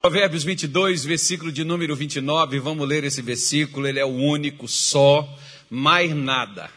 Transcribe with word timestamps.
Provérbios 0.00 0.44
22, 0.44 1.04
versículo 1.04 1.52
de 1.52 1.62
número 1.62 1.94
29, 1.94 2.58
vamos 2.58 2.88
ler 2.88 3.04
esse 3.04 3.20
versículo, 3.20 3.86
ele 3.86 3.98
é 3.98 4.04
o 4.04 4.08
único, 4.08 4.66
só, 4.66 5.38
mais 5.68 6.16
nada. 6.16 6.70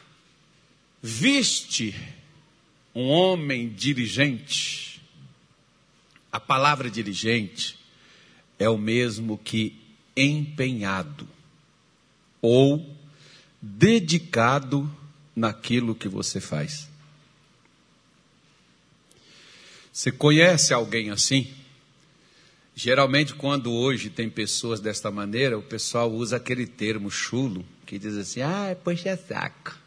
Viste 1.01 1.96
um 2.94 3.07
homem 3.07 3.70
diligente. 3.70 5.01
A 6.29 6.38
palavra 6.38 6.89
diligente 6.89 7.79
é 8.59 8.70
o 8.70 8.78
mesmo 8.78 9.37
que 9.37 9.79
empenhado 10.17 11.26
ou 12.42 12.85
dedicado 13.62 14.94
naquilo 15.33 15.96
que 15.96 16.09
você 16.09 16.41
faz. 16.41 16.90
Você 19.94 20.12
conhece 20.12 20.73
alguém 20.73 21.09
assim? 21.09 21.62
Geralmente, 22.76 23.35
quando 23.35 23.71
hoje 23.71 24.09
tem 24.09 24.30
pessoas 24.30 24.80
desta 24.80 25.12
maneira, 25.12 25.58
o 25.58 25.62
pessoal 25.62 26.12
usa 26.12 26.38
aquele 26.38 26.66
termo 26.66 27.12
chulo, 27.12 27.63
que 27.86 27.99
diz 27.99 28.18
assim, 28.18 28.41
ah, 28.41 28.76
puxa 28.84 29.16
saco. 29.16 29.77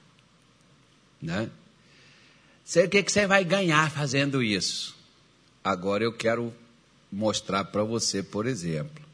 Né? 1.20 1.50
Sei 2.64 2.84
o 2.86 2.88
que, 2.88 3.02
que 3.02 3.10
você 3.10 3.26
vai 3.26 3.45
ganhar 3.45 3.90
fazendo 3.90 4.42
isso. 4.42 4.95
Agora 5.64 6.04
eu 6.04 6.12
quero 6.12 6.54
mostrar 7.10 7.64
para 7.64 7.82
você, 7.82 8.22
por 8.22 8.46
exemplo. 8.46 9.04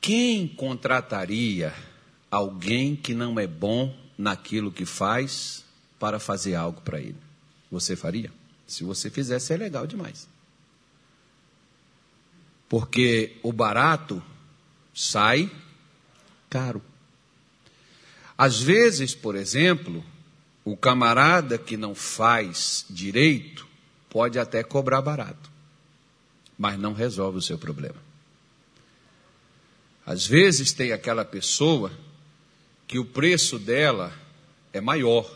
Quem 0.00 0.48
contrataria 0.48 1.74
alguém 2.30 2.96
que 2.96 3.14
não 3.14 3.38
é 3.38 3.46
bom 3.46 3.94
naquilo 4.16 4.72
que 4.72 4.86
faz 4.86 5.64
para 5.98 6.18
fazer 6.18 6.54
algo 6.54 6.80
para 6.80 6.98
ele? 6.98 7.16
Você 7.70 7.94
faria? 7.94 8.32
Se 8.66 8.84
você 8.84 9.10
fizesse, 9.10 9.52
é 9.52 9.56
legal 9.56 9.86
demais. 9.86 10.31
Porque 12.72 13.36
o 13.42 13.52
barato 13.52 14.22
sai 14.94 15.50
caro. 16.48 16.80
Às 18.36 18.62
vezes, 18.62 19.14
por 19.14 19.36
exemplo, 19.36 20.02
o 20.64 20.74
camarada 20.74 21.58
que 21.58 21.76
não 21.76 21.94
faz 21.94 22.86
direito 22.88 23.68
pode 24.08 24.38
até 24.38 24.62
cobrar 24.62 25.02
barato, 25.02 25.50
mas 26.56 26.78
não 26.78 26.94
resolve 26.94 27.36
o 27.36 27.42
seu 27.42 27.58
problema. 27.58 28.02
Às 30.06 30.26
vezes 30.26 30.72
tem 30.72 30.92
aquela 30.92 31.26
pessoa 31.26 31.92
que 32.88 32.98
o 32.98 33.04
preço 33.04 33.58
dela 33.58 34.18
é 34.72 34.80
maior, 34.80 35.30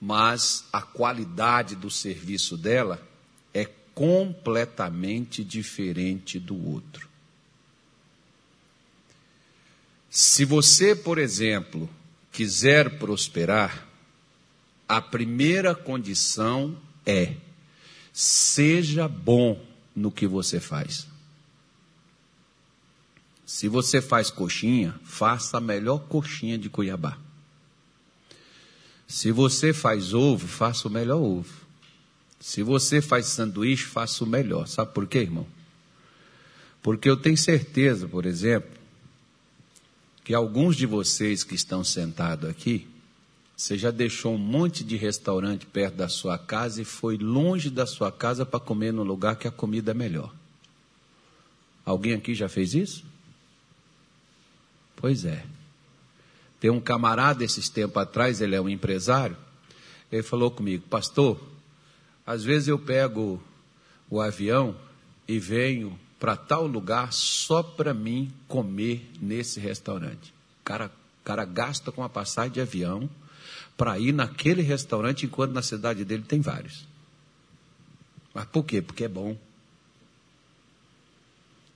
mas 0.00 0.64
a 0.72 0.80
qualidade 0.80 1.76
do 1.76 1.90
serviço 1.90 2.56
dela 2.56 3.05
completamente 3.96 5.42
diferente 5.42 6.38
do 6.38 6.68
outro. 6.68 7.08
Se 10.10 10.44
você, 10.44 10.94
por 10.94 11.16
exemplo, 11.16 11.88
quiser 12.30 12.98
prosperar, 12.98 13.88
a 14.86 15.00
primeira 15.00 15.74
condição 15.74 16.76
é: 17.06 17.36
seja 18.12 19.08
bom 19.08 19.64
no 19.94 20.12
que 20.12 20.26
você 20.26 20.60
faz. 20.60 21.06
Se 23.46 23.66
você 23.66 24.02
faz 24.02 24.30
coxinha, 24.30 24.94
faça 25.04 25.56
a 25.56 25.60
melhor 25.60 26.00
coxinha 26.00 26.58
de 26.58 26.68
Cuiabá. 26.68 27.16
Se 29.08 29.32
você 29.32 29.72
faz 29.72 30.12
ovo, 30.12 30.46
faça 30.46 30.86
o 30.86 30.90
melhor 30.90 31.22
ovo. 31.22 31.65
Se 32.40 32.62
você 32.62 33.00
faz 33.00 33.26
sanduíche, 33.26 33.84
faça 33.84 34.22
o 34.24 34.26
melhor. 34.26 34.66
Sabe 34.66 34.92
por 34.92 35.06
quê, 35.06 35.18
irmão? 35.18 35.46
Porque 36.82 37.08
eu 37.08 37.16
tenho 37.16 37.36
certeza, 37.36 38.06
por 38.06 38.26
exemplo, 38.26 38.70
que 40.22 40.34
alguns 40.34 40.76
de 40.76 40.86
vocês 40.86 41.42
que 41.42 41.54
estão 41.54 41.82
sentados 41.82 42.48
aqui, 42.48 42.86
você 43.56 43.78
já 43.78 43.90
deixou 43.90 44.34
um 44.34 44.38
monte 44.38 44.84
de 44.84 44.96
restaurante 44.96 45.64
perto 45.66 45.94
da 45.94 46.08
sua 46.08 46.38
casa 46.38 46.82
e 46.82 46.84
foi 46.84 47.16
longe 47.16 47.70
da 47.70 47.86
sua 47.86 48.12
casa 48.12 48.44
para 48.44 48.60
comer 48.60 48.92
no 48.92 49.02
lugar 49.02 49.36
que 49.36 49.48
a 49.48 49.50
comida 49.50 49.92
é 49.92 49.94
melhor. 49.94 50.32
Alguém 51.84 52.12
aqui 52.12 52.34
já 52.34 52.48
fez 52.48 52.74
isso? 52.74 53.04
Pois 54.96 55.24
é. 55.24 55.44
Tem 56.60 56.70
um 56.70 56.80
camarada 56.80 57.44
esses 57.44 57.68
tempos 57.68 58.02
atrás, 58.02 58.40
ele 58.40 58.54
é 58.54 58.60
um 58.60 58.68
empresário, 58.68 59.36
ele 60.10 60.22
falou 60.22 60.50
comigo, 60.50 60.84
pastor, 60.88 61.40
às 62.26 62.42
vezes 62.42 62.68
eu 62.68 62.78
pego 62.78 63.40
o 64.10 64.20
avião 64.20 64.76
e 65.28 65.38
venho 65.38 65.98
para 66.18 66.36
tal 66.36 66.66
lugar 66.66 67.12
só 67.12 67.62
para 67.62 67.94
mim 67.94 68.32
comer 68.48 69.08
nesse 69.20 69.60
restaurante. 69.60 70.30
O 70.60 70.64
cara, 70.64 70.90
cara 71.22 71.44
gasta 71.44 71.92
com 71.92 72.02
a 72.02 72.08
passagem 72.08 72.52
de 72.52 72.60
avião 72.60 73.08
para 73.76 73.98
ir 73.98 74.12
naquele 74.12 74.62
restaurante, 74.62 75.26
enquanto 75.26 75.52
na 75.52 75.62
cidade 75.62 76.04
dele 76.04 76.24
tem 76.26 76.40
vários. 76.40 76.86
Mas 78.32 78.46
por 78.46 78.64
quê? 78.64 78.80
Porque 78.80 79.04
é 79.04 79.08
bom. 79.08 79.36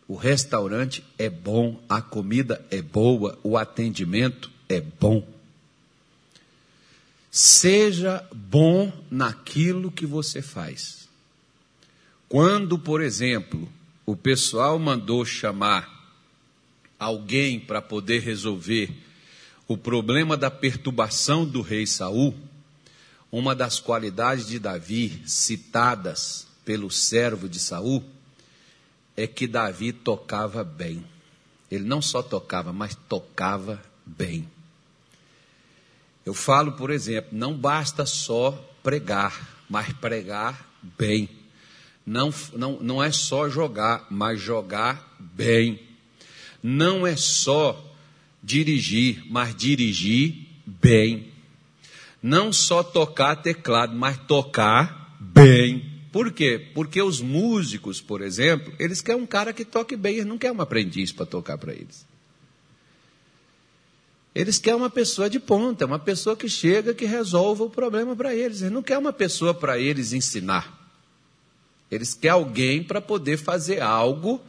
O 0.08 0.16
restaurante 0.16 1.04
é 1.18 1.30
bom, 1.30 1.80
a 1.88 2.02
comida 2.02 2.64
é 2.70 2.82
boa, 2.82 3.38
o 3.42 3.56
atendimento 3.56 4.50
é 4.68 4.80
bom. 4.80 5.26
Seja 7.30 8.26
bom 8.34 8.92
naquilo 9.10 9.90
que 9.90 10.04
você 10.04 10.42
faz. 10.42 11.08
Quando, 12.28 12.78
por 12.78 13.00
exemplo, 13.00 13.68
o 14.04 14.16
pessoal 14.16 14.78
mandou 14.78 15.24
chamar 15.24 16.00
alguém 16.98 17.60
para 17.60 17.80
poder 17.80 18.20
resolver 18.20 18.92
o 19.68 19.76
problema 19.76 20.36
da 20.36 20.50
perturbação 20.50 21.46
do 21.46 21.62
rei 21.62 21.86
Saul, 21.86 22.34
uma 23.30 23.54
das 23.54 23.78
qualidades 23.78 24.48
de 24.48 24.58
Davi 24.58 25.22
citadas 25.24 26.48
pelo 26.64 26.90
servo 26.90 27.48
de 27.48 27.60
Saul 27.60 28.04
é 29.16 29.26
que 29.26 29.46
Davi 29.46 29.92
tocava 29.92 30.64
bem. 30.64 31.04
Ele 31.70 31.84
não 31.84 32.02
só 32.02 32.22
tocava, 32.22 32.72
mas 32.72 32.96
tocava 33.08 33.80
bem. 34.04 34.48
Eu 36.30 36.34
falo, 36.34 36.70
por 36.70 36.92
exemplo, 36.92 37.30
não 37.32 37.52
basta 37.52 38.06
só 38.06 38.52
pregar, 38.84 39.64
mas 39.68 39.92
pregar 39.94 40.64
bem. 40.96 41.28
Não, 42.06 42.32
não, 42.54 42.78
não 42.80 43.02
é 43.02 43.10
só 43.10 43.48
jogar, 43.48 44.06
mas 44.08 44.40
jogar 44.40 45.12
bem. 45.18 45.80
Não 46.62 47.04
é 47.04 47.16
só 47.16 47.84
dirigir, 48.40 49.24
mas 49.28 49.56
dirigir 49.56 50.46
bem. 50.64 51.32
Não 52.22 52.52
só 52.52 52.84
tocar 52.84 53.34
teclado, 53.34 53.96
mas 53.96 54.16
tocar 54.16 55.16
bem. 55.18 55.84
Por 56.12 56.30
quê? 56.30 56.64
Porque 56.72 57.02
os 57.02 57.20
músicos, 57.20 58.00
por 58.00 58.22
exemplo, 58.22 58.72
eles 58.78 59.02
querem 59.02 59.20
um 59.20 59.26
cara 59.26 59.52
que 59.52 59.64
toque 59.64 59.96
bem, 59.96 60.14
eles 60.14 60.26
não 60.26 60.38
querem 60.38 60.56
um 60.56 60.62
aprendiz 60.62 61.10
para 61.10 61.26
tocar 61.26 61.58
para 61.58 61.72
eles. 61.72 62.06
Eles 64.34 64.58
querem 64.58 64.78
uma 64.78 64.90
pessoa 64.90 65.28
de 65.28 65.40
ponta, 65.40 65.86
uma 65.86 65.98
pessoa 65.98 66.36
que 66.36 66.48
chega, 66.48 66.94
que 66.94 67.04
resolva 67.04 67.64
o 67.64 67.70
problema 67.70 68.14
para 68.14 68.34
eles. 68.34 68.60
Eles 68.60 68.72
não 68.72 68.82
querem 68.82 69.00
uma 69.00 69.12
pessoa 69.12 69.52
para 69.52 69.78
eles 69.78 70.12
ensinar. 70.12 70.78
Eles 71.90 72.14
querem 72.14 72.34
alguém 72.34 72.82
para 72.82 73.00
poder 73.00 73.36
fazer 73.36 73.80
algo 73.80 74.40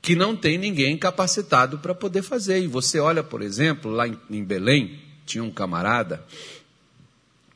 que 0.00 0.14
não 0.14 0.36
tem 0.36 0.58
ninguém 0.58 0.96
capacitado 0.96 1.78
para 1.78 1.94
poder 1.94 2.22
fazer. 2.22 2.62
E 2.62 2.68
você 2.68 3.00
olha, 3.00 3.24
por 3.24 3.42
exemplo, 3.42 3.90
lá 3.90 4.06
em 4.06 4.44
Belém, 4.44 5.00
tinha 5.26 5.42
um 5.42 5.50
camarada, 5.50 6.24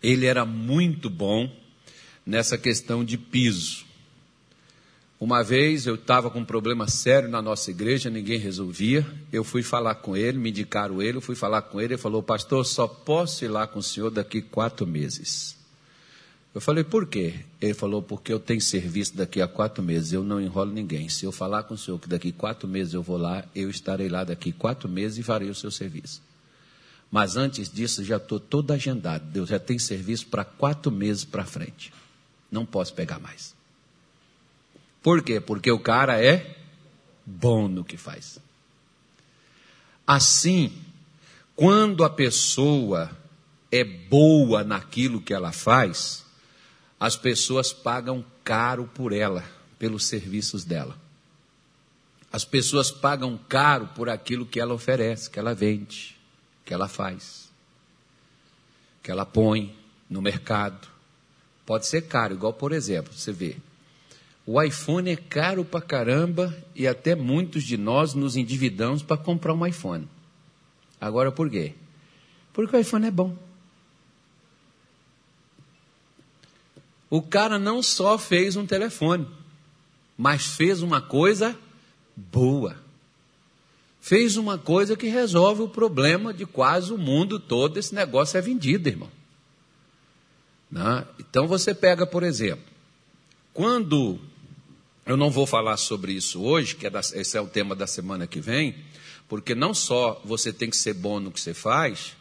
ele 0.02 0.26
era 0.26 0.44
muito 0.44 1.10
bom 1.10 1.54
nessa 2.24 2.58
questão 2.58 3.04
de 3.04 3.16
piso. 3.16 3.87
Uma 5.20 5.42
vez 5.42 5.84
eu 5.84 5.96
estava 5.96 6.30
com 6.30 6.38
um 6.38 6.44
problema 6.44 6.86
sério 6.86 7.28
na 7.28 7.42
nossa 7.42 7.72
igreja, 7.72 8.08
ninguém 8.08 8.38
resolvia. 8.38 9.04
Eu 9.32 9.42
fui 9.42 9.64
falar 9.64 9.96
com 9.96 10.16
ele, 10.16 10.38
me 10.38 10.50
indicaram 10.50 11.02
ele, 11.02 11.16
eu 11.16 11.20
fui 11.20 11.34
falar 11.34 11.62
com 11.62 11.80
ele. 11.80 11.94
Ele 11.94 12.00
falou: 12.00 12.22
Pastor, 12.22 12.64
só 12.64 12.86
posso 12.86 13.44
ir 13.44 13.48
lá 13.48 13.66
com 13.66 13.80
o 13.80 13.82
senhor 13.82 14.10
daqui 14.10 14.40
quatro 14.40 14.86
meses. 14.86 15.56
Eu 16.54 16.60
falei: 16.60 16.84
Por 16.84 17.04
quê? 17.04 17.34
Ele 17.60 17.74
falou: 17.74 18.00
Porque 18.00 18.32
eu 18.32 18.38
tenho 18.38 18.60
serviço 18.60 19.16
daqui 19.16 19.42
a 19.42 19.48
quatro 19.48 19.82
meses, 19.82 20.12
eu 20.12 20.22
não 20.22 20.40
enrolo 20.40 20.70
ninguém. 20.70 21.08
Se 21.08 21.24
eu 21.24 21.32
falar 21.32 21.64
com 21.64 21.74
o 21.74 21.78
senhor 21.78 21.98
que 21.98 22.08
daqui 22.08 22.30
quatro 22.30 22.68
meses 22.68 22.94
eu 22.94 23.02
vou 23.02 23.16
lá, 23.16 23.44
eu 23.56 23.68
estarei 23.68 24.08
lá 24.08 24.22
daqui 24.22 24.52
quatro 24.52 24.88
meses 24.88 25.18
e 25.18 25.24
farei 25.24 25.50
o 25.50 25.54
seu 25.54 25.72
serviço. 25.72 26.22
Mas 27.10 27.36
antes 27.36 27.68
disso, 27.68 28.04
já 28.04 28.18
estou 28.18 28.38
todo 28.38 28.70
agendado. 28.70 29.24
Deus 29.32 29.48
já 29.48 29.58
tem 29.58 29.80
serviço 29.80 30.28
para 30.28 30.44
quatro 30.44 30.92
meses 30.92 31.24
para 31.24 31.44
frente. 31.44 31.92
Não 32.52 32.64
posso 32.64 32.94
pegar 32.94 33.18
mais. 33.18 33.57
Por 35.08 35.22
quê? 35.22 35.40
Porque 35.40 35.72
o 35.72 35.78
cara 35.78 36.22
é 36.22 36.54
bom 37.24 37.66
no 37.66 37.82
que 37.82 37.96
faz. 37.96 38.38
Assim, 40.06 40.70
quando 41.56 42.04
a 42.04 42.10
pessoa 42.10 43.10
é 43.72 43.82
boa 43.82 44.62
naquilo 44.62 45.22
que 45.22 45.32
ela 45.32 45.50
faz, 45.50 46.26
as 47.00 47.16
pessoas 47.16 47.72
pagam 47.72 48.22
caro 48.44 48.84
por 48.84 49.14
ela, 49.14 49.42
pelos 49.78 50.04
serviços 50.04 50.62
dela. 50.62 50.94
As 52.30 52.44
pessoas 52.44 52.90
pagam 52.90 53.40
caro 53.48 53.88
por 53.94 54.10
aquilo 54.10 54.44
que 54.44 54.60
ela 54.60 54.74
oferece, 54.74 55.30
que 55.30 55.38
ela 55.38 55.54
vende, 55.54 56.18
que 56.66 56.74
ela 56.74 56.86
faz, 56.86 57.48
que 59.02 59.10
ela 59.10 59.24
põe 59.24 59.74
no 60.10 60.20
mercado. 60.20 60.86
Pode 61.64 61.86
ser 61.86 62.02
caro, 62.02 62.34
igual 62.34 62.52
por 62.52 62.72
exemplo, 62.72 63.14
você 63.14 63.32
vê, 63.32 63.56
o 64.50 64.62
iPhone 64.62 65.10
é 65.10 65.16
caro 65.16 65.62
pra 65.62 65.78
caramba 65.78 66.56
e 66.74 66.86
até 66.86 67.14
muitos 67.14 67.62
de 67.64 67.76
nós 67.76 68.14
nos 68.14 68.34
endividamos 68.34 69.02
para 69.02 69.18
comprar 69.18 69.52
um 69.52 69.66
iPhone. 69.66 70.08
Agora 70.98 71.30
por 71.30 71.50
quê? 71.50 71.74
Porque 72.54 72.74
o 72.74 72.80
iPhone 72.80 73.06
é 73.06 73.10
bom. 73.10 73.36
O 77.10 77.20
cara 77.20 77.58
não 77.58 77.82
só 77.82 78.16
fez 78.16 78.56
um 78.56 78.64
telefone, 78.64 79.28
mas 80.16 80.46
fez 80.46 80.80
uma 80.80 81.02
coisa 81.02 81.54
boa. 82.16 82.74
Fez 84.00 84.38
uma 84.38 84.56
coisa 84.56 84.96
que 84.96 85.08
resolve 85.08 85.60
o 85.60 85.68
problema 85.68 86.32
de 86.32 86.46
quase 86.46 86.90
o 86.90 86.96
mundo 86.96 87.38
todo. 87.38 87.78
Esse 87.78 87.94
negócio 87.94 88.38
é 88.38 88.40
vendido, 88.40 88.88
irmão. 88.88 89.10
Não? 90.70 91.00
Né? 91.00 91.06
Então 91.18 91.46
você 91.46 91.74
pega, 91.74 92.06
por 92.06 92.22
exemplo, 92.22 92.64
quando 93.52 94.18
eu 95.08 95.16
não 95.16 95.30
vou 95.30 95.46
falar 95.46 95.78
sobre 95.78 96.12
isso 96.12 96.42
hoje, 96.42 96.76
que 96.76 96.86
é 96.86 96.90
da, 96.90 97.00
esse 97.00 97.34
é 97.34 97.40
o 97.40 97.46
tema 97.46 97.74
da 97.74 97.86
semana 97.86 98.26
que 98.26 98.40
vem, 98.40 98.76
porque 99.26 99.54
não 99.54 99.72
só 99.72 100.20
você 100.22 100.52
tem 100.52 100.68
que 100.68 100.76
ser 100.76 100.92
bom 100.92 101.18
no 101.18 101.32
que 101.32 101.40
você 101.40 101.54
faz, 101.54 102.14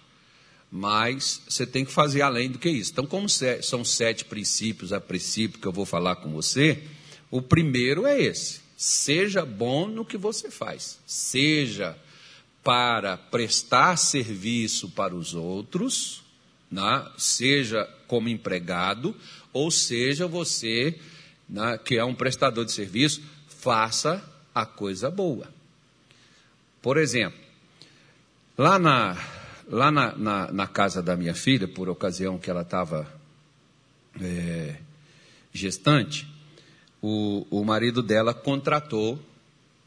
mas 0.72 1.42
você 1.50 1.68
tem 1.68 1.84
que 1.84 1.92
fazer 1.92 2.22
além 2.22 2.50
do 2.50 2.58
que 2.58 2.70
isso. 2.70 2.92
Então, 2.94 3.06
como 3.06 3.28
são 3.28 3.84
sete 3.84 4.24
princípios 4.24 4.94
a 4.94 5.02
princípio 5.02 5.60
que 5.60 5.68
eu 5.68 5.72
vou 5.74 5.86
falar 5.86 6.16
com 6.16 6.32
você, 6.32 6.82
o 7.30 7.42
primeiro 7.42 8.08
é 8.08 8.22
esse: 8.22 8.62
seja 8.78 9.46
bom 9.46 9.88
no 9.88 10.06
que 10.06 10.18
você 10.18 10.50
faz, 10.50 10.98
seja 11.06 11.94
para 12.64 13.18
prestar 13.18 13.98
serviço 13.98 14.90
para 14.92 15.14
os 15.14 15.34
outros, 15.34 16.22
né? 16.72 17.06
seja 17.18 17.84
como 18.08 18.30
empregado, 18.30 19.14
ou 19.52 19.70
seja 19.70 20.26
você 20.26 20.98
né, 21.48 21.78
que 21.78 21.98
é 21.98 22.04
um 22.04 22.16
prestador 22.16 22.66
de 22.66 22.72
serviço, 22.72 23.22
faça 23.48 24.24
a 24.54 24.66
coisa 24.66 25.10
boa. 25.10 25.48
Por 26.82 26.98
exemplo, 26.98 27.40
lá 28.58 28.80
na, 28.80 29.18
lá 29.68 29.92
na, 29.92 30.16
na, 30.16 30.52
na 30.52 30.68
casa 30.68 31.02
da 31.02 31.16
minha 31.16 31.34
filha, 31.34 31.68
por 31.68 31.90
ocasião 31.90 32.38
que 32.38 32.50
ela 32.50 32.62
estava 32.62 33.12
é, 34.22 34.76
gestante, 35.54 36.28
o, 37.02 37.46
o 37.50 37.64
marido 37.64 38.02
dela 38.02 38.34
contratou 38.34 39.20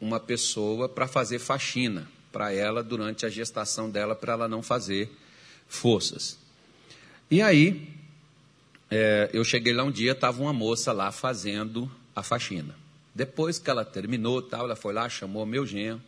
uma 0.01 0.19
pessoa 0.19 0.89
para 0.89 1.07
fazer 1.07 1.39
faxina 1.39 2.09
para 2.33 2.53
ela 2.53 2.83
durante 2.83 3.27
a 3.27 3.29
gestação 3.29 3.91
dela, 3.91 4.15
para 4.15 4.33
ela 4.33 4.49
não 4.49 4.63
fazer 4.63 5.11
forças. 5.69 6.39
E 7.31 7.43
aí, 7.43 7.89
é, 8.91 9.31
eu 9.33 9.45
cheguei 9.45 9.73
lá 9.73 9.85
um 9.85 9.91
dia, 9.91 10.13
estava 10.13 10.43
uma 10.43 10.53
moça 10.53 10.93
lá 10.93 11.13
fazendo 11.13 11.91
a 12.15 12.23
faxina. 12.23 12.75
Depois 13.15 13.59
que 13.59 13.71
ela 13.71 13.85
terminou, 13.85 14.43
tal, 14.43 14.65
ela 14.65 14.77
foi 14.77 14.93
lá, 14.93 15.09
chamou 15.09 15.47
meu 15.47 15.65
genro 15.65 16.01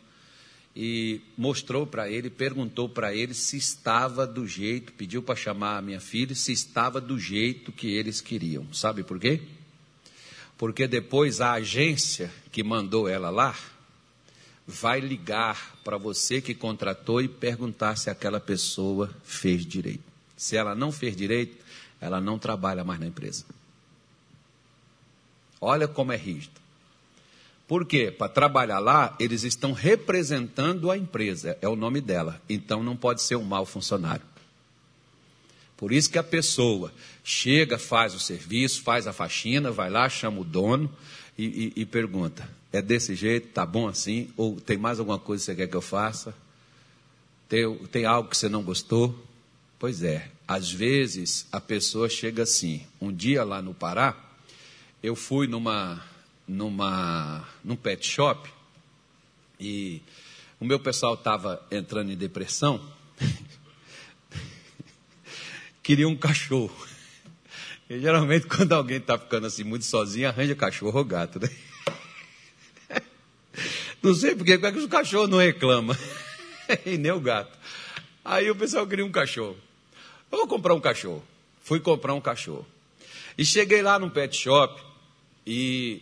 e 0.75 1.21
mostrou 1.37 1.85
para 1.85 2.09
ele, 2.09 2.29
perguntou 2.29 2.89
para 2.89 3.13
ele 3.13 3.33
se 3.33 3.57
estava 3.57 4.25
do 4.25 4.47
jeito, 4.47 4.91
pediu 4.93 5.21
para 5.21 5.35
chamar 5.35 5.77
a 5.77 5.81
minha 5.81 5.99
filha, 5.99 6.33
se 6.33 6.51
estava 6.51 6.99
do 6.99 7.19
jeito 7.19 7.71
que 7.71 7.87
eles 7.87 8.19
queriam. 8.19 8.65
Sabe 8.73 9.03
por 9.03 9.19
quê? 9.19 9.41
Porque 10.57 10.87
depois 10.87 11.41
a 11.41 11.53
agência 11.53 12.31
que 12.51 12.63
mandou 12.63 13.07
ela 13.07 13.29
lá 13.29 13.55
vai 14.65 14.99
ligar 14.99 15.75
para 15.83 15.97
você 15.97 16.41
que 16.41 16.55
contratou 16.55 17.21
e 17.21 17.27
perguntar 17.27 17.95
se 17.95 18.09
aquela 18.09 18.39
pessoa 18.39 19.13
fez 19.23 19.65
direito. 19.65 20.03
Se 20.35 20.55
ela 20.55 20.73
não 20.73 20.91
fez 20.91 21.15
direito, 21.15 21.62
ela 22.03 22.19
não 22.19 22.37
trabalha 22.37 22.83
mais 22.83 22.99
na 22.99 23.07
empresa. 23.07 23.45
Olha 25.61 25.87
como 25.87 26.11
é 26.11 26.17
rígido. 26.17 26.61
Por 27.65 27.85
quê? 27.85 28.11
Para 28.11 28.27
trabalhar 28.27 28.79
lá, 28.79 29.15
eles 29.17 29.43
estão 29.43 29.71
representando 29.71 30.91
a 30.91 30.97
empresa, 30.97 31.57
é 31.61 31.67
o 31.67 31.77
nome 31.77 32.01
dela. 32.01 32.41
Então 32.49 32.83
não 32.83 32.97
pode 32.97 33.21
ser 33.21 33.37
um 33.37 33.43
mau 33.43 33.65
funcionário. 33.65 34.25
Por 35.77 35.93
isso 35.93 36.09
que 36.09 36.17
a 36.17 36.23
pessoa 36.23 36.91
chega, 37.23 37.79
faz 37.79 38.13
o 38.13 38.19
serviço, 38.19 38.81
faz 38.83 39.07
a 39.07 39.13
faxina, 39.13 39.71
vai 39.71 39.89
lá, 39.89 40.09
chama 40.09 40.41
o 40.41 40.43
dono 40.43 40.91
e, 41.37 41.73
e, 41.75 41.81
e 41.81 41.85
pergunta: 41.85 42.47
é 42.71 42.81
desse 42.81 43.15
jeito? 43.15 43.47
Tá 43.47 43.65
bom 43.65 43.87
assim? 43.87 44.29
Ou 44.35 44.59
tem 44.59 44.77
mais 44.77 44.99
alguma 44.99 45.17
coisa 45.17 45.41
que 45.41 45.45
você 45.45 45.55
quer 45.55 45.67
que 45.67 45.75
eu 45.75 45.81
faça? 45.81 46.35
Tem, 47.47 47.77
tem 47.87 48.05
algo 48.05 48.29
que 48.29 48.35
você 48.37 48.49
não 48.49 48.61
gostou? 48.61 49.17
Pois 49.83 50.01
é, 50.01 50.29
às 50.47 50.71
vezes 50.71 51.45
a 51.51 51.59
pessoa 51.59 52.07
chega 52.07 52.43
assim. 52.43 52.87
Um 53.01 53.11
dia 53.11 53.43
lá 53.43 53.61
no 53.61 53.73
Pará, 53.73 54.15
eu 55.03 55.13
fui 55.13 55.45
numa, 55.45 56.01
numa, 56.47 57.45
num 57.61 57.75
pet 57.75 58.07
shop 58.07 58.49
e 59.59 60.01
o 60.57 60.63
meu 60.63 60.79
pessoal 60.79 61.15
estava 61.15 61.61
entrando 61.69 62.13
em 62.13 62.15
depressão. 62.15 62.79
Queria 65.83 66.07
um 66.07 66.15
cachorro. 66.15 66.87
E 67.89 67.99
geralmente 67.99 68.47
quando 68.47 68.71
alguém 68.71 68.99
está 68.99 69.19
ficando 69.19 69.47
assim 69.47 69.65
muito 69.65 69.83
sozinho, 69.83 70.29
arranja 70.29 70.55
cachorro 70.55 70.97
ou 70.97 71.03
gato, 71.03 71.41
né? 71.41 71.49
Não 74.01 74.15
sei 74.15 74.33
porque, 74.33 74.57
porque 74.57 74.79
o 74.79 74.87
cachorro 74.87 75.27
não 75.27 75.39
reclama. 75.39 75.99
e 76.85 76.97
nem 76.97 77.11
o 77.11 77.19
gato. 77.19 77.59
Aí 78.23 78.49
o 78.49 78.55
pessoal 78.55 78.87
queria 78.87 79.05
um 79.05 79.11
cachorro. 79.11 79.57
Eu 80.33 80.39
vou 80.39 80.47
comprar 80.47 80.73
um 80.73 80.79
cachorro. 80.79 81.23
Fui 81.61 81.79
comprar 81.79 82.15
um 82.15 82.19
cachorro. 82.19 82.65
E 83.37 83.45
cheguei 83.45 83.83
lá 83.83 83.99
no 83.99 84.09
pet 84.09 84.35
shop 84.35 84.81
e 85.45 86.01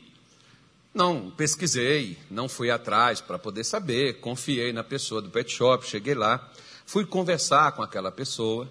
não 0.93 1.29
pesquisei, 1.29 2.17
não 2.29 2.47
fui 2.47 2.71
atrás 2.71 3.19
para 3.19 3.37
poder 3.37 3.65
saber, 3.65 4.21
confiei 4.21 4.71
na 4.71 4.85
pessoa 4.85 5.21
do 5.21 5.29
pet 5.29 5.51
shop, 5.51 5.85
cheguei 5.85 6.15
lá, 6.15 6.49
fui 6.85 7.05
conversar 7.05 7.73
com 7.73 7.83
aquela 7.83 8.09
pessoa. 8.09 8.69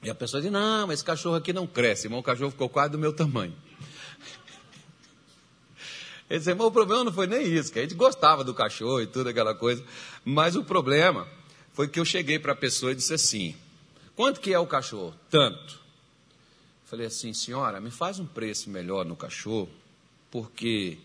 E 0.00 0.08
a 0.08 0.14
pessoa 0.14 0.40
disse: 0.40 0.52
Não, 0.52 0.86
mas 0.86 1.00
esse 1.00 1.04
cachorro 1.04 1.34
aqui 1.34 1.52
não 1.52 1.66
cresce, 1.66 2.06
irmão. 2.06 2.20
O 2.20 2.22
cachorro 2.22 2.52
ficou 2.52 2.68
quase 2.68 2.92
do 2.92 2.98
meu 2.98 3.12
tamanho. 3.12 3.56
Ele 6.30 6.38
disse: 6.38 6.50
Irmão, 6.50 6.68
o 6.68 6.72
problema 6.72 7.02
não 7.02 7.12
foi 7.12 7.26
nem 7.26 7.44
isso, 7.44 7.72
que 7.72 7.80
a 7.80 7.82
gente 7.82 7.96
gostava 7.96 8.44
do 8.44 8.54
cachorro 8.54 9.00
e 9.00 9.08
tudo 9.08 9.28
aquela 9.28 9.56
coisa. 9.56 9.82
Mas 10.24 10.54
o 10.54 10.62
problema 10.62 11.26
foi 11.72 11.88
que 11.88 11.98
eu 11.98 12.04
cheguei 12.04 12.38
para 12.38 12.52
a 12.52 12.56
pessoa 12.56 12.92
e 12.92 12.94
disse 12.94 13.12
assim: 13.12 13.56
Quanto 14.18 14.40
que 14.40 14.52
é 14.52 14.58
o 14.58 14.66
cachorro? 14.66 15.14
Tanto. 15.30 15.78
Falei 16.86 17.06
assim, 17.06 17.32
senhora, 17.32 17.80
me 17.80 17.88
faz 17.88 18.18
um 18.18 18.26
preço 18.26 18.68
melhor 18.68 19.04
no 19.04 19.14
cachorro, 19.14 19.70
porque 20.28 20.98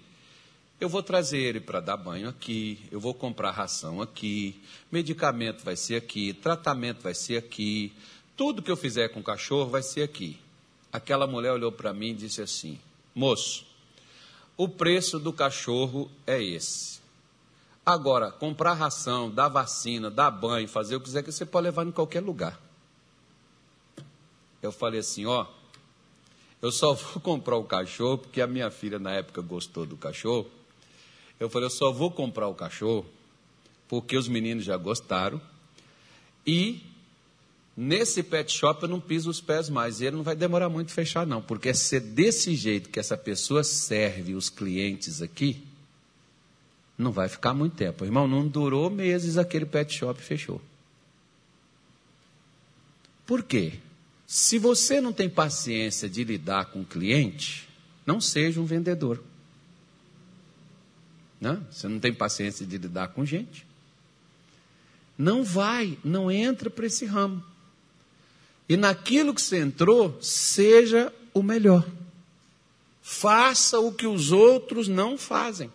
eu 0.82 0.90
vou 0.90 1.04
trazer 1.04 1.38
ele 1.38 1.60
para 1.60 1.80
dar 1.80 1.96
banho 1.96 2.28
aqui, 2.28 2.80
eu 2.92 3.00
vou 3.00 3.14
comprar 3.14 3.52
ração 3.52 4.02
aqui, 4.02 4.60
medicamento 4.92 5.64
vai 5.64 5.76
ser 5.76 5.96
aqui, 5.96 6.34
tratamento 6.34 7.04
vai 7.04 7.14
ser 7.14 7.38
aqui, 7.38 7.94
tudo 8.36 8.64
que 8.64 8.72
eu 8.72 8.76
fizer 8.76 9.10
com 9.10 9.20
o 9.20 9.24
cachorro 9.24 9.70
vai 9.70 9.84
ser 9.84 10.02
aqui. 10.02 10.40
Aquela 10.92 11.28
mulher 11.28 11.52
olhou 11.52 11.72
para 11.72 11.94
mim 11.94 12.10
e 12.10 12.16
disse 12.16 12.42
assim: 12.42 12.80
Moço, 13.14 13.64
o 14.58 14.68
preço 14.68 15.20
do 15.20 15.32
cachorro 15.32 16.10
é 16.26 16.42
esse. 16.42 17.00
Agora, 17.86 18.32
comprar 18.32 18.74
ração, 18.74 19.30
dar 19.30 19.50
vacina, 19.50 20.10
dar 20.10 20.32
banho, 20.32 20.68
fazer 20.68 20.96
o 20.96 21.00
que 21.00 21.06
quiser, 21.06 21.22
que 21.22 21.32
você 21.32 21.46
pode 21.46 21.66
levar 21.66 21.86
em 21.86 21.92
qualquer 21.92 22.24
lugar 22.24 22.73
eu 24.64 24.72
falei 24.72 25.02
assim: 25.02 25.26
ó, 25.26 25.46
eu 26.62 26.72
só 26.72 26.94
vou 26.96 27.22
comprar 27.22 27.58
o 27.58 27.64
cachorro 27.64 28.18
porque 28.18 28.42
a 28.42 28.48
minha 28.48 28.72
filha 28.72 28.98
na 28.98 29.12
época 29.12 29.42
gostou 29.42 29.86
do 29.86 29.98
cachorro. 29.98 30.50
Eu 31.40 31.50
falei: 31.50 31.68
eu 31.68 31.72
só 31.72 31.92
vou 31.92 32.10
comprar 32.10 32.48
o 32.48 32.56
cachorro 32.56 33.06
porque 33.88 34.18
os 34.18 34.28
meninos 34.28 34.64
já 34.64 34.78
gostaram 34.78 35.40
e 36.48 36.82
nesse 37.76 38.24
pet 38.24 38.52
shop 38.52 38.84
eu 38.84 38.90
não 38.90 39.00
piso 39.00 39.30
os 39.30 39.42
pés 39.42 39.70
mais. 39.70 40.00
E 40.00 40.06
ele 40.06 40.16
não 40.16 40.24
vai 40.24 40.36
demorar 40.36 40.70
muito 40.70 40.92
fechar, 40.92 41.28
não, 41.28 41.42
porque 41.42 41.70
é 41.70 41.74
ser 41.74 42.00
desse 42.00 42.56
jeito 42.56 42.90
que 42.90 43.00
essa 43.00 43.18
pessoa 43.18 43.64
serve 43.64 44.34
os 44.34 44.50
clientes 44.50 45.22
aqui, 45.22 45.62
não 46.98 47.12
vai 47.12 47.28
ficar 47.28 47.54
muito 47.54 47.76
tempo. 47.76 48.06
Irmão, 48.06 48.28
não 48.28 48.48
durou 48.48 48.90
meses 48.90 49.38
aquele 49.38 49.66
pet 49.66 49.94
shop 49.94 50.22
fechou. 50.22 50.62
Por 53.26 53.44
quê? 53.44 53.74
Se 54.28 54.58
você 54.58 55.00
não 55.02 55.14
tem 55.14 55.30
paciência 55.30 56.10
de 56.10 56.24
lidar 56.24 56.66
com 56.66 56.82
o 56.82 56.86
cliente, 56.86 57.68
não 58.06 58.20
seja 58.20 58.60
um 58.60 58.66
vendedor. 58.66 59.24
Não? 61.40 61.66
Você 61.70 61.88
não 61.88 62.00
tem 62.00 62.14
paciência 62.14 62.66
de 62.66 62.78
lidar 62.78 63.10
com 63.10 63.26
gente. 63.26 63.66
Não 65.18 65.44
vai, 65.44 65.98
não 66.04 66.32
entra 66.32 66.70
para 66.70 66.86
esse 66.86 67.06
ramo. 67.06 67.44
E 68.68 68.78
naquilo 68.78 69.34
que 69.34 69.42
você 69.42 69.60
entrou, 69.60 70.18
seja 70.22 71.14
o 71.34 71.44
melhor. 71.44 71.86
Faça 73.02 73.80
o 73.80 73.92
que 73.92 74.08
os 74.08 74.32
outros 74.32 74.88
não 74.88 75.18
fazem. 75.18 75.72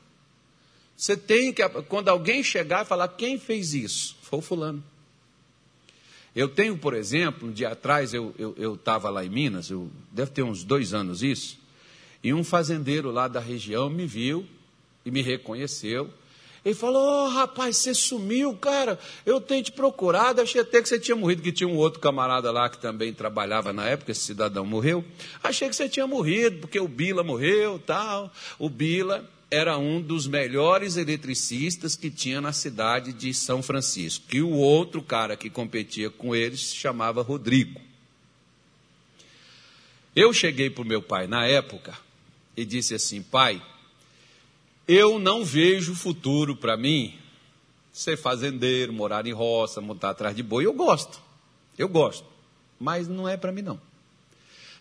Você 0.97 1.17
tem 1.17 1.53
que, 1.53 1.67
quando 1.83 2.09
alguém 2.09 2.43
chegar 2.43 2.85
e 2.85 2.89
falar, 2.89 3.09
quem 3.09 3.39
fez 3.39 3.75
isso? 3.75 4.17
Foi 4.23 4.39
o 4.39 4.43
fulano. 4.43 4.83
Eu 6.35 6.49
tenho, 6.49 6.77
por 6.77 6.95
exemplo, 6.95 7.49
um 7.49 7.53
dia 7.53 7.71
atrás 7.71 8.15
eu 8.15 8.35
estava 8.75 9.11
lá 9.11 9.25
em 9.25 9.29
Minas, 9.29 9.71
eu, 9.71 9.91
deve 10.13 10.31
ter 10.31 10.43
uns 10.43 10.63
dois 10.63 10.95
anos 10.95 11.23
isso, 11.23 11.59
e 12.23 12.33
um 12.33 12.45
fazendeiro 12.45 13.11
lá 13.11 13.29
da 13.29 13.41
região 13.41 13.89
me 13.89 14.07
viu 14.07 14.47
e 15.05 15.11
me 15.11 15.23
reconheceu. 15.23 16.11
Ele 16.65 16.75
falou: 16.75 17.25
oh, 17.25 17.29
rapaz, 17.29 17.77
você 17.77 17.95
sumiu, 17.95 18.55
cara. 18.55 18.99
Eu 19.25 19.41
tenho 19.41 19.63
te 19.63 19.73
procurado, 19.73 20.41
achei 20.41 20.61
até 20.61 20.83
que 20.83 20.89
você 20.89 20.99
tinha 20.99 21.17
morrido, 21.17 21.41
que 21.41 21.53
tinha 21.53 21.69
um 21.69 21.77
outro 21.77 22.01
camarada 22.01 22.51
lá 22.51 22.69
que 22.69 22.79
também 22.79 23.13
trabalhava 23.13 23.73
na 23.73 23.87
época, 23.87 24.13
esse 24.13 24.21
cidadão 24.21 24.67
morreu. 24.67 25.05
Achei 25.43 25.69
que 25.69 25.77
você 25.77 25.89
tinha 25.89 26.07
morrido, 26.07 26.59
porque 26.59 26.79
o 26.79 26.89
Bila 26.89 27.23
morreu 27.23 27.79
tal. 27.79 28.31
O 28.59 28.69
Bila 28.69 29.25
era 29.51 29.79
um 29.79 30.01
dos 30.01 30.27
melhores 30.27 30.97
eletricistas 30.97 31.97
que 31.97 32.11
tinha 32.11 32.41
na 32.41 32.53
cidade 32.53 33.13
de 33.13 33.33
São 33.33 33.63
Francisco. 33.63 34.27
Que 34.29 34.43
o 34.43 34.53
outro 34.53 35.03
cara 35.03 35.37
que 35.37 35.49
competia 35.49 36.11
com 36.11 36.35
ele 36.35 36.57
se 36.57 36.75
chamava 36.75 37.23
Rodrigo. 37.23 37.81
Eu 40.15 40.33
cheguei 40.33 40.69
para 40.69 40.83
o 40.83 40.87
meu 40.87 41.01
pai 41.01 41.27
na 41.27 41.47
época 41.47 41.97
e 42.57 42.65
disse 42.65 42.95
assim: 42.95 43.23
pai, 43.23 43.63
eu 44.87 45.19
não 45.19 45.45
vejo 45.45 45.95
futuro 45.95 46.57
para 46.57 46.77
mim 46.77 47.17
ser 47.93 48.17
fazendeiro, 48.17 48.93
morar 48.93 49.27
em 49.27 49.33
roça, 49.33 49.81
montar 49.81 50.11
atrás 50.11 50.35
de 50.37 50.43
boi. 50.43 50.67
Eu 50.67 50.73
gosto, 50.73 51.21
eu 51.79 51.89
gosto, 51.89 52.27
mas 52.79 53.09
não 53.09 53.29
é 53.29 53.37
para 53.37 53.53
mim 53.53 53.63
não. 53.63 53.88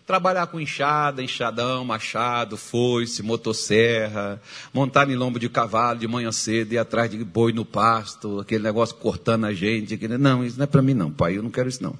Trabalhar 0.08 0.46
com 0.46 0.58
enxada, 0.58 1.22
enxadão, 1.22 1.84
machado, 1.84 2.56
foice, 2.56 3.22
motosserra, 3.22 4.40
montar 4.72 5.08
em 5.10 5.14
lombo 5.14 5.38
de 5.38 5.50
cavalo 5.50 5.98
de 5.98 6.08
manhã 6.08 6.32
cedo, 6.32 6.72
ir 6.72 6.78
atrás 6.78 7.10
de 7.10 7.22
boi 7.22 7.52
no 7.52 7.62
pasto, 7.62 8.40
aquele 8.40 8.64
negócio 8.64 8.96
cortando 8.96 9.44
a 9.44 9.52
gente. 9.52 9.92
Aquele... 9.92 10.16
Não, 10.16 10.42
isso 10.42 10.56
não 10.56 10.64
é 10.64 10.66
para 10.66 10.80
mim 10.80 10.94
não, 10.94 11.12
pai, 11.12 11.36
eu 11.36 11.42
não 11.42 11.50
quero 11.50 11.68
isso 11.68 11.82
não. 11.82 11.94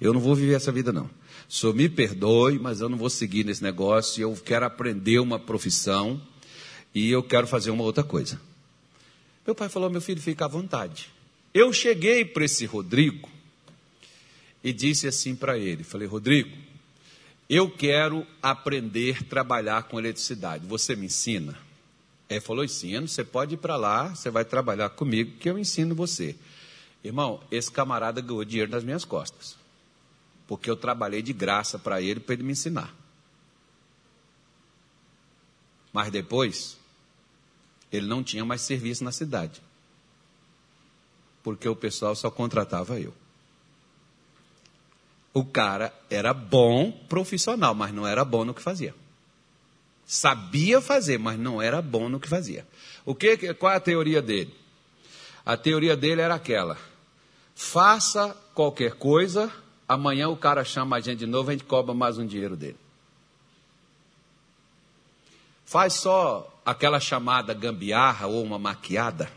Eu 0.00 0.14
não 0.14 0.20
vou 0.20 0.36
viver 0.36 0.54
essa 0.54 0.70
vida 0.70 0.92
não. 0.92 1.10
Senhor 1.48 1.74
me 1.74 1.88
perdoe, 1.88 2.60
mas 2.60 2.80
eu 2.80 2.88
não 2.88 2.96
vou 2.96 3.10
seguir 3.10 3.44
nesse 3.44 3.62
negócio, 3.62 4.22
eu 4.22 4.32
quero 4.36 4.64
aprender 4.64 5.18
uma 5.18 5.40
profissão 5.40 6.22
e 6.94 7.10
eu 7.10 7.24
quero 7.24 7.48
fazer 7.48 7.72
uma 7.72 7.82
outra 7.82 8.04
coisa. 8.04 8.40
Meu 9.44 9.54
pai 9.54 9.68
falou: 9.68 9.90
meu 9.90 10.00
filho, 10.00 10.20
fica 10.20 10.44
à 10.44 10.48
vontade. 10.48 11.10
Eu 11.52 11.72
cheguei 11.72 12.24
para 12.24 12.44
esse 12.44 12.66
Rodrigo 12.66 13.28
e 14.62 14.72
disse 14.72 15.08
assim 15.08 15.34
para 15.34 15.58
ele: 15.58 15.82
falei, 15.82 16.06
Rodrigo, 16.06 16.67
eu 17.48 17.70
quero 17.70 18.26
aprender 18.42 19.18
a 19.20 19.24
trabalhar 19.24 19.84
com 19.84 19.98
eletricidade. 19.98 20.66
Você 20.66 20.94
me 20.94 21.06
ensina? 21.06 21.58
Ele 22.28 22.40
falou: 22.40 22.64
ensino. 22.64 23.08
Você 23.08 23.24
pode 23.24 23.54
ir 23.54 23.58
para 23.58 23.76
lá, 23.76 24.14
você 24.14 24.30
vai 24.30 24.44
trabalhar 24.44 24.90
comigo, 24.90 25.38
que 25.38 25.48
eu 25.48 25.58
ensino 25.58 25.94
você. 25.94 26.36
Irmão, 27.02 27.42
esse 27.50 27.70
camarada 27.70 28.20
ganhou 28.20 28.44
dinheiro 28.44 28.70
nas 28.70 28.84
minhas 28.84 29.04
costas, 29.04 29.56
porque 30.46 30.68
eu 30.68 30.76
trabalhei 30.76 31.22
de 31.22 31.32
graça 31.32 31.78
para 31.78 32.02
ele, 32.02 32.20
para 32.20 32.34
ele 32.34 32.42
me 32.42 32.52
ensinar. 32.52 32.94
Mas 35.92 36.10
depois, 36.10 36.76
ele 37.90 38.06
não 38.06 38.22
tinha 38.22 38.44
mais 38.44 38.60
serviço 38.60 39.02
na 39.04 39.12
cidade. 39.12 39.62
Porque 41.42 41.68
o 41.68 41.74
pessoal 41.74 42.14
só 42.14 42.30
contratava 42.30 43.00
eu. 43.00 43.14
O 45.38 45.44
cara 45.44 45.94
era 46.10 46.34
bom 46.34 46.90
profissional, 47.08 47.72
mas 47.72 47.94
não 47.94 48.04
era 48.04 48.24
bom 48.24 48.44
no 48.44 48.52
que 48.52 48.60
fazia. 48.60 48.92
Sabia 50.04 50.80
fazer, 50.80 51.16
mas 51.16 51.38
não 51.38 51.62
era 51.62 51.80
bom 51.80 52.08
no 52.08 52.18
que 52.18 52.28
fazia. 52.28 52.66
O 53.04 53.14
que, 53.14 53.54
qual 53.54 53.72
é 53.72 53.76
a 53.76 53.80
teoria 53.80 54.20
dele? 54.20 54.52
A 55.46 55.56
teoria 55.56 55.96
dele 55.96 56.22
era 56.22 56.34
aquela: 56.34 56.76
faça 57.54 58.36
qualquer 58.52 58.94
coisa, 58.94 59.48
amanhã 59.88 60.28
o 60.28 60.36
cara 60.36 60.64
chama 60.64 60.96
a 60.96 61.00
gente 61.00 61.20
de 61.20 61.26
novo, 61.26 61.50
a 61.50 61.52
gente 61.52 61.62
cobra 61.62 61.94
mais 61.94 62.18
um 62.18 62.26
dinheiro 62.26 62.56
dele. 62.56 62.76
Faz 65.64 65.94
só 65.94 66.52
aquela 66.66 66.98
chamada 66.98 67.54
gambiarra 67.54 68.26
ou 68.26 68.42
uma 68.42 68.58
maquiada. 68.58 69.30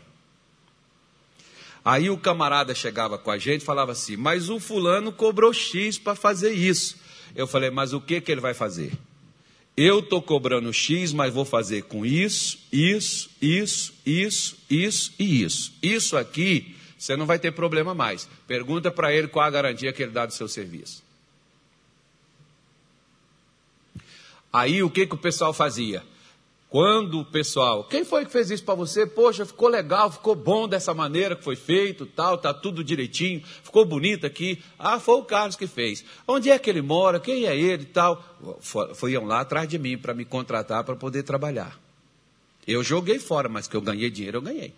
Aí 1.84 2.08
o 2.08 2.16
camarada 2.16 2.74
chegava 2.74 3.18
com 3.18 3.30
a 3.30 3.38
gente 3.38 3.62
e 3.62 3.64
falava 3.64 3.92
assim: 3.92 4.16
Mas 4.16 4.48
o 4.48 4.60
fulano 4.60 5.12
cobrou 5.12 5.52
X 5.52 5.98
para 5.98 6.14
fazer 6.14 6.52
isso. 6.52 6.96
Eu 7.34 7.46
falei: 7.46 7.70
Mas 7.70 7.92
o 7.92 8.00
que, 8.00 8.20
que 8.20 8.30
ele 8.30 8.40
vai 8.40 8.54
fazer? 8.54 8.92
Eu 9.76 10.00
estou 10.00 10.20
cobrando 10.20 10.72
X, 10.72 11.12
mas 11.12 11.32
vou 11.32 11.46
fazer 11.46 11.84
com 11.84 12.04
isso, 12.04 12.58
isso, 12.70 13.30
isso, 13.40 13.94
isso, 14.04 14.58
isso 14.68 15.14
e 15.18 15.42
isso. 15.42 15.72
Isso 15.82 16.16
aqui, 16.16 16.76
você 16.98 17.16
não 17.16 17.24
vai 17.24 17.38
ter 17.38 17.52
problema 17.52 17.94
mais. 17.94 18.28
Pergunta 18.46 18.90
para 18.90 19.14
ele 19.14 19.28
qual 19.28 19.46
a 19.46 19.50
garantia 19.50 19.92
que 19.92 20.02
ele 20.02 20.12
dá 20.12 20.26
do 20.26 20.32
seu 20.34 20.46
serviço. 20.46 21.02
Aí 24.52 24.82
o 24.82 24.90
que, 24.90 25.06
que 25.06 25.14
o 25.14 25.18
pessoal 25.18 25.54
fazia? 25.54 26.02
Quando 26.72 27.20
o 27.20 27.24
pessoal, 27.26 27.84
quem 27.84 28.02
foi 28.02 28.24
que 28.24 28.32
fez 28.32 28.50
isso 28.50 28.64
para 28.64 28.74
você? 28.74 29.06
Poxa, 29.06 29.44
ficou 29.44 29.68
legal, 29.68 30.10
ficou 30.10 30.34
bom 30.34 30.66
dessa 30.66 30.94
maneira 30.94 31.36
que 31.36 31.44
foi 31.44 31.54
feito, 31.54 32.06
tal, 32.06 32.38
tá 32.38 32.54
tudo 32.54 32.82
direitinho, 32.82 33.42
ficou 33.62 33.84
bonito 33.84 34.24
aqui. 34.24 34.58
Ah, 34.78 34.98
foi 34.98 35.16
o 35.16 35.22
Carlos 35.22 35.54
que 35.54 35.66
fez. 35.66 36.02
Onde 36.26 36.50
é 36.50 36.58
que 36.58 36.70
ele 36.70 36.80
mora? 36.80 37.20
Quem 37.20 37.44
é 37.44 37.54
ele, 37.54 37.84
tal? 37.84 38.24
Foram 38.94 39.26
lá 39.26 39.40
atrás 39.40 39.68
de 39.68 39.78
mim 39.78 39.98
para 39.98 40.14
me 40.14 40.24
contratar 40.24 40.82
para 40.82 40.96
poder 40.96 41.24
trabalhar. 41.24 41.78
Eu 42.66 42.82
joguei 42.82 43.18
fora, 43.18 43.50
mas 43.50 43.68
que 43.68 43.76
eu 43.76 43.82
ganhei 43.82 44.08
dinheiro, 44.08 44.38
eu 44.38 44.42
ganhei. 44.42 44.72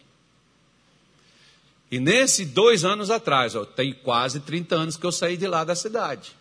E 1.92 2.00
nesses 2.00 2.48
dois 2.48 2.84
anos 2.84 3.08
atrás, 3.08 3.54
ó, 3.54 3.64
tem 3.64 3.92
quase 3.94 4.40
30 4.40 4.74
anos 4.74 4.96
que 4.96 5.06
eu 5.06 5.12
saí 5.12 5.36
de 5.36 5.46
lá 5.46 5.62
da 5.62 5.76
cidade. 5.76 6.32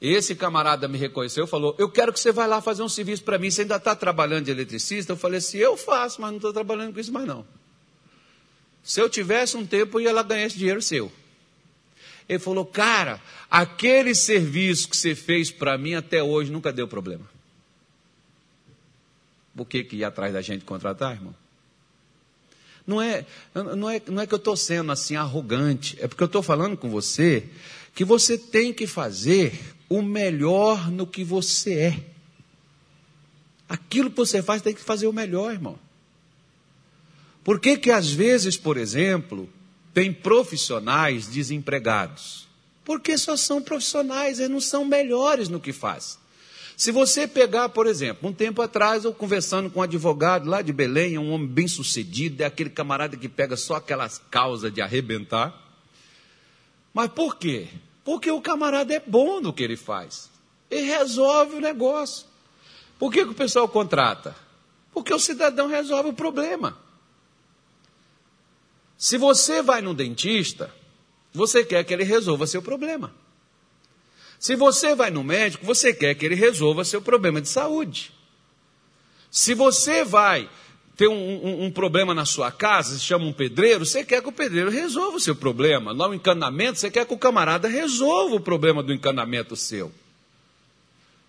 Esse 0.00 0.34
camarada 0.36 0.86
me 0.86 0.96
reconheceu 0.96 1.44
e 1.44 1.48
falou: 1.48 1.74
Eu 1.76 1.90
quero 1.90 2.12
que 2.12 2.20
você 2.20 2.30
vá 2.30 2.46
lá 2.46 2.60
fazer 2.60 2.82
um 2.82 2.88
serviço 2.88 3.24
para 3.24 3.38
mim. 3.38 3.50
Você 3.50 3.62
ainda 3.62 3.76
está 3.76 3.96
trabalhando 3.96 4.44
de 4.44 4.50
eletricista? 4.50 5.12
Eu 5.12 5.16
falei 5.16 5.38
assim: 5.38 5.58
Eu 5.58 5.76
faço, 5.76 6.20
mas 6.20 6.30
não 6.30 6.36
estou 6.36 6.52
trabalhando 6.52 6.94
com 6.94 7.00
isso 7.00 7.12
mais 7.12 7.26
não. 7.26 7.44
Se 8.82 9.00
eu 9.00 9.08
tivesse 9.10 9.56
um 9.56 9.66
tempo, 9.66 9.98
eu 9.98 10.04
ia 10.04 10.12
lá 10.12 10.22
ganhar 10.22 10.46
esse 10.46 10.56
dinheiro 10.56 10.80
seu. 10.80 11.10
Ele 12.28 12.38
falou: 12.38 12.64
Cara, 12.64 13.20
aquele 13.50 14.14
serviço 14.14 14.88
que 14.88 14.96
você 14.96 15.16
fez 15.16 15.50
para 15.50 15.76
mim 15.76 15.94
até 15.94 16.22
hoje 16.22 16.52
nunca 16.52 16.72
deu 16.72 16.86
problema. 16.86 17.28
Por 19.56 19.66
que, 19.66 19.82
que 19.82 19.96
ia 19.96 20.08
atrás 20.08 20.32
da 20.32 20.40
gente 20.40 20.64
contratar, 20.64 21.14
irmão? 21.16 21.34
Não 22.86 23.02
é, 23.02 23.26
não 23.54 23.90
é, 23.90 24.00
não 24.06 24.22
é 24.22 24.26
que 24.26 24.32
eu 24.32 24.38
estou 24.38 24.56
sendo 24.56 24.92
assim 24.92 25.16
arrogante, 25.16 25.98
é 26.00 26.06
porque 26.06 26.22
eu 26.22 26.26
estou 26.26 26.42
falando 26.42 26.76
com 26.76 26.88
você 26.88 27.46
que 27.94 28.04
você 28.04 28.38
tem 28.38 28.72
que 28.72 28.86
fazer 28.86 29.52
o 29.88 30.02
melhor 30.02 30.90
no 30.90 31.06
que 31.06 31.24
você 31.24 31.74
é. 31.74 32.04
Aquilo 33.68 34.10
que 34.10 34.16
você 34.16 34.42
faz 34.42 34.62
tem 34.62 34.74
que 34.74 34.80
fazer 34.80 35.06
o 35.06 35.12
melhor, 35.12 35.52
irmão. 35.52 35.78
Por 37.44 37.60
que 37.60 37.76
que 37.76 37.90
às 37.90 38.10
vezes, 38.10 38.56
por 38.56 38.76
exemplo, 38.76 39.48
tem 39.94 40.12
profissionais 40.12 41.26
desempregados? 41.26 42.46
Porque 42.84 43.16
só 43.18 43.36
são 43.36 43.62
profissionais, 43.62 44.38
eles 44.38 44.50
não 44.50 44.60
são 44.60 44.84
melhores 44.84 45.48
no 45.48 45.60
que 45.60 45.72
faz. 45.72 46.18
Se 46.76 46.92
você 46.92 47.26
pegar, 47.26 47.70
por 47.70 47.86
exemplo, 47.86 48.30
um 48.30 48.32
tempo 48.32 48.62
atrás, 48.62 49.04
eu 49.04 49.12
conversando 49.12 49.68
com 49.68 49.80
um 49.80 49.82
advogado 49.82 50.48
lá 50.48 50.62
de 50.62 50.72
Belém, 50.72 51.18
um 51.18 51.32
homem 51.32 51.48
bem 51.48 51.66
sucedido, 51.66 52.42
é 52.42 52.46
aquele 52.46 52.70
camarada 52.70 53.16
que 53.16 53.28
pega 53.28 53.56
só 53.56 53.74
aquelas 53.74 54.22
causas 54.30 54.72
de 54.72 54.80
arrebentar. 54.80 55.52
Mas 56.94 57.10
por 57.10 57.36
quê? 57.36 57.68
Porque 58.08 58.30
o 58.30 58.40
camarada 58.40 58.94
é 58.94 59.00
bom 59.00 59.38
no 59.38 59.52
que 59.52 59.62
ele 59.62 59.76
faz. 59.76 60.30
Ele 60.70 60.86
resolve 60.86 61.56
o 61.56 61.60
negócio. 61.60 62.26
Por 62.98 63.12
que, 63.12 63.22
que 63.22 63.32
o 63.32 63.34
pessoal 63.34 63.68
contrata? 63.68 64.34
Porque 64.94 65.12
o 65.12 65.18
cidadão 65.18 65.68
resolve 65.68 66.08
o 66.08 66.14
problema. 66.14 66.78
Se 68.96 69.18
você 69.18 69.60
vai 69.60 69.82
no 69.82 69.92
dentista, 69.92 70.74
você 71.34 71.62
quer 71.62 71.84
que 71.84 71.92
ele 71.92 72.02
resolva 72.02 72.46
seu 72.46 72.62
problema. 72.62 73.14
Se 74.40 74.56
você 74.56 74.94
vai 74.94 75.10
no 75.10 75.22
médico, 75.22 75.66
você 75.66 75.92
quer 75.92 76.14
que 76.14 76.24
ele 76.24 76.34
resolva 76.34 76.86
seu 76.86 77.02
problema 77.02 77.42
de 77.42 77.48
saúde. 77.50 78.10
Se 79.30 79.52
você 79.52 80.02
vai 80.02 80.48
tem 80.98 81.06
um, 81.06 81.12
um, 81.12 81.64
um, 81.66 81.70
problema 81.70 82.12
na 82.12 82.24
sua 82.24 82.50
casa, 82.50 82.98
se 82.98 83.04
chama 83.04 83.24
um 83.24 83.32
pedreiro, 83.32 83.86
você 83.86 84.04
quer 84.04 84.20
que 84.20 84.28
o 84.28 84.32
pedreiro 84.32 84.68
resolva 84.68 85.16
o 85.16 85.20
seu 85.20 85.36
problema. 85.36 85.94
No 85.94 86.12
encanamento, 86.12 86.76
você 86.76 86.90
quer 86.90 87.06
que 87.06 87.14
o 87.14 87.16
camarada 87.16 87.68
resolva 87.68 88.34
o 88.34 88.40
problema 88.40 88.82
do 88.82 88.92
encanamento 88.92 89.54
seu. 89.54 89.92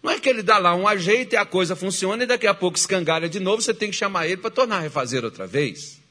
Não 0.01 0.11
é 0.11 0.19
que 0.19 0.27
ele 0.27 0.41
dá 0.41 0.57
lá 0.57 0.73
um 0.73 0.88
ajeito 0.88 1.33
e 1.33 1.38
a 1.38 1.45
coisa 1.45 1.75
funciona 1.75 2.23
e 2.23 2.25
daqui 2.25 2.47
a 2.47 2.53
pouco 2.55 2.79
escangalha 2.79 3.29
de 3.29 3.39
novo, 3.39 3.61
você 3.61 3.71
tem 3.71 3.91
que 3.91 3.95
chamar 3.95 4.25
ele 4.25 4.38
para 4.38 4.49
tornar 4.49 4.77
a 4.77 4.79
refazer 4.79 5.23
outra 5.23 5.45
vez. 5.45 6.01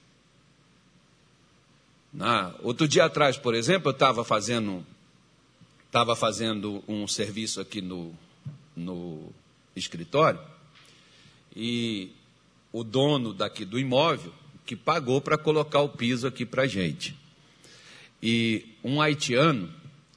Outro 2.63 2.87
dia 2.87 3.07
atrás, 3.07 3.37
por 3.37 3.57
exemplo, 3.57 3.89
eu 3.89 3.93
estava 3.93 4.25
fazendo, 4.25 4.87
estava 5.85 6.15
fazendo 6.15 6.81
um 6.87 7.09
serviço 7.09 7.61
aqui 7.61 7.83
no, 7.83 8.15
no 8.77 9.33
escritório 9.75 10.39
e 11.57 12.13
o 12.73 12.85
dono 12.85 13.33
daqui 13.33 13.65
do 13.65 13.79
imóvel 13.79 14.33
que 14.69 14.77
pagou 14.77 15.21
para 15.21 15.39
colocar 15.39 15.81
o 15.81 15.89
piso 15.89 16.27
aqui 16.27 16.45
para 16.45 16.67
gente. 16.67 17.17
E 18.23 18.75
um 18.85 19.01
haitiano 19.01 19.73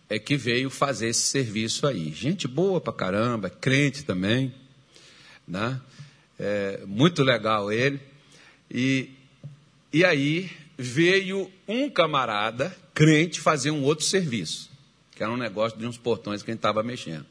é 0.10 0.20
que 0.20 0.36
veio 0.36 0.70
fazer 0.70 1.08
esse 1.08 1.22
serviço 1.22 1.88
aí. 1.88 2.12
Gente 2.12 2.50
boa 2.50 2.82
pra 2.82 2.92
caramba, 2.92 3.50
crente 3.50 4.04
também, 4.04 4.54
né? 5.48 5.80
É, 6.38 6.82
muito 6.86 7.24
legal 7.24 7.72
ele. 7.72 7.98
E, 8.70 9.12
e 9.94 10.04
aí 10.04 10.52
veio 10.78 11.50
um 11.66 11.90
camarada, 11.90 12.76
crente, 12.94 13.40
fazer 13.40 13.72
um 13.72 13.84
outro 13.84 14.04
serviço, 14.04 14.70
que 15.16 15.24
era 15.24 15.32
um 15.32 15.38
negócio 15.38 15.80
de 15.80 15.86
uns 15.86 15.98
portões 15.98 16.44
que 16.44 16.52
a 16.52 16.54
gente 16.54 16.60
estava 16.60 16.84
mexendo. 16.84 17.26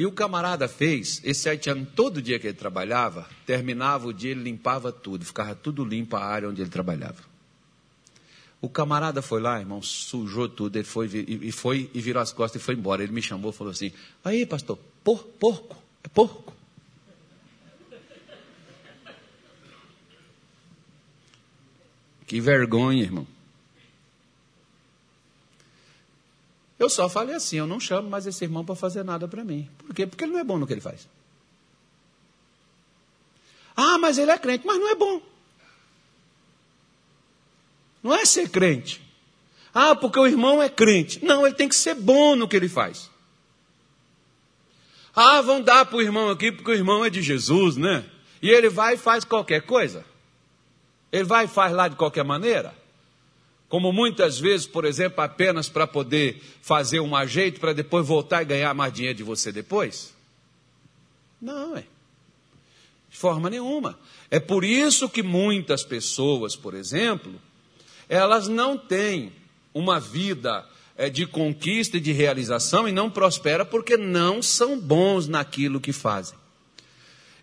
E 0.00 0.06
o 0.06 0.10
camarada 0.10 0.66
fez, 0.66 1.20
esse 1.22 1.46
haitiano, 1.46 1.84
todo 1.84 2.22
dia 2.22 2.38
que 2.38 2.46
ele 2.46 2.56
trabalhava, 2.56 3.28
terminava 3.44 4.08
o 4.08 4.14
dia, 4.14 4.30
ele 4.30 4.44
limpava 4.44 4.90
tudo, 4.90 5.26
ficava 5.26 5.54
tudo 5.54 5.84
limpo 5.84 6.16
a 6.16 6.24
área 6.24 6.48
onde 6.48 6.62
ele 6.62 6.70
trabalhava. 6.70 7.22
O 8.62 8.68
camarada 8.70 9.20
foi 9.20 9.42
lá, 9.42 9.60
irmão, 9.60 9.82
sujou 9.82 10.48
tudo, 10.48 10.76
ele 10.76 10.86
foi 10.86 11.06
e 11.06 11.52
foi 11.52 11.90
e 11.92 12.00
virou 12.00 12.22
as 12.22 12.32
costas 12.32 12.62
e 12.62 12.64
foi 12.64 12.76
embora. 12.76 13.02
Ele 13.02 13.12
me 13.12 13.20
chamou 13.20 13.50
e 13.50 13.54
falou 13.54 13.72
assim: 13.72 13.92
Aí, 14.24 14.46
pastor, 14.46 14.78
por, 15.04 15.22
porco, 15.22 15.76
é 16.02 16.08
porco. 16.08 16.56
Que 22.26 22.40
vergonha, 22.40 23.02
irmão. 23.02 23.26
Eu 26.80 26.88
só 26.88 27.10
falei 27.10 27.36
assim: 27.36 27.58
eu 27.58 27.66
não 27.66 27.78
chamo 27.78 28.08
mais 28.08 28.26
esse 28.26 28.42
irmão 28.42 28.64
para 28.64 28.74
fazer 28.74 29.04
nada 29.04 29.28
para 29.28 29.44
mim. 29.44 29.68
Por 29.76 29.94
quê? 29.94 30.06
Porque 30.06 30.24
ele 30.24 30.32
não 30.32 30.40
é 30.40 30.44
bom 30.44 30.56
no 30.56 30.66
que 30.66 30.72
ele 30.72 30.80
faz. 30.80 31.06
Ah, 33.76 33.98
mas 33.98 34.16
ele 34.16 34.30
é 34.30 34.38
crente, 34.38 34.66
mas 34.66 34.78
não 34.78 34.90
é 34.90 34.94
bom. 34.94 35.20
Não 38.02 38.14
é 38.14 38.24
ser 38.24 38.48
crente. 38.48 39.02
Ah, 39.74 39.94
porque 39.94 40.18
o 40.18 40.26
irmão 40.26 40.62
é 40.62 40.70
crente. 40.70 41.22
Não, 41.22 41.46
ele 41.46 41.54
tem 41.54 41.68
que 41.68 41.74
ser 41.74 41.94
bom 41.94 42.34
no 42.34 42.48
que 42.48 42.56
ele 42.56 42.68
faz. 42.68 43.10
Ah, 45.14 45.42
vão 45.42 45.60
dar 45.60 45.84
para 45.84 45.98
o 45.98 46.02
irmão 46.02 46.30
aqui 46.30 46.50
porque 46.50 46.70
o 46.70 46.74
irmão 46.74 47.04
é 47.04 47.10
de 47.10 47.20
Jesus, 47.20 47.76
né? 47.76 48.06
E 48.40 48.48
ele 48.48 48.70
vai 48.70 48.94
e 48.94 48.98
faz 48.98 49.22
qualquer 49.22 49.66
coisa. 49.66 50.02
Ele 51.12 51.24
vai 51.24 51.44
e 51.44 51.48
faz 51.48 51.74
lá 51.74 51.88
de 51.88 51.96
qualquer 51.96 52.24
maneira. 52.24 52.74
Como 53.70 53.92
muitas 53.92 54.36
vezes, 54.36 54.66
por 54.66 54.84
exemplo, 54.84 55.22
apenas 55.22 55.68
para 55.68 55.86
poder 55.86 56.42
fazer 56.60 56.98
um 56.98 57.14
ajeito 57.14 57.60
para 57.60 57.72
depois 57.72 58.04
voltar 58.04 58.42
e 58.42 58.44
ganhar 58.44 58.74
mais 58.74 58.92
dinheiro 58.92 59.16
de 59.16 59.22
você 59.22 59.52
depois? 59.52 60.12
Não, 61.40 61.76
é. 61.76 61.84
De 63.08 63.16
forma 63.16 63.48
nenhuma. 63.48 63.96
É 64.28 64.40
por 64.40 64.64
isso 64.64 65.08
que 65.08 65.22
muitas 65.22 65.84
pessoas, 65.84 66.56
por 66.56 66.74
exemplo, 66.74 67.32
elas 68.08 68.48
não 68.48 68.76
têm 68.76 69.32
uma 69.72 70.00
vida 70.00 70.66
é, 70.96 71.08
de 71.08 71.24
conquista 71.24 71.96
e 71.96 72.00
de 72.00 72.10
realização 72.10 72.88
e 72.88 72.92
não 72.92 73.08
prosperam 73.08 73.64
porque 73.64 73.96
não 73.96 74.42
são 74.42 74.80
bons 74.80 75.28
naquilo 75.28 75.80
que 75.80 75.92
fazem. 75.92 76.36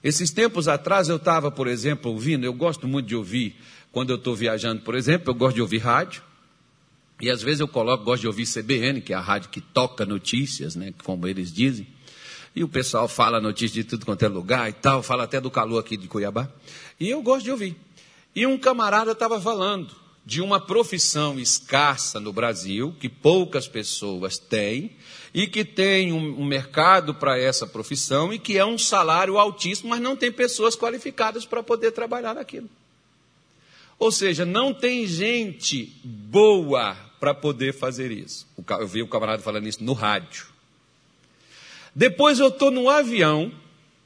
Esses 0.03 0.29
tempos 0.29 0.67
atrás 0.67 1.07
eu 1.07 1.15
estava, 1.15 1.49
por 1.49 1.67
exemplo, 1.67 2.11
ouvindo, 2.11 2.43
eu 2.45 2.53
gosto 2.53 2.85
muito 2.85 3.07
de 3.07 3.15
ouvir, 3.15 3.55
quando 3.97 4.11
eu 4.11 4.17
estou 4.17 4.35
viajando, 4.35 4.83
por 4.83 4.93
exemplo, 4.93 5.31
eu 5.31 5.33
gosto 5.33 5.55
de 5.55 5.61
ouvir 5.63 5.79
rádio. 5.79 6.21
E 7.19 7.31
às 7.31 7.41
vezes 7.41 7.61
eu 7.61 7.67
coloco, 7.67 8.03
gosto 8.03 8.21
de 8.21 8.27
ouvir 8.27 8.45
CBN, 8.45 9.01
que 9.01 9.11
é 9.11 9.15
a 9.15 9.19
rádio 9.19 9.49
que 9.49 9.59
toca 9.59 10.05
notícias, 10.05 10.75
né, 10.75 10.93
como 11.03 11.27
eles 11.27 11.51
dizem. 11.51 11.87
E 12.55 12.63
o 12.63 12.67
pessoal 12.67 13.07
fala 13.07 13.41
notícias 13.41 13.71
de 13.71 13.83
tudo 13.83 14.05
quanto 14.05 14.23
é 14.23 14.27
lugar 14.27 14.69
e 14.69 14.73
tal, 14.73 15.01
fala 15.01 15.23
até 15.23 15.41
do 15.41 15.49
calor 15.49 15.79
aqui 15.79 15.97
de 15.97 16.07
Cuiabá. 16.07 16.47
E 16.99 17.09
eu 17.09 17.23
gosto 17.23 17.45
de 17.45 17.51
ouvir. 17.51 17.75
E 18.35 18.45
um 18.45 18.55
camarada 18.55 19.13
estava 19.13 19.41
falando 19.41 19.95
de 20.23 20.41
uma 20.41 20.59
profissão 20.59 21.39
escassa 21.39 22.19
no 22.19 22.31
Brasil, 22.31 22.95
que 22.99 23.09
poucas 23.09 23.67
pessoas 23.67 24.37
têm, 24.37 24.91
e 25.33 25.47
que 25.47 25.65
tem 25.65 26.13
um, 26.13 26.39
um 26.39 26.45
mercado 26.45 27.15
para 27.15 27.35
essa 27.39 27.65
profissão 27.65 28.31
e 28.31 28.37
que 28.37 28.59
é 28.59 28.65
um 28.65 28.77
salário 28.77 29.39
altíssimo, 29.39 29.89
mas 29.89 29.99
não 29.99 30.15
tem 30.15 30.31
pessoas 30.31 30.75
qualificadas 30.75 31.47
para 31.47 31.63
poder 31.63 31.93
trabalhar 31.93 32.35
naquilo. 32.35 32.69
Ou 33.99 34.11
seja, 34.11 34.45
não 34.45 34.73
tem 34.73 35.07
gente 35.07 35.99
boa 36.03 36.95
para 37.19 37.33
poder 37.33 37.73
fazer 37.73 38.11
isso. 38.11 38.47
Eu 38.69 38.87
vi 38.87 39.01
o 39.01 39.07
camarada 39.07 39.41
falando 39.41 39.67
isso 39.67 39.83
no 39.83 39.93
rádio. 39.93 40.45
Depois 41.95 42.39
eu 42.39 42.49
estou 42.49 42.69
no 42.69 42.89
avião, 42.89 43.51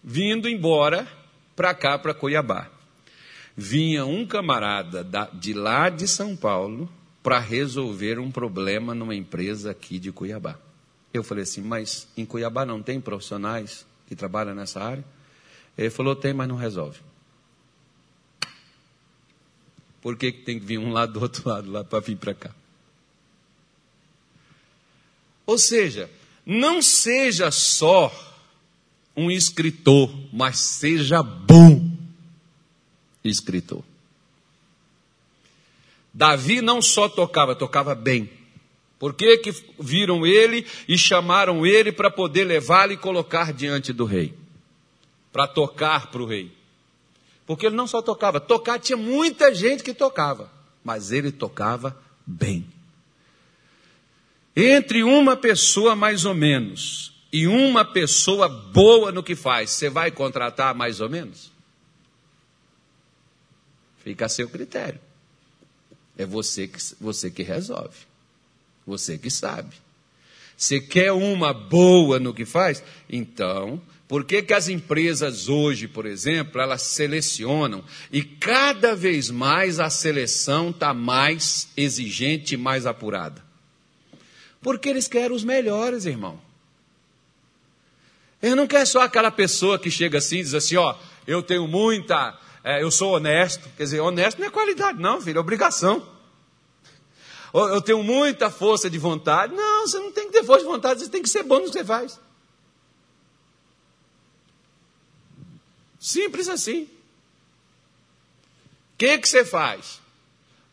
vindo 0.04 0.48
embora 0.48 1.06
para 1.56 1.74
cá, 1.74 2.00
para 2.00 2.14
Cuiabá 2.14 2.70
vinha 3.56 4.06
um 4.06 4.26
camarada 4.26 5.08
de 5.34 5.54
lá 5.54 5.90
de 5.90 6.08
São 6.08 6.36
Paulo 6.36 6.90
para 7.22 7.40
resolver 7.40 8.18
um 8.18 8.32
problema 8.32 8.96
numa 8.96 9.16
empresa 9.16 9.72
aqui 9.72 10.00
de 10.00 10.12
Cuiabá. 10.12 10.58
Eu 11.14 11.24
falei 11.24 11.44
assim, 11.44 11.62
mas 11.62 12.08
em 12.16 12.26
Cuiabá 12.26 12.66
não 12.66 12.82
tem 12.82 13.00
profissionais 13.00 13.86
que 14.08 14.16
trabalham 14.16 14.56
nessa 14.56 14.82
área? 14.82 15.06
Ele 15.78 15.90
falou, 15.90 16.16
tem, 16.16 16.34
mas 16.34 16.48
não 16.48 16.56
resolve. 16.56 17.00
Por 20.02 20.18
que, 20.18 20.32
que 20.32 20.42
tem 20.42 20.60
que 20.60 20.66
vir 20.66 20.80
um 20.80 20.92
lado 20.92 21.14
do 21.14 21.22
outro 21.22 21.48
lado 21.48 21.72
lá 21.72 21.84
para 21.84 22.00
vir 22.00 22.18
para 22.18 22.34
cá? 22.34 22.52
Ou 25.46 25.58
seja, 25.58 26.10
não 26.46 26.82
seja 26.82 27.52
só 27.52 28.12
um 29.16 29.30
escritor, 29.30 30.12
mas 30.32 30.60
seja 30.60 31.22
bom 31.22 31.92
escritor. 33.24 33.84
Davi 36.14 36.62
não 36.62 36.82
só 36.82 37.08
tocava, 37.08 37.56
tocava 37.56 37.96
bem. 37.96 38.30
Por 39.00 39.14
que, 39.14 39.38
que 39.38 39.52
viram 39.80 40.26
ele 40.26 40.66
e 40.88 40.98
chamaram 40.98 41.66
ele 41.66 41.92
para 41.92 42.12
poder 42.12 42.44
levá-lo 42.44 42.92
e 42.94 42.98
colocar 42.98 43.54
diante 43.54 43.94
do 43.94 44.06
rei? 44.06 44.34
Para 45.32 45.48
tocar 45.48 46.12
para 46.12 46.22
o 46.22 46.26
rei. 46.26 46.52
Porque 47.46 47.66
ele 47.66 47.76
não 47.76 47.88
só 47.88 48.02
tocava, 48.02 48.40
tocar 48.40 48.80
tinha 48.80 48.98
muita 48.98 49.54
gente 49.54 49.84
que 49.84 49.94
tocava, 49.94 50.52
mas 50.84 51.12
ele 51.12 51.32
tocava 51.32 51.98
bem. 52.26 52.66
Entre 54.56 55.04
uma 55.04 55.36
pessoa 55.36 55.96
mais 55.96 56.26
ou 56.26 56.34
menos 56.34 57.14
e 57.32 57.48
uma 57.48 57.86
pessoa 57.86 58.50
boa 58.50 59.12
no 59.12 59.24
que 59.24 59.36
faz, 59.36 59.72
você 59.72 59.90
vai 59.90 60.12
contratar 60.12 60.76
mais 60.76 61.00
ou 61.00 61.10
menos? 61.10 61.52
Fica 64.04 64.26
a 64.26 64.30
seu 64.30 64.50
critério. 64.50 65.00
É 66.18 66.26
você 66.26 66.68
que, 66.68 66.80
você 67.00 67.32
que 67.32 67.44
resolve. 67.44 67.98
Você 68.86 69.18
que 69.18 69.30
sabe. 69.30 69.76
Você 70.58 70.80
quer 70.80 71.12
uma 71.12 71.54
boa 71.54 72.20
no 72.20 72.34
que 72.34 72.46
faz? 72.46 72.84
Então, 73.10 73.82
por 74.12 74.26
que, 74.26 74.42
que 74.42 74.54
as 74.54 74.68
empresas 74.68 75.48
hoje, 75.48 75.88
por 75.88 76.06
exemplo, 76.06 76.60
elas 76.60 76.82
selecionam 76.82 77.82
e 78.12 78.22
cada 78.22 78.94
vez 78.94 79.32
mais 79.32 79.80
a 79.80 79.90
seleção 79.90 80.70
está 80.70 80.94
mais 80.94 81.70
exigente 81.78 82.56
e 82.56 82.58
mais 82.58 82.86
apurada? 82.86 83.42
Porque 84.62 84.90
eles 84.90 85.08
querem 85.08 85.34
os 85.34 85.46
melhores, 85.46 86.06
irmão. 86.06 86.42
Ele 88.44 88.54
não 88.54 88.68
quer 88.68 88.86
só 88.86 89.00
aquela 89.00 89.32
pessoa 89.32 89.80
que 89.80 89.90
chega 89.90 90.18
assim 90.18 90.40
e 90.40 90.44
diz 90.44 90.54
assim: 90.56 90.76
ó, 90.76 90.94
eu 91.26 91.42
tenho 91.42 91.66
muita 91.66 92.38
é, 92.66 92.84
eu 92.84 92.92
sou 92.92 93.14
honesto. 93.14 93.70
Quer 93.78 93.84
dizer, 93.84 94.02
honesto 94.02 94.40
não 94.40 94.48
é 94.48 94.50
qualidade, 94.50 95.00
não, 95.00 95.22
filho, 95.22 95.38
é 95.38 95.40
obrigação. 95.40 96.06
Eu 97.54 97.82
tenho 97.82 98.04
muita 98.04 98.50
força 98.50 98.90
de 98.90 98.98
vontade. 98.98 99.56
Não, 99.56 99.88
você 99.88 100.00
não 100.00 100.12
tem 100.12 100.28
que 100.28 100.34
ter 100.34 100.44
força 100.44 100.66
de 100.66 100.70
vontade, 100.70 101.00
você 101.00 101.10
tem 101.10 101.22
que 101.22 101.30
ser 101.30 101.44
bom 101.44 101.60
no 101.60 101.68
que 101.68 101.72
você 101.72 101.86
faz. 101.86 102.20
Simples 106.02 106.50
assim. 106.50 106.84
O 106.84 106.88
que, 108.98 109.20
que 109.20 109.30
você 109.30 109.46
faz? 109.46 110.02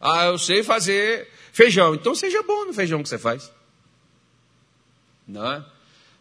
Ah, 0.01 0.25
eu 0.25 0.39
sei 0.39 0.63
fazer 0.63 1.31
feijão. 1.53 1.95
Então 1.95 2.15
seja 2.15 2.43
bom 2.43 2.65
no 2.65 2.73
feijão 2.73 3.03
que 3.03 3.09
você 3.09 3.19
faz. 3.19 3.53
Não 5.27 5.53
é? 5.53 5.65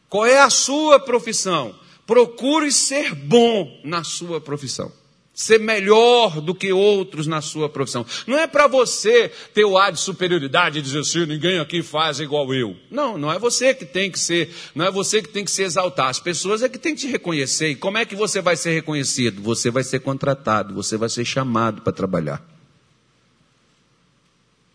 Qual 0.09 0.25
é 0.25 0.39
a 0.39 0.49
sua 0.49 0.99
profissão? 0.99 1.77
Procure 2.05 2.71
ser 2.71 3.15
bom 3.15 3.79
na 3.83 4.03
sua 4.03 4.41
profissão 4.41 4.91
ser 5.37 5.59
melhor 5.59 6.41
do 6.41 6.55
que 6.55 6.73
outros 6.73 7.27
na 7.27 7.41
sua 7.41 7.69
profissão. 7.69 8.03
Não 8.25 8.39
é 8.39 8.47
para 8.47 8.65
você 8.65 9.31
ter 9.53 9.63
o 9.65 9.77
ar 9.77 9.91
de 9.91 9.99
superioridade 9.99 10.79
e 10.79 10.81
dizer 10.81 11.01
assim, 11.01 11.27
ninguém 11.27 11.59
aqui 11.59 11.83
faz 11.83 12.19
igual 12.19 12.51
eu. 12.55 12.75
Não, 12.89 13.19
não 13.19 13.31
é 13.31 13.37
você 13.37 13.71
que 13.71 13.85
tem 13.85 14.09
que 14.09 14.19
ser, 14.19 14.51
não 14.73 14.83
é 14.83 14.89
você 14.89 15.21
que 15.21 15.29
tem 15.29 15.45
que 15.45 15.51
se 15.51 15.61
exaltar. 15.61 16.07
As 16.07 16.19
pessoas 16.19 16.63
é 16.63 16.69
que 16.69 16.79
tem 16.79 16.95
que 16.95 17.01
te 17.01 17.07
reconhecer. 17.07 17.69
E 17.69 17.75
como 17.75 17.99
é 17.99 18.05
que 18.05 18.15
você 18.15 18.41
vai 18.41 18.55
ser 18.55 18.71
reconhecido? 18.73 19.39
Você 19.43 19.69
vai 19.69 19.83
ser 19.83 19.99
contratado, 19.99 20.73
você 20.73 20.97
vai 20.97 21.07
ser 21.07 21.23
chamado 21.23 21.83
para 21.83 21.93
trabalhar. 21.93 22.43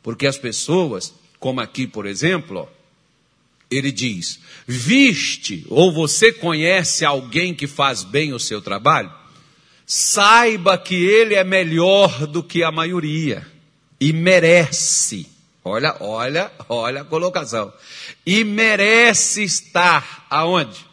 Porque 0.00 0.28
as 0.28 0.38
pessoas, 0.38 1.12
como 1.40 1.60
aqui, 1.60 1.88
por 1.88 2.06
exemplo, 2.06 2.60
ó, 2.60 2.68
ele 3.68 3.90
diz: 3.90 4.38
viste 4.64 5.66
ou 5.68 5.92
você 5.92 6.30
conhece 6.30 7.04
alguém 7.04 7.52
que 7.52 7.66
faz 7.66 8.04
bem 8.04 8.32
o 8.32 8.38
seu 8.38 8.62
trabalho? 8.62 9.21
Saiba 9.86 10.78
que 10.78 10.94
ele 10.94 11.34
é 11.34 11.44
melhor 11.44 12.26
do 12.26 12.42
que 12.42 12.62
a 12.62 12.70
maioria 12.70 13.46
e 14.00 14.12
merece. 14.12 15.30
Olha, 15.64 15.96
olha, 16.00 16.50
olha 16.68 17.02
a 17.02 17.04
colocação. 17.04 17.72
E 18.26 18.42
merece 18.42 19.44
estar 19.44 20.26
aonde? 20.28 20.86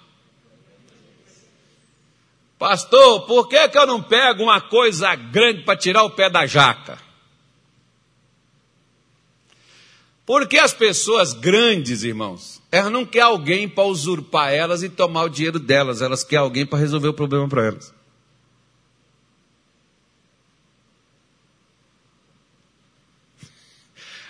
Pastor, 2.59 3.25
por 3.25 3.47
que, 3.47 3.69
que 3.69 3.77
eu 3.77 3.87
não 3.87 4.03
pego 4.03 4.43
uma 4.43 4.59
coisa 4.59 5.15
grande 5.15 5.63
para 5.63 5.77
tirar 5.77 6.03
o 6.03 6.11
pé 6.11 6.29
da 6.29 6.45
jaca? 6.45 6.99
Porque 10.25 10.59
as 10.59 10.73
pessoas 10.73 11.33
grandes, 11.33 12.03
irmãos, 12.03 12.61
elas 12.71 12.91
não 12.91 13.05
querem 13.05 13.27
alguém 13.27 13.67
para 13.67 13.85
usurpar 13.85 14.53
elas 14.53 14.83
e 14.83 14.89
tomar 14.89 15.23
o 15.23 15.29
dinheiro 15.29 15.57
delas, 15.57 16.01
elas 16.01 16.23
querem 16.23 16.43
alguém 16.43 16.65
para 16.65 16.77
resolver 16.77 17.07
o 17.07 17.13
problema 17.13 17.47
para 17.47 17.65
elas. 17.65 17.98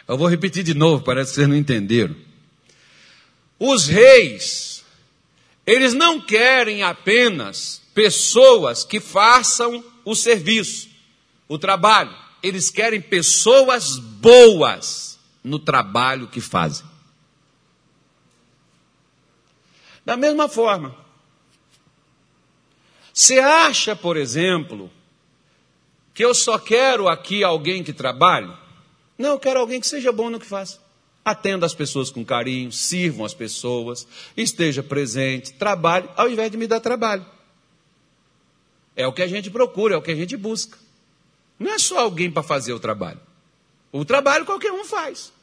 Eu 0.09 0.17
vou 0.17 0.27
repetir 0.27 0.63
de 0.63 0.73
novo, 0.73 1.03
parece 1.03 1.29
que 1.29 1.35
vocês 1.35 1.47
não 1.47 1.55
entenderam. 1.55 2.15
Os 3.59 3.85
reis, 3.85 4.83
eles 5.67 5.93
não 5.93 6.19
querem 6.19 6.81
apenas 6.81 7.79
pessoas 7.93 8.83
que 8.83 8.99
façam 8.99 9.85
o 10.03 10.15
serviço, 10.15 10.89
o 11.47 11.59
trabalho. 11.59 12.11
Eles 12.41 12.71
querem 12.71 12.99
pessoas 12.99 13.99
boas 13.99 15.19
no 15.43 15.59
trabalho 15.59 16.27
que 16.27 16.41
fazem. 16.41 16.87
Da 20.03 20.17
mesma 20.17 20.49
forma, 20.49 20.95
você 23.13 23.37
acha, 23.37 23.95
por 23.95 24.17
exemplo, 24.17 24.89
que 26.15 26.25
eu 26.25 26.33
só 26.33 26.57
quero 26.57 27.07
aqui 27.07 27.43
alguém 27.43 27.83
que 27.83 27.93
trabalhe? 27.93 28.51
Não, 29.19 29.31
eu 29.31 29.39
quero 29.39 29.59
alguém 29.59 29.81
que 29.81 29.87
seja 29.87 30.13
bom 30.13 30.29
no 30.29 30.39
que 30.39 30.45
faz. 30.45 30.79
Atenda 31.25 31.65
as 31.65 31.73
pessoas 31.73 32.09
com 32.09 32.23
carinho, 32.23 32.71
sirvam 32.71 33.25
as 33.25 33.33
pessoas, 33.33 34.07
esteja 34.35 34.81
presente, 34.81 35.51
trabalhe, 35.51 36.09
ao 36.15 36.29
invés 36.29 36.49
de 36.49 36.55
me 36.55 36.65
dar 36.65 36.79
trabalho. 36.79 37.25
É 38.95 39.05
o 39.05 39.11
que 39.11 39.21
a 39.21 39.27
gente 39.27 39.51
procura, 39.51 39.95
é 39.95 39.97
o 39.97 40.01
que 40.01 40.11
a 40.11 40.15
gente 40.15 40.37
busca. 40.37 40.77
Não 41.59 41.69
é 41.69 41.77
só 41.77 41.99
alguém 41.99 42.31
para 42.31 42.41
fazer 42.41 42.71
o 42.71 42.79
trabalho. 42.79 43.19
O 43.91 44.05
trabalho 44.05 44.45
qualquer 44.45 44.71
um 44.71 44.85
faz. 44.85 45.33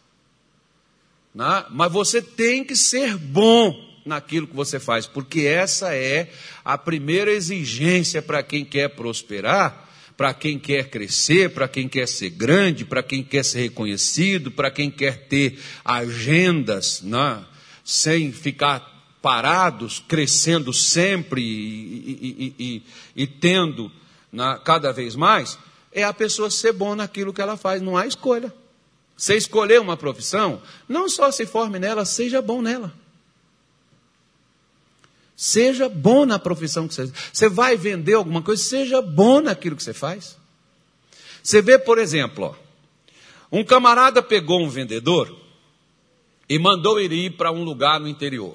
Não? 1.34 1.46
Né? 1.46 1.66
Mas 1.68 1.92
você 1.92 2.22
tem 2.22 2.64
que 2.64 2.74
ser 2.74 3.18
bom 3.18 3.78
naquilo 4.06 4.46
que 4.46 4.56
você 4.56 4.80
faz, 4.80 5.06
porque 5.06 5.40
essa 5.40 5.94
é 5.94 6.32
a 6.64 6.78
primeira 6.78 7.30
exigência 7.30 8.22
para 8.22 8.42
quem 8.42 8.64
quer 8.64 8.88
prosperar 8.88 9.85
para 10.16 10.32
quem 10.32 10.58
quer 10.58 10.88
crescer, 10.88 11.50
para 11.50 11.68
quem 11.68 11.88
quer 11.88 12.08
ser 12.08 12.30
grande, 12.30 12.84
para 12.84 13.02
quem 13.02 13.22
quer 13.22 13.44
ser 13.44 13.60
reconhecido, 13.60 14.50
para 14.50 14.70
quem 14.70 14.90
quer 14.90 15.26
ter 15.26 15.58
agendas, 15.84 17.02
né, 17.02 17.44
sem 17.84 18.32
ficar 18.32 18.94
parados, 19.20 20.02
crescendo 20.06 20.72
sempre 20.72 21.42
e, 21.42 22.54
e, 22.58 22.64
e, 22.64 22.82
e 23.22 23.26
tendo 23.26 23.90
né, 24.32 24.58
cada 24.64 24.92
vez 24.92 25.14
mais, 25.14 25.58
é 25.92 26.04
a 26.04 26.12
pessoa 26.12 26.50
ser 26.50 26.72
bom 26.72 26.94
naquilo 26.94 27.32
que 27.32 27.40
ela 27.40 27.56
faz, 27.56 27.82
não 27.82 27.96
há 27.96 28.06
escolha. 28.06 28.52
Você 29.16 29.34
escolher 29.34 29.80
uma 29.80 29.96
profissão, 29.96 30.60
não 30.88 31.08
só 31.08 31.30
se 31.30 31.46
forme 31.46 31.78
nela, 31.78 32.04
seja 32.04 32.42
bom 32.42 32.60
nela. 32.60 32.92
Seja 35.36 35.88
bom 35.88 36.24
na 36.24 36.38
profissão 36.38 36.88
que 36.88 36.94
você 36.94 37.12
Você 37.32 37.48
vai 37.48 37.76
vender 37.76 38.14
alguma 38.14 38.40
coisa, 38.40 38.62
seja 38.62 39.02
bom 39.02 39.42
naquilo 39.42 39.76
que 39.76 39.82
você 39.82 39.92
faz. 39.92 40.36
Você 41.42 41.60
vê, 41.60 41.78
por 41.78 41.98
exemplo, 41.98 42.46
ó, 42.46 42.54
um 43.52 43.62
camarada 43.62 44.22
pegou 44.22 44.60
um 44.64 44.68
vendedor 44.68 45.36
e 46.48 46.58
mandou 46.58 46.98
ele 46.98 47.26
ir 47.26 47.36
para 47.36 47.52
um 47.52 47.62
lugar 47.62 48.00
no 48.00 48.08
interior. 48.08 48.54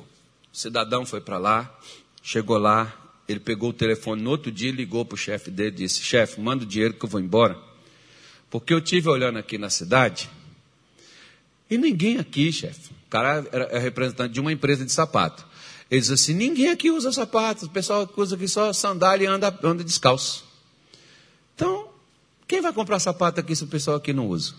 O 0.51 0.57
cidadão 0.57 1.05
foi 1.05 1.21
para 1.21 1.37
lá, 1.37 1.79
chegou 2.21 2.57
lá, 2.57 2.93
ele 3.27 3.39
pegou 3.39 3.69
o 3.69 3.73
telefone 3.73 4.21
no 4.21 4.31
outro 4.31 4.51
dia, 4.51 4.71
ligou 4.71 5.05
para 5.05 5.15
o 5.15 5.17
chefe 5.17 5.49
dele 5.51 5.69
e 5.69 5.77
disse: 5.79 6.01
Chefe, 6.01 6.41
manda 6.41 6.63
o 6.63 6.67
dinheiro 6.67 6.95
que 6.95 7.05
eu 7.05 7.09
vou 7.09 7.21
embora. 7.21 7.57
Porque 8.49 8.73
eu 8.73 8.81
tive 8.81 9.07
olhando 9.07 9.37
aqui 9.37 9.57
na 9.57 9.69
cidade 9.69 10.29
e 11.69 11.77
ninguém 11.77 12.17
aqui, 12.17 12.51
chefe. 12.51 12.89
O 13.07 13.09
cara 13.09 13.47
era 13.49 13.79
representante 13.79 14.33
de 14.33 14.41
uma 14.41 14.51
empresa 14.51 14.83
de 14.83 14.91
sapato. 14.91 15.47
Ele 15.91 15.99
diz 15.99 16.09
assim: 16.09 16.33
ninguém 16.33 16.69
aqui 16.69 16.89
usa 16.89 17.11
sapatos, 17.11 17.63
o 17.63 17.69
pessoal 17.69 18.09
usa 18.15 18.35
aqui 18.35 18.47
só 18.47 18.71
sandália 18.71 19.25
e 19.25 19.27
anda, 19.27 19.53
anda 19.61 19.83
descalço. 19.83 20.45
Então, 21.53 21.89
quem 22.47 22.61
vai 22.61 22.71
comprar 22.71 22.97
sapato 22.99 23.41
aqui 23.41 23.53
se 23.53 23.65
o 23.65 23.67
pessoal 23.67 23.97
aqui 23.97 24.13
não 24.13 24.29
usa? 24.29 24.53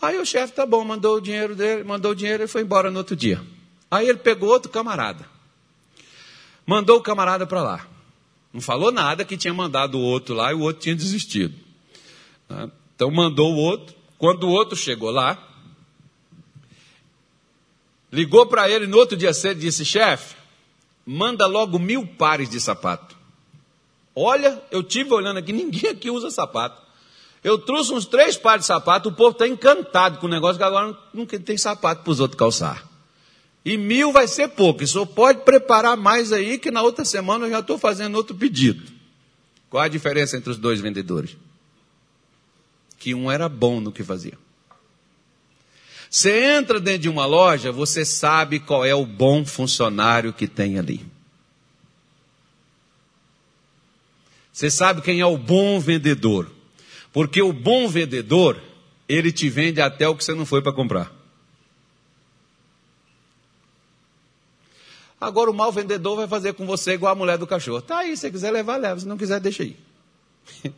Aí 0.00 0.18
o 0.18 0.24
chefe, 0.24 0.54
tá 0.54 0.64
bom, 0.64 0.82
mandou 0.84 1.16
o 1.16 1.20
dinheiro 1.20 1.54
dele, 1.54 1.84
mandou 1.84 2.12
o 2.12 2.14
dinheiro 2.14 2.42
e 2.42 2.48
foi 2.48 2.62
embora 2.62 2.90
no 2.90 2.98
outro 2.98 3.14
dia. 3.14 3.42
Aí 3.90 4.08
ele 4.08 4.18
pegou 4.18 4.48
outro 4.48 4.70
camarada. 4.70 5.28
Mandou 6.66 6.98
o 6.98 7.02
camarada 7.02 7.46
para 7.46 7.62
lá. 7.62 7.86
Não 8.52 8.60
falou 8.60 8.90
nada 8.90 9.24
que 9.24 9.36
tinha 9.36 9.52
mandado 9.52 9.98
o 9.98 10.00
outro 10.00 10.34
lá 10.34 10.50
e 10.50 10.54
o 10.54 10.60
outro 10.60 10.82
tinha 10.82 10.94
desistido. 10.94 11.54
Né? 12.48 12.70
Então 12.94 13.10
mandou 13.10 13.52
o 13.52 13.56
outro. 13.56 13.94
Quando 14.18 14.44
o 14.44 14.50
outro 14.50 14.76
chegou 14.76 15.10
lá, 15.10 15.38
Ligou 18.14 18.46
para 18.46 18.70
ele 18.70 18.86
no 18.86 18.96
outro 18.96 19.16
dia 19.16 19.34
cedo 19.34 19.58
e 19.58 19.62
disse: 19.62 19.84
chefe, 19.84 20.36
manda 21.04 21.46
logo 21.46 21.80
mil 21.80 22.06
pares 22.06 22.48
de 22.48 22.60
sapato. 22.60 23.16
Olha, 24.14 24.62
eu 24.70 24.84
tive 24.84 25.12
olhando 25.12 25.38
aqui, 25.38 25.52
ninguém 25.52 25.90
aqui 25.90 26.10
usa 26.10 26.30
sapato. 26.30 26.80
Eu 27.42 27.58
trouxe 27.58 27.92
uns 27.92 28.06
três 28.06 28.36
pares 28.36 28.62
de 28.62 28.66
sapato, 28.68 29.08
o 29.08 29.12
povo 29.12 29.32
está 29.32 29.48
encantado 29.48 30.18
com 30.18 30.26
o 30.26 30.30
negócio 30.30 30.56
que 30.56 30.62
agora 30.62 30.96
não 31.12 31.26
tem 31.26 31.58
sapato 31.58 32.04
para 32.04 32.10
os 32.12 32.20
outros 32.20 32.38
calçar. 32.38 32.88
E 33.64 33.76
mil 33.76 34.12
vai 34.12 34.28
ser 34.28 34.46
pouco, 34.48 34.86
só 34.86 35.04
pode 35.04 35.40
preparar 35.40 35.96
mais 35.96 36.32
aí, 36.32 36.56
que 36.56 36.70
na 36.70 36.82
outra 36.82 37.04
semana 37.04 37.46
eu 37.46 37.50
já 37.50 37.58
estou 37.58 37.76
fazendo 37.76 38.14
outro 38.14 38.36
pedido. 38.36 38.92
Qual 39.68 39.82
a 39.82 39.88
diferença 39.88 40.36
entre 40.36 40.50
os 40.50 40.56
dois 40.56 40.80
vendedores? 40.80 41.36
Que 42.96 43.12
um 43.12 43.28
era 43.28 43.48
bom 43.48 43.80
no 43.80 43.90
que 43.90 44.04
fazia. 44.04 44.38
Você 46.14 46.58
entra 46.58 46.78
dentro 46.78 47.02
de 47.02 47.08
uma 47.08 47.26
loja, 47.26 47.72
você 47.72 48.04
sabe 48.04 48.60
qual 48.60 48.84
é 48.84 48.94
o 48.94 49.04
bom 49.04 49.44
funcionário 49.44 50.32
que 50.32 50.46
tem 50.46 50.78
ali. 50.78 51.04
Você 54.52 54.70
sabe 54.70 55.02
quem 55.02 55.18
é 55.18 55.26
o 55.26 55.36
bom 55.36 55.80
vendedor. 55.80 56.52
Porque 57.12 57.42
o 57.42 57.52
bom 57.52 57.88
vendedor, 57.88 58.62
ele 59.08 59.32
te 59.32 59.48
vende 59.48 59.80
até 59.80 60.06
o 60.08 60.14
que 60.14 60.22
você 60.22 60.32
não 60.34 60.46
foi 60.46 60.62
para 60.62 60.72
comprar. 60.72 61.12
Agora 65.20 65.50
o 65.50 65.54
mau 65.54 65.72
vendedor 65.72 66.14
vai 66.14 66.28
fazer 66.28 66.52
com 66.52 66.64
você 66.64 66.92
igual 66.92 67.10
a 67.10 67.16
mulher 67.16 67.38
do 67.38 67.46
cachorro. 67.46 67.82
Tá 67.82 67.98
aí, 67.98 68.16
se 68.16 68.30
quiser 68.30 68.52
levar, 68.52 68.76
leva. 68.76 69.00
Se 69.00 69.08
não 69.08 69.18
quiser, 69.18 69.40
deixa 69.40 69.64
aí. 69.64 69.76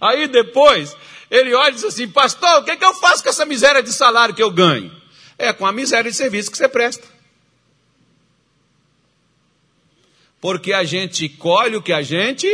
aí 0.00 0.28
depois, 0.28 0.96
ele 1.32 1.54
olha 1.54 1.70
e 1.70 1.74
diz 1.76 1.84
assim: 1.84 2.06
Pastor, 2.06 2.60
o 2.60 2.64
que, 2.64 2.72
é 2.72 2.76
que 2.76 2.84
eu 2.84 2.92
faço 2.92 3.22
com 3.22 3.30
essa 3.30 3.46
miséria 3.46 3.82
de 3.82 3.90
salário 3.90 4.34
que 4.34 4.42
eu 4.42 4.50
ganho? 4.50 4.94
É 5.38 5.50
com 5.50 5.66
a 5.66 5.72
miséria 5.72 6.10
de 6.10 6.16
serviço 6.16 6.50
que 6.50 6.58
você 6.58 6.68
presta. 6.68 7.08
Porque 10.38 10.74
a 10.74 10.84
gente 10.84 11.30
colhe 11.30 11.74
o 11.74 11.82
que 11.82 11.92
a 11.92 12.02
gente. 12.02 12.46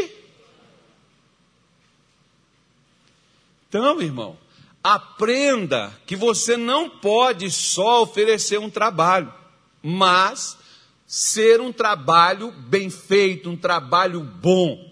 Então, 3.68 4.00
irmão, 4.00 4.38
aprenda 4.82 5.92
que 6.06 6.14
você 6.14 6.56
não 6.56 6.88
pode 6.88 7.50
só 7.50 8.02
oferecer 8.02 8.60
um 8.60 8.70
trabalho, 8.70 9.34
mas 9.82 10.56
ser 11.04 11.60
um 11.60 11.72
trabalho 11.72 12.52
bem 12.52 12.88
feito, 12.90 13.50
um 13.50 13.56
trabalho 13.56 14.20
bom. 14.20 14.87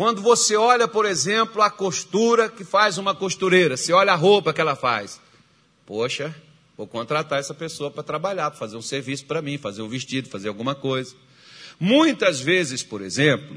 Quando 0.00 0.22
você 0.22 0.56
olha, 0.56 0.88
por 0.88 1.04
exemplo, 1.04 1.60
a 1.60 1.68
costura 1.68 2.48
que 2.48 2.64
faz 2.64 2.96
uma 2.96 3.14
costureira, 3.14 3.76
você 3.76 3.92
olha 3.92 4.14
a 4.14 4.16
roupa 4.16 4.50
que 4.50 4.58
ela 4.58 4.74
faz. 4.74 5.20
Poxa, 5.84 6.34
vou 6.74 6.86
contratar 6.86 7.38
essa 7.38 7.52
pessoa 7.52 7.90
para 7.90 8.02
trabalhar, 8.02 8.48
para 8.50 8.58
fazer 8.58 8.78
um 8.78 8.80
serviço 8.80 9.26
para 9.26 9.42
mim, 9.42 9.58
fazer 9.58 9.82
um 9.82 9.88
vestido, 9.90 10.30
fazer 10.30 10.48
alguma 10.48 10.74
coisa. 10.74 11.14
Muitas 11.78 12.40
vezes, 12.40 12.82
por 12.82 13.02
exemplo, 13.02 13.54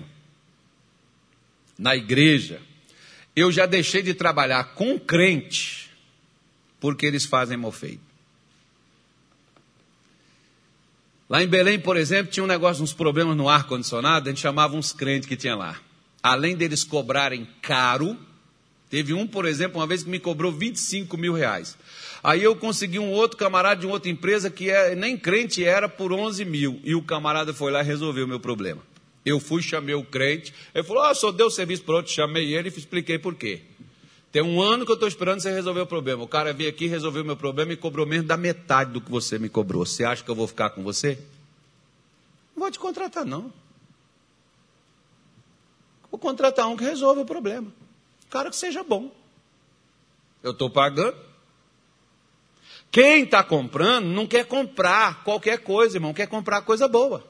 na 1.80 1.96
igreja, 1.96 2.62
eu 3.34 3.50
já 3.50 3.66
deixei 3.66 4.02
de 4.02 4.14
trabalhar 4.14 4.74
com 4.74 5.00
crente 5.00 5.92
porque 6.78 7.06
eles 7.06 7.24
fazem 7.24 7.56
mal 7.56 7.72
feito. 7.72 8.04
Lá 11.30 11.42
em 11.42 11.48
Belém, 11.48 11.80
por 11.80 11.96
exemplo, 11.96 12.34
tinha 12.34 12.44
um 12.44 12.48
negócio, 12.48 12.84
uns 12.84 12.92
problemas 12.92 13.38
no 13.38 13.48
ar-condicionado, 13.48 14.28
a 14.28 14.32
gente 14.34 14.42
chamava 14.42 14.76
uns 14.76 14.92
crentes 14.92 15.26
que 15.26 15.38
tinha 15.38 15.56
lá 15.56 15.80
além 16.24 16.56
deles 16.56 16.86
cobrarem 16.86 17.46
caro, 17.62 18.18
teve 18.90 19.14
um, 19.14 19.28
por 19.28 19.46
exemplo, 19.46 19.82
uma 19.82 19.86
vez 19.86 20.04
que 20.04 20.10
me 20.10 20.20
cobrou 20.20 20.54
25 20.54 21.18
mil 21.18 21.34
reais. 21.34 21.78
Aí 22.24 22.42
eu 22.42 22.56
consegui 22.56 22.98
um 22.98 23.12
outro 23.12 23.38
camarada 23.38 23.82
de 23.82 23.86
uma 23.86 23.96
outra 23.96 24.10
empresa 24.10 24.50
que 24.50 24.70
é, 24.70 24.96
nem 24.96 25.18
crente 25.18 25.66
era 25.66 25.90
por 25.90 26.14
11 26.14 26.46
mil. 26.46 26.80
E 26.82 26.96
o 26.96 27.02
camarada 27.02 27.54
foi 27.54 27.70
lá 27.70 27.82
e 27.82 27.86
resolveu 27.86 28.24
o 28.24 28.28
meu 28.28 28.40
problema. 28.40 28.82
Eu 29.26 29.40
fui, 29.40 29.62
chamei 29.62 29.94
o 29.94 30.04
crente, 30.04 30.54
ele 30.74 30.84
falou, 30.84 31.04
ah, 31.04 31.14
só 31.14 31.32
deu 31.32 31.50
serviço 31.50 31.84
para 31.84 31.96
outro, 31.96 32.12
chamei 32.12 32.56
ele 32.56 32.70
e 32.70 32.78
expliquei 32.78 33.20
por 33.20 33.36
quê. 33.36 33.62
Tem 34.32 34.42
um 34.42 34.62
ano 34.62 34.86
que 34.86 34.92
eu 34.92 34.96
estou 34.96 35.08
esperando 35.08 35.42
você 35.42 35.52
resolver 35.52 35.82
o 35.82 35.86
problema. 35.86 36.24
O 36.24 36.28
cara 36.28 36.52
veio 36.54 36.70
aqui, 36.70 36.88
resolveu 36.88 37.22
o 37.22 37.26
meu 37.26 37.38
problema 37.38 37.72
e 37.74 37.78
cobrou 37.78 38.06
menos 38.06 38.26
da 38.26 38.36
metade 38.36 38.92
do 38.92 39.00
que 39.00 39.12
você 39.12 39.38
me 39.38 39.48
cobrou. 39.48 39.86
Você 39.86 40.04
acha 40.04 40.24
que 40.24 40.32
eu 40.32 40.36
vou 40.36 40.48
ficar 40.48 40.72
com 40.72 40.82
você? 40.82 41.20
Não 42.56 42.64
vou 42.64 42.72
te 42.72 42.80
contratar, 42.80 43.26
não. 43.26 43.54
Vou 46.14 46.20
contratar 46.20 46.68
um 46.68 46.78
que 46.78 46.84
resolva 46.84 47.22
o 47.22 47.26
problema. 47.26 47.74
Cara 48.30 48.52
que 48.52 48.56
seja 48.56 48.84
bom. 48.84 49.10
Eu 50.44 50.52
estou 50.52 50.70
pagando. 50.70 51.18
Quem 52.92 53.24
está 53.24 53.44
comprando 53.44 54.06
não 54.06 54.28
quer 54.28 54.46
comprar 54.46 55.24
qualquer 55.24 55.64
coisa, 55.64 55.98
irmão, 55.98 56.14
quer 56.14 56.28
comprar 56.28 56.62
coisa 56.62 56.88
boa. 56.88 57.24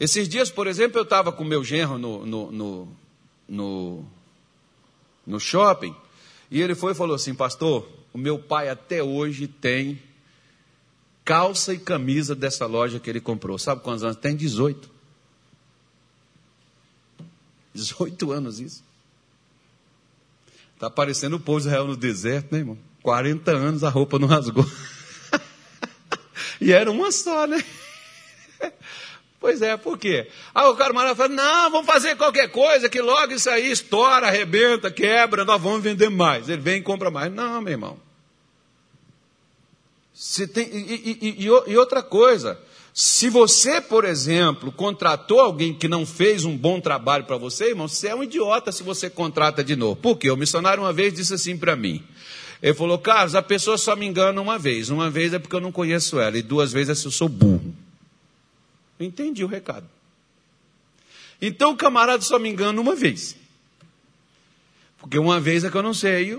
Esses 0.00 0.28
dias, 0.28 0.50
por 0.50 0.66
exemplo, 0.66 0.98
eu 0.98 1.04
estava 1.04 1.30
com 1.30 1.44
meu 1.44 1.62
genro 1.62 1.96
no, 1.96 2.26
no, 2.26 2.50
no, 2.50 2.88
no 3.48 4.04
no 5.24 5.38
shopping, 5.38 5.94
e 6.50 6.60
ele 6.60 6.74
foi 6.74 6.90
e 6.90 6.96
falou 6.96 7.14
assim: 7.14 7.36
Pastor, 7.36 7.88
o 8.12 8.18
meu 8.18 8.36
pai 8.36 8.68
até 8.68 9.00
hoje 9.00 9.46
tem 9.46 10.02
calça 11.24 11.72
e 11.72 11.78
camisa 11.78 12.34
dessa 12.34 12.66
loja 12.66 12.98
que 12.98 13.08
ele 13.08 13.20
comprou. 13.20 13.56
Sabe 13.60 13.80
quantos 13.82 14.02
anos? 14.02 14.16
Tem 14.16 14.34
18. 14.34 14.91
18 17.74 18.32
anos 18.32 18.60
isso. 18.60 18.84
Está 20.74 20.90
parecendo 20.90 21.36
o 21.36 21.40
povo 21.40 21.60
de 21.60 21.66
Israel 21.66 21.86
no 21.86 21.96
deserto, 21.96 22.52
né, 22.52 22.58
irmão? 22.58 22.78
40 23.02 23.50
anos 23.50 23.84
a 23.84 23.88
roupa 23.88 24.18
não 24.18 24.28
rasgou. 24.28 24.66
e 26.60 26.72
era 26.72 26.90
uma 26.90 27.10
só, 27.12 27.46
né? 27.46 27.62
Pois 29.42 29.60
é, 29.60 29.76
por 29.76 29.98
quê? 29.98 30.30
Aí 30.54 30.66
o 30.68 30.76
cara 30.76 30.94
fala, 31.16 31.28
não, 31.28 31.68
vamos 31.72 31.86
fazer 31.88 32.16
qualquer 32.16 32.46
coisa, 32.52 32.88
que 32.88 33.02
logo 33.02 33.32
isso 33.32 33.50
aí 33.50 33.72
estoura, 33.72 34.28
arrebenta, 34.28 34.88
quebra, 34.88 35.44
nós 35.44 35.60
vamos 35.60 35.82
vender 35.82 36.08
mais. 36.08 36.48
Ele 36.48 36.62
vem 36.62 36.76
e 36.76 36.80
compra 36.80 37.10
mais. 37.10 37.32
Não, 37.32 37.60
meu 37.60 37.72
irmão. 37.72 37.98
Tem, 40.54 40.64
e, 40.64 41.18
e, 41.20 41.28
e, 41.40 41.44
e 41.44 41.76
outra 41.76 42.04
coisa, 42.04 42.56
se 42.94 43.30
você, 43.30 43.80
por 43.80 44.04
exemplo, 44.04 44.70
contratou 44.70 45.40
alguém 45.40 45.72
que 45.72 45.88
não 45.88 46.04
fez 46.04 46.44
um 46.44 46.56
bom 46.56 46.78
trabalho 46.78 47.24
para 47.24 47.38
você, 47.38 47.70
irmão, 47.70 47.88
você 47.88 48.08
é 48.08 48.14
um 48.14 48.22
idiota 48.22 48.70
se 48.70 48.82
você 48.82 49.08
contrata 49.08 49.64
de 49.64 49.74
novo. 49.74 49.96
Por 49.96 50.18
quê? 50.18 50.30
O 50.30 50.36
missionário 50.36 50.82
uma 50.82 50.92
vez 50.92 51.14
disse 51.14 51.32
assim 51.32 51.56
para 51.56 51.74
mim. 51.74 52.04
Ele 52.62 52.74
falou, 52.74 52.98
Carlos, 52.98 53.34
a 53.34 53.42
pessoa 53.42 53.78
só 53.78 53.96
me 53.96 54.06
engana 54.06 54.40
uma 54.40 54.58
vez. 54.58 54.90
Uma 54.90 55.08
vez 55.10 55.32
é 55.32 55.38
porque 55.38 55.56
eu 55.56 55.60
não 55.60 55.72
conheço 55.72 56.20
ela, 56.20 56.36
e 56.36 56.42
duas 56.42 56.70
vezes 56.70 56.90
é 56.90 56.94
se 56.94 57.06
eu 57.06 57.10
sou 57.10 57.28
burro. 57.28 57.74
Entendi 59.00 59.42
o 59.42 59.48
recado. 59.48 59.86
Então 61.40 61.72
o 61.72 61.76
camarada 61.76 62.22
só 62.22 62.38
me 62.38 62.50
engana 62.50 62.78
uma 62.80 62.94
vez. 62.94 63.36
Porque 64.98 65.18
uma 65.18 65.40
vez 65.40 65.64
é 65.64 65.70
que 65.70 65.76
eu 65.76 65.82
não 65.82 65.94
sei 65.94 66.34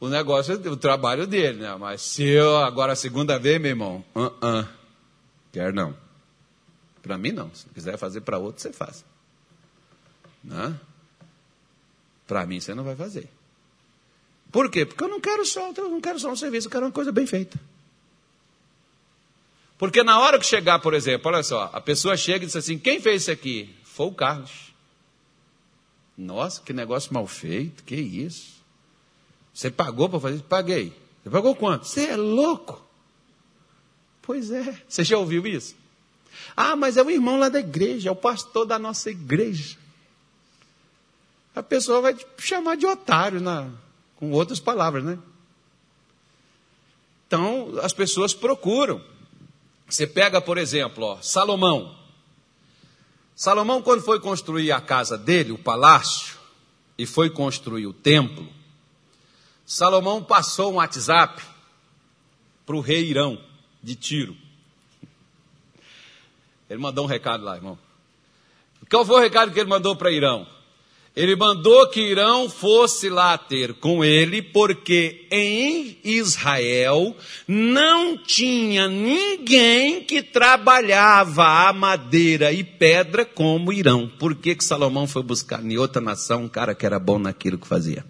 o, 0.00 0.08
negócio, 0.08 0.54
o 0.70 0.76
trabalho 0.76 1.26
dele, 1.26 1.58
né? 1.58 1.76
Mas 1.78 2.00
se 2.00 2.22
eu 2.22 2.56
agora 2.58 2.92
a 2.92 2.96
segunda 2.96 3.38
vez, 3.38 3.60
meu 3.60 3.70
irmão, 3.70 4.04
uh 4.14 4.30
-uh, 4.40 4.66
quer 5.54 5.72
não. 5.72 5.96
Para 7.00 7.16
mim 7.16 7.30
não. 7.30 7.54
Se 7.54 7.66
quiser 7.68 7.96
fazer 7.96 8.22
para 8.22 8.38
outro, 8.38 8.60
você 8.60 8.72
faz. 8.72 9.04
Né? 10.42 10.78
Para 12.26 12.44
mim 12.44 12.60
você 12.60 12.74
não 12.74 12.82
vai 12.82 12.96
fazer. 12.96 13.28
Por 14.50 14.68
quê? 14.70 14.84
Porque 14.84 15.04
eu 15.04 15.08
não 15.08 15.20
quero 15.20 15.44
só, 15.46 15.72
eu 15.76 15.88
não 15.88 16.00
quero 16.00 16.18
só 16.18 16.30
um 16.30 16.36
serviço, 16.36 16.66
eu 16.66 16.70
quero 16.72 16.86
uma 16.86 16.92
coisa 16.92 17.12
bem 17.12 17.26
feita. 17.26 17.58
Porque 19.78 20.02
na 20.02 20.18
hora 20.18 20.38
que 20.38 20.46
chegar, 20.46 20.80
por 20.80 20.94
exemplo, 20.94 21.30
olha 21.30 21.42
só, 21.42 21.70
a 21.72 21.80
pessoa 21.80 22.16
chega 22.16 22.44
e 22.44 22.46
diz 22.46 22.56
assim: 22.56 22.78
quem 22.78 23.00
fez 23.00 23.22
isso 23.22 23.30
aqui? 23.30 23.74
Foi 23.84 24.06
o 24.06 24.12
Carlos. 24.12 24.72
Nossa, 26.16 26.62
que 26.62 26.72
negócio 26.72 27.12
mal 27.12 27.26
feito, 27.26 27.82
que 27.84 27.96
isso? 27.96 28.54
Você 29.52 29.70
pagou 29.70 30.08
para 30.08 30.20
fazer 30.20 30.36
isso? 30.36 30.44
Paguei. 30.44 30.92
Você 31.22 31.30
pagou 31.30 31.54
quanto? 31.54 31.86
Você 31.86 32.06
é 32.06 32.16
louco. 32.16 32.83
Pois 34.24 34.50
é. 34.50 34.82
Você 34.88 35.04
já 35.04 35.18
ouviu 35.18 35.46
isso? 35.46 35.76
Ah, 36.56 36.74
mas 36.74 36.96
é 36.96 37.02
o 37.02 37.10
irmão 37.10 37.38
lá 37.38 37.48
da 37.48 37.60
igreja, 37.60 38.08
é 38.08 38.12
o 38.12 38.16
pastor 38.16 38.64
da 38.64 38.78
nossa 38.78 39.10
igreja. 39.10 39.76
A 41.54 41.62
pessoa 41.62 42.00
vai 42.00 42.14
te 42.14 42.26
chamar 42.38 42.76
de 42.76 42.86
otário, 42.86 43.40
na, 43.40 43.68
com 44.16 44.32
outras 44.32 44.58
palavras, 44.58 45.04
né? 45.04 45.18
Então, 47.26 47.78
as 47.82 47.92
pessoas 47.92 48.32
procuram. 48.32 49.00
Você 49.88 50.06
pega, 50.06 50.40
por 50.40 50.56
exemplo, 50.56 51.04
ó, 51.04 51.20
Salomão. 51.20 51.96
Salomão, 53.36 53.82
quando 53.82 54.02
foi 54.02 54.20
construir 54.20 54.72
a 54.72 54.80
casa 54.80 55.18
dele, 55.18 55.52
o 55.52 55.58
palácio, 55.58 56.38
e 56.96 57.04
foi 57.04 57.28
construir 57.28 57.86
o 57.86 57.92
templo, 57.92 58.48
Salomão 59.66 60.22
passou 60.22 60.72
um 60.72 60.76
WhatsApp 60.76 61.42
para 62.64 62.76
o 62.76 62.80
rei 62.80 63.04
Irão, 63.04 63.38
de 63.84 63.94
Tiro. 63.94 64.34
Ele 66.68 66.80
mandou 66.80 67.04
um 67.04 67.08
recado 67.08 67.44
lá, 67.44 67.54
irmão. 67.54 67.78
Qual 68.90 69.04
foi 69.04 69.16
o 69.16 69.22
recado 69.22 69.52
que 69.52 69.60
ele 69.60 69.68
mandou 69.68 69.94
para 69.94 70.10
Irão? 70.10 70.46
Ele 71.14 71.36
mandou 71.36 71.88
que 71.88 72.00
Irão 72.00 72.50
fosse 72.50 73.08
lá 73.08 73.38
ter 73.38 73.74
com 73.74 74.04
ele, 74.04 74.42
porque 74.42 75.28
em 75.30 75.96
Israel 76.02 77.16
não 77.46 78.18
tinha 78.18 78.88
ninguém 78.88 80.02
que 80.02 80.22
trabalhava 80.22 81.68
a 81.68 81.72
madeira 81.72 82.52
e 82.52 82.64
pedra 82.64 83.24
como 83.24 83.72
Irão. 83.72 84.08
Por 84.18 84.34
que, 84.34 84.56
que 84.56 84.64
Salomão 84.64 85.06
foi 85.06 85.22
buscar 85.22 85.64
em 85.64 85.78
outra 85.78 86.02
nação 86.02 86.44
um 86.44 86.48
cara 86.48 86.74
que 86.74 86.84
era 86.84 86.98
bom 86.98 87.18
naquilo 87.18 87.58
que 87.58 87.68
fazia? 87.68 88.04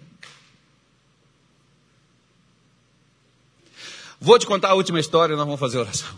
Vou 4.25 4.39
te 4.39 4.47
contar 4.47 4.69
a 4.69 4.73
última 4.73 4.99
história 4.99 5.35
e 5.35 5.37
nós 5.37 5.45
vamos 5.45 5.59
fazer 5.59 5.77
oração. 5.77 6.09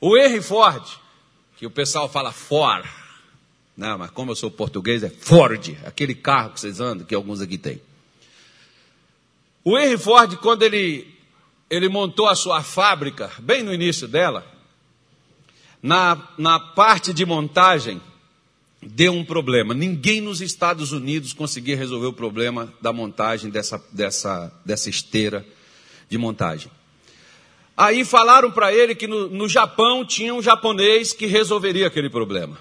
O 0.00 0.16
Henry 0.16 0.42
Ford, 0.42 0.84
que 1.56 1.64
o 1.64 1.70
pessoal 1.70 2.08
fala 2.08 2.32
Ford, 2.32 2.84
não, 3.76 3.96
mas 3.96 4.10
como 4.10 4.32
eu 4.32 4.34
sou 4.34 4.50
português, 4.50 5.04
é 5.04 5.08
Ford, 5.08 5.76
aquele 5.86 6.16
carro 6.16 6.50
que 6.50 6.58
vocês 6.58 6.80
andam, 6.80 7.06
que 7.06 7.14
alguns 7.14 7.40
aqui 7.40 7.56
têm. 7.56 7.80
O 9.62 9.78
Henry 9.78 9.96
Ford, 9.96 10.34
quando 10.38 10.64
ele, 10.64 11.16
ele 11.70 11.88
montou 11.88 12.26
a 12.26 12.34
sua 12.34 12.60
fábrica, 12.60 13.30
bem 13.38 13.62
no 13.62 13.72
início 13.72 14.08
dela, 14.08 14.44
na, 15.80 16.28
na 16.36 16.58
parte 16.58 17.14
de 17.14 17.24
montagem, 17.24 18.02
deu 18.82 19.12
um 19.12 19.24
problema. 19.24 19.74
Ninguém 19.74 20.20
nos 20.20 20.40
Estados 20.40 20.90
Unidos 20.90 21.32
conseguia 21.32 21.76
resolver 21.76 22.08
o 22.08 22.12
problema 22.12 22.74
da 22.82 22.92
montagem 22.92 23.48
dessa, 23.48 23.80
dessa, 23.92 24.52
dessa 24.64 24.90
esteira 24.90 25.46
de 26.08 26.18
montagem. 26.18 26.70
Aí 27.76 28.04
falaram 28.04 28.50
para 28.50 28.72
ele 28.72 28.94
que 28.94 29.06
no, 29.06 29.28
no 29.28 29.48
Japão 29.48 30.04
tinha 30.04 30.34
um 30.34 30.42
japonês 30.42 31.12
que 31.12 31.26
resolveria 31.26 31.86
aquele 31.86 32.10
problema. 32.10 32.58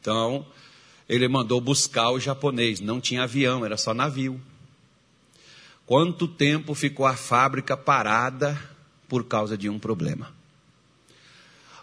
Então, 0.00 0.44
ele 1.08 1.28
mandou 1.28 1.60
buscar 1.60 2.10
o 2.10 2.18
japonês. 2.18 2.80
Não 2.80 3.00
tinha 3.00 3.22
avião, 3.22 3.64
era 3.64 3.76
só 3.76 3.94
navio. 3.94 4.40
Quanto 5.86 6.26
tempo 6.26 6.74
ficou 6.74 7.06
a 7.06 7.14
fábrica 7.14 7.76
parada 7.76 8.60
por 9.08 9.24
causa 9.24 9.56
de 9.56 9.68
um 9.68 9.78
problema? 9.78 10.32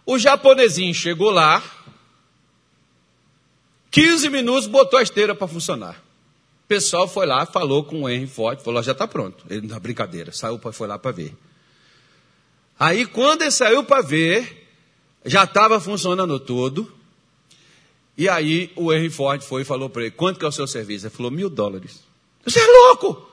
O 0.05 0.17
japonesinho 0.17 0.93
chegou 0.93 1.29
lá, 1.29 1.63
15 3.91 4.29
minutos 4.29 4.67
botou 4.67 4.99
a 4.99 5.03
esteira 5.03 5.35
para 5.35 5.47
funcionar. 5.47 6.08
Pessoal 6.69 7.07
foi 7.07 7.25
lá, 7.25 7.47
falou 7.47 7.83
com 7.83 8.03
o 8.03 8.09
Henry 8.09 8.27
Ford, 8.27 8.61
falou: 8.61 8.83
já 8.83 8.91
está 8.91 9.07
pronto. 9.07 9.43
Ele, 9.49 9.65
na 9.65 9.79
brincadeira, 9.79 10.31
saiu, 10.31 10.59
foi 10.71 10.87
lá 10.87 10.99
para 10.99 11.09
ver. 11.09 11.35
Aí, 12.79 13.07
quando 13.07 13.41
ele 13.41 13.49
saiu 13.49 13.83
para 13.83 14.03
ver, 14.03 14.67
já 15.25 15.45
estava 15.45 15.79
funcionando 15.79 16.39
todo. 16.39 16.93
E 18.15 18.29
aí 18.29 18.71
o 18.75 18.93
Henry 18.93 19.09
Ford 19.09 19.41
foi 19.41 19.63
e 19.63 19.65
falou 19.65 19.89
para 19.89 20.03
ele: 20.03 20.11
quanto 20.11 20.37
que 20.37 20.45
é 20.45 20.47
o 20.47 20.51
seu 20.51 20.67
serviço? 20.67 21.07
Ele 21.07 21.15
falou: 21.15 21.31
mil 21.31 21.49
dólares. 21.49 22.03
Você 22.45 22.59
é 22.59 22.67
louco? 22.67 23.27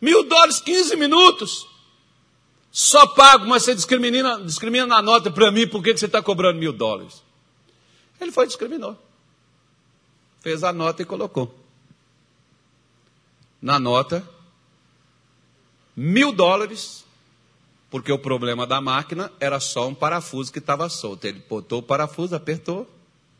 Mil 0.00 0.26
dólares, 0.26 0.58
15 0.58 0.96
minutos. 0.96 1.68
Só 2.70 3.06
pago, 3.06 3.46
mas 3.46 3.64
você 3.64 3.74
discrimina, 3.74 4.40
discrimina 4.42 4.86
na 4.86 5.02
nota 5.02 5.30
para 5.30 5.50
mim, 5.50 5.68
por 5.68 5.82
que, 5.82 5.92
que 5.92 6.00
você 6.00 6.06
está 6.06 6.22
cobrando 6.22 6.58
mil 6.58 6.72
dólares? 6.72 7.22
Ele 8.18 8.32
foi 8.32 8.44
e 8.44 8.48
discriminou. 8.48 8.96
Fez 10.40 10.64
a 10.64 10.72
nota 10.72 11.02
e 11.02 11.04
colocou. 11.04 11.61
Na 13.62 13.78
nota, 13.78 14.28
mil 15.96 16.32
dólares, 16.32 17.04
porque 17.88 18.10
o 18.10 18.18
problema 18.18 18.66
da 18.66 18.80
máquina 18.80 19.30
era 19.38 19.60
só 19.60 19.86
um 19.86 19.94
parafuso 19.94 20.52
que 20.52 20.58
estava 20.58 20.88
solto. 20.88 21.24
Ele 21.26 21.42
botou 21.48 21.78
o 21.78 21.82
parafuso, 21.82 22.34
apertou, 22.34 22.90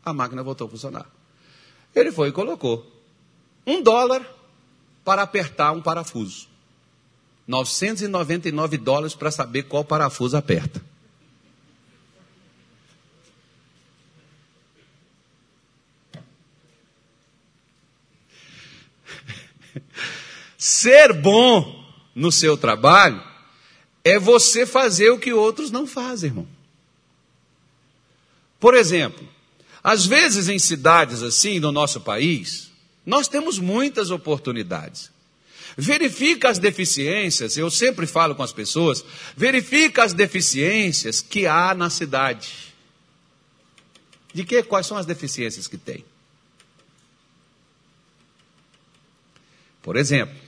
a 0.05 0.13
máquina 0.13 0.41
voltou 0.41 0.67
a 0.67 0.69
funcionar. 0.69 1.05
Ele 1.93 2.11
foi 2.11 2.29
e 2.29 2.31
colocou 2.31 2.89
um 3.67 3.81
dólar 3.81 4.25
para 5.03 5.21
apertar 5.21 5.73
um 5.73 5.81
parafuso. 5.81 6.47
999 7.45 8.77
dólares 8.77 9.15
para 9.15 9.29
saber 9.29 9.63
qual 9.63 9.83
parafuso 9.83 10.37
aperta. 10.37 10.81
Ser 20.63 21.11
bom 21.11 21.85
no 22.15 22.31
seu 22.31 22.55
trabalho 22.55 23.21
é 24.01 24.17
você 24.17 24.65
fazer 24.65 25.09
o 25.09 25.19
que 25.19 25.33
outros 25.33 25.69
não 25.69 25.85
fazem, 25.85 26.29
irmão. 26.29 26.47
Por 28.61 28.73
exemplo, 28.73 29.27
às 29.83 30.05
vezes 30.05 30.47
em 30.47 30.57
cidades 30.57 31.21
assim 31.21 31.59
no 31.59 31.69
nosso 31.69 31.99
país, 31.99 32.71
nós 33.05 33.27
temos 33.27 33.59
muitas 33.59 34.09
oportunidades. 34.09 35.11
Verifica 35.75 36.47
as 36.49 36.59
deficiências, 36.59 37.57
eu 37.57 37.69
sempre 37.69 38.07
falo 38.07 38.33
com 38.33 38.41
as 38.41 38.53
pessoas, 38.53 39.03
verifica 39.35 40.01
as 40.01 40.13
deficiências 40.13 41.19
que 41.19 41.45
há 41.45 41.75
na 41.75 41.89
cidade. 41.89 42.73
De 44.33 44.45
que 44.45 44.63
quais 44.63 44.87
são 44.87 44.95
as 44.95 45.05
deficiências 45.05 45.67
que 45.67 45.77
tem? 45.77 46.05
Por 49.81 49.97
exemplo, 49.97 50.42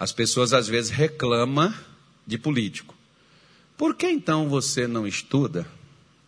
as 0.00 0.12
pessoas 0.12 0.54
às 0.54 0.66
vezes 0.66 0.90
reclamam 0.90 1.74
de 2.26 2.38
político. 2.38 2.94
Por 3.76 3.94
que 3.94 4.06
então 4.06 4.48
você 4.48 4.86
não 4.86 5.06
estuda 5.06 5.70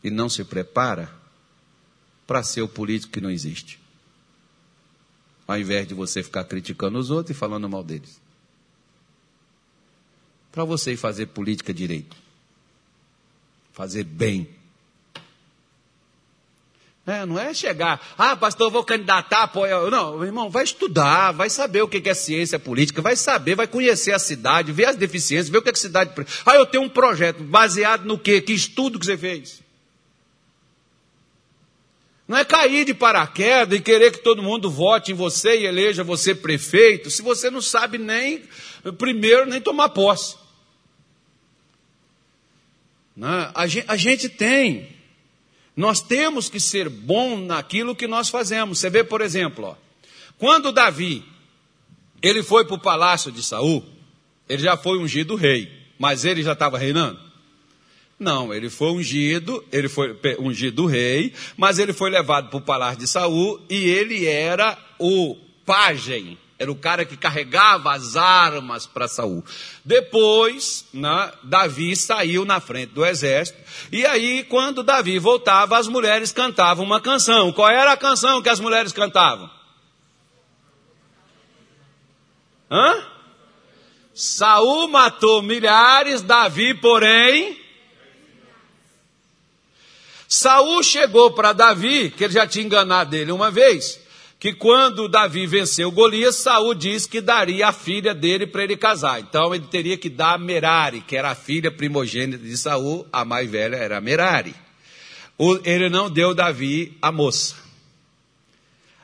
e 0.05 0.11
não 0.11 0.29
se 0.29 0.45
prepara 0.45 1.11
para 2.27 2.43
ser 2.43 2.61
o 2.61 2.69
político 2.69 3.15
que 3.15 3.21
não 3.21 3.31
existe? 3.31 3.81
Ao 5.49 5.59
invés 5.59 5.89
de 5.89 5.95
você 5.95 6.23
ficar 6.23 6.45
criticando 6.45 6.99
os 6.99 7.11
outros 7.11 7.35
e 7.35 7.39
falando 7.39 7.67
mal 7.67 7.83
deles. 7.83 8.21
Para 10.51 10.65
você 10.65 10.95
fazer 10.95 11.27
política 11.29 11.73
direito. 11.73 12.15
Fazer 13.73 14.05
bem 14.05 14.51
é, 17.05 17.27
não 17.27 17.37
é 17.37 17.53
chegar, 17.53 18.01
ah, 18.17 18.37
pastor, 18.37 18.69
eu 18.69 18.71
vou 18.71 18.85
candidatar, 18.85 19.43
apoia. 19.43 19.91
Não, 19.91 20.25
irmão, 20.25 20.49
vai 20.49 20.62
estudar, 20.62 21.33
vai 21.33 21.51
saber 21.51 21.83
o 21.83 21.88
que 21.88 22.09
é 22.09 22.15
ciência 22.15 22.61
política, 22.61 23.03
vai 23.03 23.17
saber, 23.17 23.57
vai 23.57 23.67
conhecer 23.67 24.12
a 24.12 24.21
cidade, 24.21 24.71
ver 24.71 24.85
as 24.85 24.95
deficiências, 24.95 25.49
ver 25.49 25.59
o 25.59 25.62
que 25.62 25.71
é 25.71 25.73
que 25.73 25.79
a 25.79 25.83
cidade. 25.83 26.12
Ah, 26.47 26.55
eu 26.55 26.65
tenho 26.65 26.85
um 26.85 26.88
projeto 26.88 27.43
baseado 27.43 28.05
no 28.05 28.17
quê? 28.17 28.41
Que 28.41 28.53
estudo 28.53 29.01
que 29.01 29.07
você 29.07 29.19
fez? 29.19 29.61
Não 32.29 32.38
é 32.38 32.45
cair 32.45 32.85
de 32.85 32.95
paraquedas 32.95 33.77
e 33.77 33.83
querer 33.83 34.12
que 34.12 34.19
todo 34.19 34.41
mundo 34.41 34.71
vote 34.71 35.11
em 35.11 35.15
você 35.15 35.59
e 35.59 35.67
eleja 35.67 36.05
você 36.05 36.37
prefeito, 36.37 37.11
se 37.11 37.21
você 37.21 37.51
não 37.51 37.61
sabe 37.61 37.99
nem, 37.99 38.45
primeiro, 38.97 39.45
nem 39.45 39.61
tomar 39.61 39.88
posse. 39.88 40.37
Não, 43.17 43.53
gente, 43.67 43.85
a 43.88 43.97
gente 43.97 44.29
tem 44.29 44.92
nós 45.77 46.01
temos 46.01 46.49
que 46.49 46.61
ser 46.61 46.89
bom 46.89 47.39
naquilo 47.39 47.97
que 47.97 48.07
nós 48.07 48.29
fazemos. 48.29 48.79
Você 48.79 48.91
vê, 48.91 49.03
por 49.03 49.21
exemplo, 49.21 49.67
ó, 49.67 49.75
quando 50.39 50.73
Davi 50.73 51.25
ele 52.21 52.43
foi 52.43 52.65
para 52.65 52.75
o 52.75 52.79
palácio 52.79 53.33
de 53.33 53.43
Saul, 53.43 53.85
ele 54.49 54.63
já 54.63 54.77
foi 54.77 54.99
ungido 54.99 55.35
rei, 55.35 55.71
mas 55.99 56.25
ele 56.25 56.43
já 56.43 56.53
estava 56.53 56.79
reinando? 56.79 57.19
Não, 58.19 58.55
ele 58.55 58.71
foi 58.71 58.93
ungido, 58.93 59.65
ele 59.73 59.89
foi 59.89 60.17
ungido 60.39 60.87
rei, 60.87 61.33
mas 61.57 61.81
ele 61.81 61.93
foi 61.93 62.09
levado 62.09 62.51
para 62.51 62.59
o 62.59 62.63
palácio 62.63 63.01
de 63.01 63.09
Saul 63.09 63.61
e 63.69 63.75
ele 63.75 64.27
era 64.27 64.79
o 64.99 65.37
pajem 65.67 66.39
era 66.62 66.70
o 66.70 66.77
cara 66.77 67.05
que 67.05 67.16
carregava 67.16 67.92
as 67.92 68.16
armas 68.16 68.87
para 68.87 69.09
Saul. 69.09 69.44
Depois, 69.85 70.85
né, 70.94 71.33
Davi 71.42 71.96
saiu 71.96 72.44
na 72.44 72.61
frente 72.61 72.92
do 72.92 73.05
exército, 73.05 73.59
e 73.90 74.07
aí, 74.07 74.44
quando 74.44 74.85
Davi 74.85 75.18
voltava, 75.18 75.77
as 75.77 75.88
mulheres 75.88 76.31
cantavam 76.31 76.85
uma 76.85 77.01
canção. 77.01 77.53
Qual 77.53 77.68
era 77.68 77.92
a 77.92 77.96
canção 77.96 78.40
que 78.40 78.48
as 78.48 78.61
mulheres 78.61 78.92
cantavam? 78.92 79.51
Hã? 82.70 83.09
Saul 84.14 84.87
matou 84.87 85.42
milhares, 85.42 86.22
Davi, 86.22 86.75
porém. 86.75 87.61
Saul 90.29 90.81
chegou 90.83 91.33
para 91.33 91.53
Davi, 91.53 92.11
que 92.11 92.22
ele 92.22 92.33
já 92.33 92.46
tinha 92.46 92.64
enganado 92.64 93.16
ele 93.16 93.33
uma 93.33 93.51
vez, 93.51 94.01
que 94.43 94.53
quando 94.53 95.09
Davi 95.09 95.47
venceu 95.47 95.93
Golias, 95.93 96.35
Saul 96.35 96.75
disse 96.75 97.09
que 97.09 97.21
daria 97.21 97.69
a 97.69 97.73
filha 97.73 98.13
dele 98.13 98.45
para 98.45 98.65
ele 98.65 98.77
casar. 98.77 99.21
Então 99.21 99.55
ele 99.55 99.69
teria 99.69 99.97
que 99.97 100.11
dar 100.11 100.37
Merari, 100.37 101.01
que 101.01 101.17
era 101.17 101.31
a 101.31 101.35
filha 101.37 101.71
primogênita 101.71 102.43
de 102.43 102.57
Saul, 102.59 103.07
a 103.13 103.25
mais 103.25 103.49
velha 103.49 103.77
era 103.77 104.01
Merari. 104.01 104.53
Ele 105.65 105.89
não 105.89 106.11
deu 106.11 106.35
Davi 106.35 106.99
a 107.01 107.13
moça. 107.13 107.55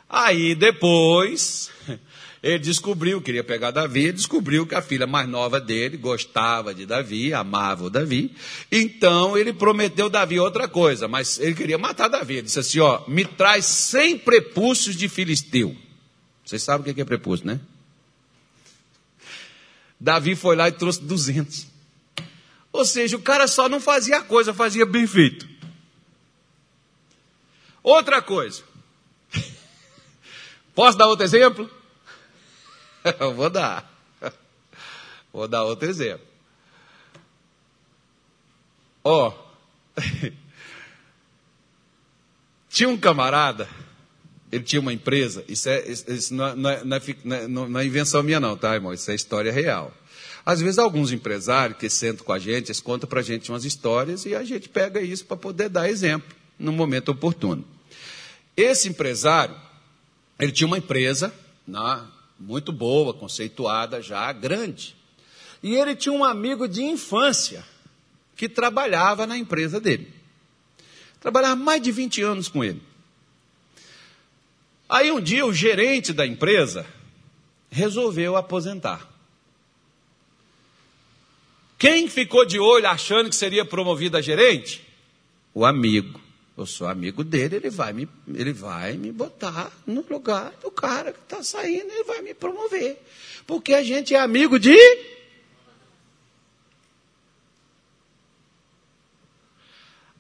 Aí 0.09 0.57
depois, 0.57 1.71
ele 2.43 2.59
descobriu, 2.61 3.21
queria 3.21 3.43
pegar 3.43 3.73
Davi, 3.73 4.13
descobriu 4.13 4.65
que 4.65 4.75
a 4.75 4.83
filha 4.83 5.07
mais 5.07 5.29
nova 5.29 5.61
dele 5.61 5.97
gostava 5.97 6.73
de 6.73 6.87
Davi, 6.87 7.35
amava 7.35 7.85
o 7.85 7.91
Davi. 7.91 8.33
Então 8.71 9.37
ele 9.37 9.53
prometeu 9.53 10.09
Davi 10.09 10.39
outra 10.39 10.69
coisa, 10.69 11.09
mas 11.09 11.41
ele 11.41 11.55
queria 11.55 11.77
matar 11.77 12.09
Davi. 12.09 12.35
Ele 12.35 12.43
disse 12.43 12.61
assim: 12.61 12.79
ó, 12.79 13.03
me 13.09 13.25
traz 13.25 13.65
cem 13.65 14.17
prepúcios 14.17 14.95
de 14.95 15.09
filisteu. 15.09 15.77
Vocês 16.45 16.63
sabem 16.63 16.93
o 16.93 16.95
que 16.95 17.01
é 17.01 17.05
prepúcio, 17.05 17.45
né? 17.47 17.61
Davi 19.99 20.37
foi 20.37 20.55
lá 20.55 20.69
e 20.69 20.73
trouxe 20.73 21.03
duzentos. 21.03 21.67
Ou 22.73 22.85
seja, 22.85 23.17
o 23.17 23.23
cara 23.23 23.49
só 23.49 23.69
não 23.69 23.81
fazia 23.81 24.19
a 24.19 24.23
coisa, 24.23 24.55
fazia 24.55 24.87
bem 24.87 25.09
feito. 25.09 25.49
Outra 27.83 28.23
coisa. 28.23 28.63
Posso 30.73 30.97
dar 30.97 31.09
outro 31.09 31.25
exemplo? 31.25 31.78
Vou 33.35 33.51
dar. 33.51 33.91
Vou 35.33 35.49
dar 35.49 35.65
outro 35.65 35.89
exemplo. 35.89 36.27
Ó, 39.05 39.29
oh, 39.29 40.01
tinha 42.69 42.89
um 42.89 42.97
camarada, 42.97 43.69
ele 44.51 44.65
tinha 44.65 44.81
uma 44.81 44.93
empresa, 44.93 45.45
isso, 45.49 45.69
é, 45.69 45.89
isso 45.89 46.35
não, 46.35 46.47
é, 46.47 46.85
não, 46.85 46.97
é, 46.97 47.49
não, 47.49 47.79
é, 47.79 47.87
invenção 47.87 48.23
minha 48.23 48.41
não, 48.41 48.57
tá, 48.57 48.75
irmão? 48.75 48.93
Isso 48.93 49.11
é 49.11 49.15
história 49.15 49.53
real. 49.53 49.93
Às 50.45 50.61
vezes 50.61 50.79
alguns 50.79 51.13
empresários 51.13 51.79
que 51.79 51.91
sentam 51.91 52.25
com 52.25 52.33
a 52.33 52.39
gente, 52.39 52.69
eles 52.69 52.81
contam 52.81 53.09
para 53.09 53.21
a 53.21 53.23
gente 53.23 53.51
umas 53.51 53.65
histórias 53.65 54.25
e 54.25 54.35
a 54.35 54.43
gente 54.43 54.69
pega 54.69 55.01
isso 55.01 55.25
para 55.27 55.37
poder 55.37 55.69
dar 55.69 55.89
exemplo 55.89 56.35
no 56.59 56.73
momento 56.73 57.11
oportuno. 57.11 57.65
Esse 58.57 58.89
empresário, 58.89 59.55
ele 60.39 60.51
tinha 60.51 60.67
uma 60.67 60.79
empresa, 60.79 61.33
na, 61.67 62.11
muito 62.39 62.73
boa, 62.73 63.13
conceituada 63.13 64.01
já, 64.01 64.33
grande. 64.33 64.97
E 65.63 65.75
ele 65.75 65.97
tinha 65.97 66.13
um 66.13 66.25
amigo 66.25 66.69
de 66.69 66.83
infância 66.83 67.65
que 68.37 68.49
trabalhava 68.49 69.27
na 69.27 69.37
empresa 69.37 69.81
dele. 69.81 70.13
Trabalhava 71.21 71.57
mais 71.57 71.83
de 71.83 71.91
20 71.91 72.23
anos 72.23 72.49
com 72.49 72.63
ele. 72.63 72.81
Aí 74.89 75.11
um 75.11 75.21
dia 75.21 75.45
o 75.45 75.53
gerente 75.53 76.13
da 76.13 76.27
empresa 76.27 76.87
resolveu 77.71 78.37
aposentar. 78.37 79.07
Quem 81.77 82.09
ficou 82.09 82.45
de 82.45 82.59
olho 82.59 82.89
achando 82.89 83.29
que 83.29 83.37
seria 83.37 83.65
promovido 83.65 84.17
a 84.17 84.21
gerente? 84.21 84.87
O 85.53 85.65
amigo 85.67 86.21
eu 86.59 86.67
sou 86.67 86.89
amigo 86.89 87.23
dele, 87.23 87.55
ele 87.55 87.71
vai 87.71 87.93
me, 87.93 88.09
ele 88.35 88.53
vai 88.53 88.95
me 88.95 89.13
botar 89.13 89.71
no 89.87 90.05
lugar 90.11 90.51
do 90.61 90.73
cara 90.73 91.13
que 91.13 91.21
está 91.21 91.41
saindo, 91.41 91.89
ele 91.89 92.03
vai 92.03 92.21
me 92.21 92.35
promover. 92.35 93.01
Porque 93.47 93.73
a 93.73 93.85
gente 93.85 94.13
é 94.13 94.19
amigo 94.19 94.59
de. 94.59 94.77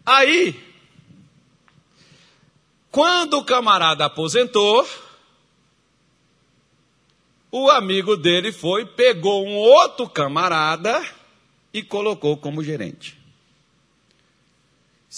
Aí, 0.06 0.56
quando 2.88 3.38
o 3.38 3.44
camarada 3.44 4.04
aposentou, 4.04 4.88
o 7.50 7.68
amigo 7.68 8.16
dele 8.16 8.52
foi, 8.52 8.86
pegou 8.86 9.44
um 9.44 9.56
outro 9.56 10.08
camarada 10.08 11.04
e 11.74 11.82
colocou 11.82 12.36
como 12.36 12.62
gerente. 12.62 13.17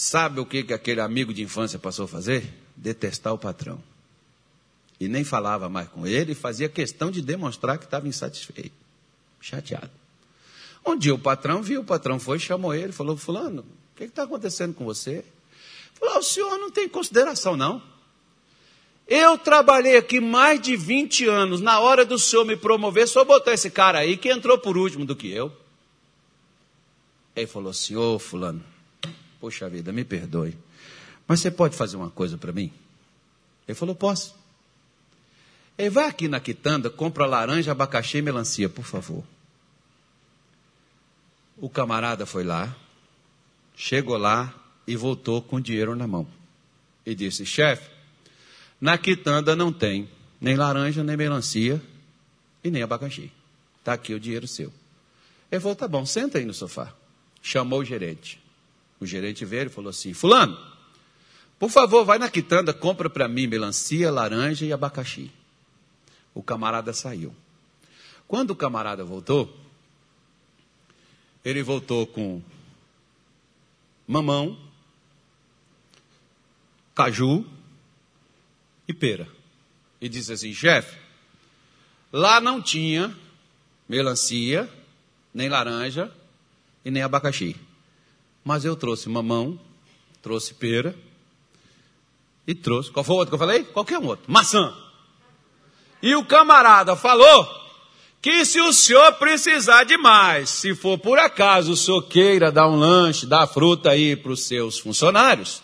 Sabe 0.01 0.41
o 0.41 0.47
que, 0.47 0.63
que 0.63 0.73
aquele 0.73 1.03
amigo 1.03 1.31
de 1.31 1.43
infância 1.43 1.79
passou 1.79 2.07
a 2.07 2.09
fazer? 2.09 2.51
Detestar 2.75 3.35
o 3.35 3.39
patrão. 3.39 3.79
E 4.99 5.07
nem 5.07 5.25
falava 5.25 5.69
mais 5.69 5.91
com 5.91 6.07
ele, 6.07 6.35
fazia 6.35 6.71
questão 6.71 7.11
de 7.11 7.21
demonstrar 7.21 7.77
que 7.77 7.85
estava 7.85 8.09
insatisfeito, 8.09 8.73
chateado. 9.43 9.91
Um 10.87 10.97
dia 10.97 11.15
o 11.15 11.19
patrão 11.19 11.63
viu, 11.63 11.83
o 11.83 11.85
patrão 11.85 12.19
foi, 12.19 12.39
chamou 12.39 12.73
ele, 12.73 12.93
falou: 12.93 13.15
Fulano, 13.15 13.61
o 13.61 13.97
que 13.99 14.05
está 14.05 14.23
acontecendo 14.23 14.73
com 14.73 14.87
você? 14.87 15.23
Falou: 15.93 16.17
O 16.17 16.23
senhor 16.23 16.57
não 16.57 16.71
tem 16.71 16.89
consideração, 16.89 17.55
não. 17.55 17.83
Eu 19.07 19.37
trabalhei 19.37 19.99
aqui 19.99 20.19
mais 20.19 20.63
de 20.63 20.77
20 20.77 21.29
anos, 21.29 21.61
na 21.61 21.79
hora 21.79 22.07
do 22.07 22.19
senhor 22.19 22.47
me 22.47 22.57
promover, 22.57 23.07
só 23.07 23.23
botou 23.23 23.53
esse 23.53 23.69
cara 23.71 23.99
aí 23.99 24.17
que 24.17 24.31
entrou 24.31 24.57
por 24.57 24.79
último 24.79 25.05
do 25.05 25.15
que 25.15 25.31
eu. 25.31 25.53
Ele 27.37 27.47
falou: 27.47 27.75
Senhor, 27.75 28.19
Fulano, 28.19 28.65
Poxa 29.41 29.69
vida, 29.69 29.93
me 29.93 30.05
perdoe. 30.05 30.57
Mas 31.27 31.41
você 31.41 31.51
pode 31.51 31.77
fazer 31.77 31.97
uma 31.97 32.11
coisa 32.11 32.37
para 32.37 32.53
mim? 32.53 32.73
Ele 33.67 33.75
falou: 33.75 33.95
Posso. 33.95 34.39
Ele 35.79 35.89
vai 35.89 36.07
aqui 36.07 36.29
na 36.29 36.41
quitanda, 36.41 36.91
compra 36.91 37.25
laranja, 37.25 37.73
abacaxi 37.73 38.19
e 38.19 38.23
melancia, 38.23 38.69
por 38.69 38.85
favor. 38.85 39.25
O 41.57 41.71
camarada 41.71 42.27
foi 42.27 42.45
lá, 42.45 42.77
chegou 43.77 44.17
lá 44.17 44.55
e 44.87 44.97
voltou 44.97 45.41
com 45.41 45.61
dinheiro 45.61 45.95
na 45.95 46.07
mão. 46.07 46.27
E 47.07 47.15
disse: 47.15 47.47
chefe, 47.47 47.89
na 48.81 48.99
quitanda 48.99 49.55
não 49.55 49.73
tem 49.73 50.09
nem 50.41 50.57
laranja, 50.57 51.05
nem 51.05 51.17
melancia 51.17 51.81
e 52.65 52.71
nem 52.71 52.83
abacaxi. 52.83 53.31
Está 53.79 53.93
aqui 53.93 54.15
o 54.15 54.21
dinheiro 54.21 54.49
seu. 54.49 54.73
Ele 55.51 55.61
falou: 55.61 55.77
tá 55.77 55.87
bom, 55.87 56.05
senta 56.05 56.39
aí 56.39 56.45
no 56.45 56.55
sofá. 56.55 56.93
Chamou 57.43 57.81
o 57.81 57.85
gerente. 57.85 58.40
O 59.01 59.07
gerente 59.07 59.45
veio 59.45 59.67
e 59.67 59.71
falou 59.71 59.89
assim: 59.89 60.13
Fulano, 60.13 60.59
por 61.59 61.71
favor, 61.71 62.05
vai 62.05 62.19
na 62.19 62.29
quitanda, 62.29 62.73
compra 62.73 63.09
para 63.09 63.27
mim 63.27 63.47
melancia, 63.47 64.11
laranja 64.11 64.67
e 64.67 64.73
abacaxi. 64.73 65.31
O 66.35 66.43
camarada 66.43 66.93
saiu. 66.93 67.35
Quando 68.29 68.51
o 68.51 68.57
camarada 68.57 69.05
voltou, 69.05 69.59
ele 71.45 71.63
voltou 71.63 72.07
com 72.07 72.43
mamão, 74.07 74.59
caju 76.95 77.47
e 78.87 78.93
pera. 78.93 79.27
E 80.01 80.09
disse 80.09 80.33
assim: 80.33 80.53
chefe, 80.53 80.99
lá 82.13 82.41
não 82.41 82.61
tinha 82.63 83.17
melancia, 83.89 84.69
nem 85.33 85.49
laranja 85.49 86.13
e 86.85 86.91
nem 86.91 87.03
abacaxi. 87.03 87.57
Mas 88.45 88.65
eu 88.65 88.75
trouxe 88.75 89.09
mamão, 89.09 89.59
trouxe 90.23 90.55
pera 90.55 90.95
e 92.47 92.55
trouxe. 92.55 92.91
Qual 92.91 93.05
foi 93.05 93.15
o 93.15 93.19
outro 93.19 93.31
que 93.31 93.35
eu 93.35 93.47
falei? 93.47 93.65
Qualquer 93.65 93.99
um 93.99 94.07
outro. 94.07 94.25
Maçã. 94.27 94.75
E 96.03 96.15
o 96.15 96.25
camarada 96.25 96.97
falou 96.97 97.61
que 98.23 98.45
se 98.45 98.61
o 98.61 98.73
senhor 98.73 99.13
precisar 99.15 99.85
de 99.85 99.97
mais, 99.97 100.51
se 100.51 100.75
for 100.75 100.99
por 100.99 101.19
acaso 101.19 101.73
o 101.73 101.77
senhor 101.77 102.03
queira 102.03 102.53
dar 102.53 102.69
um 102.69 102.77
lanche, 102.77 103.27
dar 103.27 103.47
fruta 103.47 103.91
aí 103.91 104.17
para 104.17 104.33
os 104.33 104.45
seus 104.45 104.79
funcionários, 104.79 105.63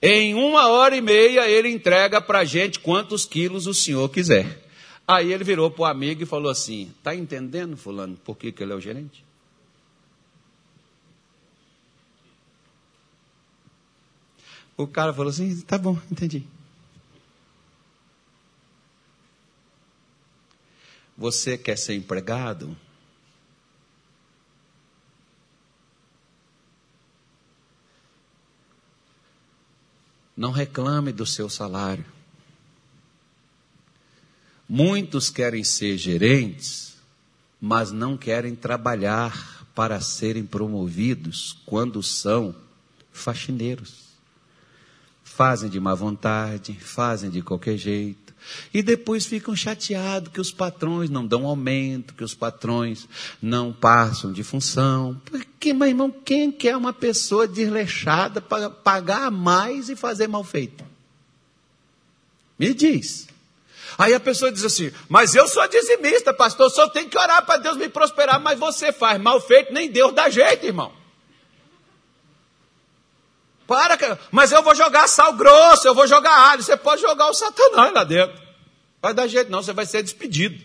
em 0.00 0.34
uma 0.34 0.68
hora 0.68 0.96
e 0.96 1.00
meia 1.00 1.48
ele 1.48 1.68
entrega 1.68 2.20
para 2.20 2.40
a 2.40 2.44
gente 2.44 2.78
quantos 2.80 3.24
quilos 3.24 3.66
o 3.66 3.74
senhor 3.74 4.08
quiser. 4.08 4.66
Aí 5.06 5.32
ele 5.32 5.44
virou 5.44 5.70
para 5.70 5.82
o 5.82 5.86
amigo 5.86 6.22
e 6.22 6.26
falou 6.26 6.50
assim: 6.50 6.92
Está 6.98 7.14
entendendo, 7.14 7.76
Fulano, 7.76 8.16
por 8.24 8.36
que, 8.36 8.52
que 8.52 8.62
ele 8.62 8.72
é 8.72 8.76
o 8.76 8.80
gerente? 8.80 9.24
O 14.82 14.86
cara 14.86 15.12
falou 15.12 15.28
assim: 15.28 15.60
Tá 15.60 15.76
bom, 15.76 15.98
entendi. 16.10 16.46
Você 21.18 21.58
quer 21.58 21.76
ser 21.76 21.94
empregado? 21.94 22.74
Não 30.34 30.50
reclame 30.50 31.12
do 31.12 31.26
seu 31.26 31.50
salário. 31.50 32.06
Muitos 34.66 35.28
querem 35.28 35.62
ser 35.62 35.98
gerentes, 35.98 36.96
mas 37.60 37.92
não 37.92 38.16
querem 38.16 38.56
trabalhar 38.56 39.66
para 39.74 40.00
serem 40.00 40.46
promovidos 40.46 41.58
quando 41.66 42.02
são 42.02 42.54
faxineiros. 43.12 44.09
Fazem 45.36 45.70
de 45.70 45.78
má 45.78 45.94
vontade, 45.94 46.74
fazem 46.74 47.30
de 47.30 47.40
qualquer 47.40 47.76
jeito 47.76 48.30
e 48.72 48.82
depois 48.82 49.26
ficam 49.26 49.54
chateados 49.54 50.32
que 50.32 50.40
os 50.40 50.50
patrões 50.52 51.10
não 51.10 51.26
dão 51.26 51.46
aumento, 51.46 52.14
que 52.14 52.24
os 52.24 52.34
patrões 52.34 53.06
não 53.40 53.72
passam 53.72 54.32
de 54.32 54.42
função. 54.42 55.20
Porque, 55.24 55.72
meu 55.72 55.88
irmão, 55.88 56.10
quem 56.10 56.50
quer 56.50 56.76
uma 56.76 56.92
pessoa 56.92 57.46
desleixada 57.46 58.40
para 58.40 58.70
pagar 58.70 59.30
mais 59.30 59.88
e 59.88 59.96
fazer 59.96 60.26
mal 60.26 60.44
feito? 60.44 60.84
Me 62.58 62.74
diz. 62.74 63.28
Aí 63.98 64.14
a 64.14 64.20
pessoa 64.20 64.52
diz 64.52 64.64
assim: 64.64 64.90
Mas 65.08 65.34
eu 65.34 65.46
sou 65.48 65.66
dizimista, 65.68 66.32
pastor, 66.32 66.70
só 66.70 66.88
tem 66.88 67.08
que 67.08 67.18
orar 67.18 67.44
para 67.44 67.58
Deus 67.58 67.76
me 67.76 67.88
prosperar, 67.88 68.40
mas 68.40 68.58
você 68.58 68.92
faz 68.92 69.20
mal 69.20 69.40
feito, 69.40 69.72
nem 69.72 69.90
Deus 69.90 70.12
dá 70.12 70.28
jeito, 70.28 70.66
irmão. 70.66 70.99
Para, 73.70 74.18
mas 74.32 74.50
eu 74.50 74.64
vou 74.64 74.74
jogar 74.74 75.06
sal 75.06 75.32
grosso, 75.34 75.86
eu 75.86 75.94
vou 75.94 76.04
jogar 76.04 76.50
alho. 76.50 76.60
Você 76.60 76.76
pode 76.76 77.02
jogar 77.02 77.30
o 77.30 77.32
satanás 77.32 77.94
lá 77.94 78.02
dentro. 78.02 78.36
Vai 79.00 79.14
dar 79.14 79.28
jeito, 79.28 79.48
não, 79.48 79.62
você 79.62 79.72
vai 79.72 79.86
ser 79.86 80.02
despedido. 80.02 80.60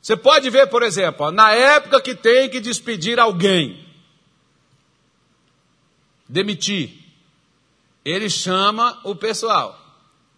Você 0.00 0.16
pode 0.16 0.48
ver, 0.48 0.68
por 0.68 0.82
exemplo, 0.82 1.30
na 1.30 1.52
época 1.52 2.00
que 2.00 2.14
tem 2.14 2.48
que 2.48 2.60
despedir 2.60 3.20
alguém, 3.20 3.86
demitir, 6.26 6.98
ele 8.02 8.30
chama 8.30 8.98
o 9.04 9.14
pessoal. 9.14 9.78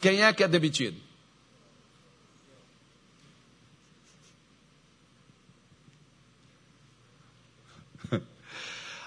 Quem 0.01 0.24
é 0.24 0.32
que 0.32 0.43
é 0.43 0.49
demitido? 0.49 1.01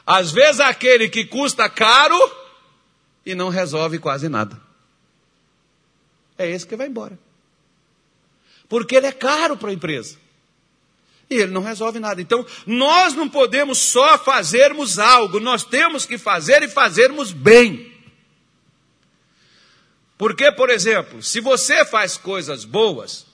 Às 0.06 0.32
vezes 0.32 0.60
aquele 0.60 1.08
que 1.10 1.26
custa 1.26 1.70
caro 1.70 2.18
e 3.26 3.34
não 3.34 3.50
resolve 3.50 4.00
quase 4.00 4.28
nada. 4.28 4.62
É 6.38 6.50
esse 6.50 6.68
que 6.68 6.76
vai 6.76 6.88
embora. 6.88 7.18
Porque 8.68 8.96
ele 8.96 9.08
é 9.08 9.12
caro 9.12 9.56
para 9.56 9.70
a 9.70 9.74
empresa. 9.74 10.18
E 11.30 11.36
ele 11.36 11.52
não 11.52 11.62
resolve 11.62 12.00
nada. 12.00 12.22
Então, 12.22 12.46
nós 12.66 13.14
não 13.14 13.30
podemos 13.30 13.78
só 13.78 14.18
fazermos 14.18 15.00
algo, 15.00 15.40
nós 15.40 15.64
temos 15.64 16.06
que 16.06 16.18
fazer 16.18 16.64
e 16.64 16.68
fazermos 16.68 17.32
bem. 17.32 17.94
Porque, 20.18 20.52
por 20.52 20.70
exemplo, 20.70 21.24
se 21.24 21.40
você 21.40 21.86
faz 21.86 22.18
coisas 22.18 22.66
boas, 22.66 23.26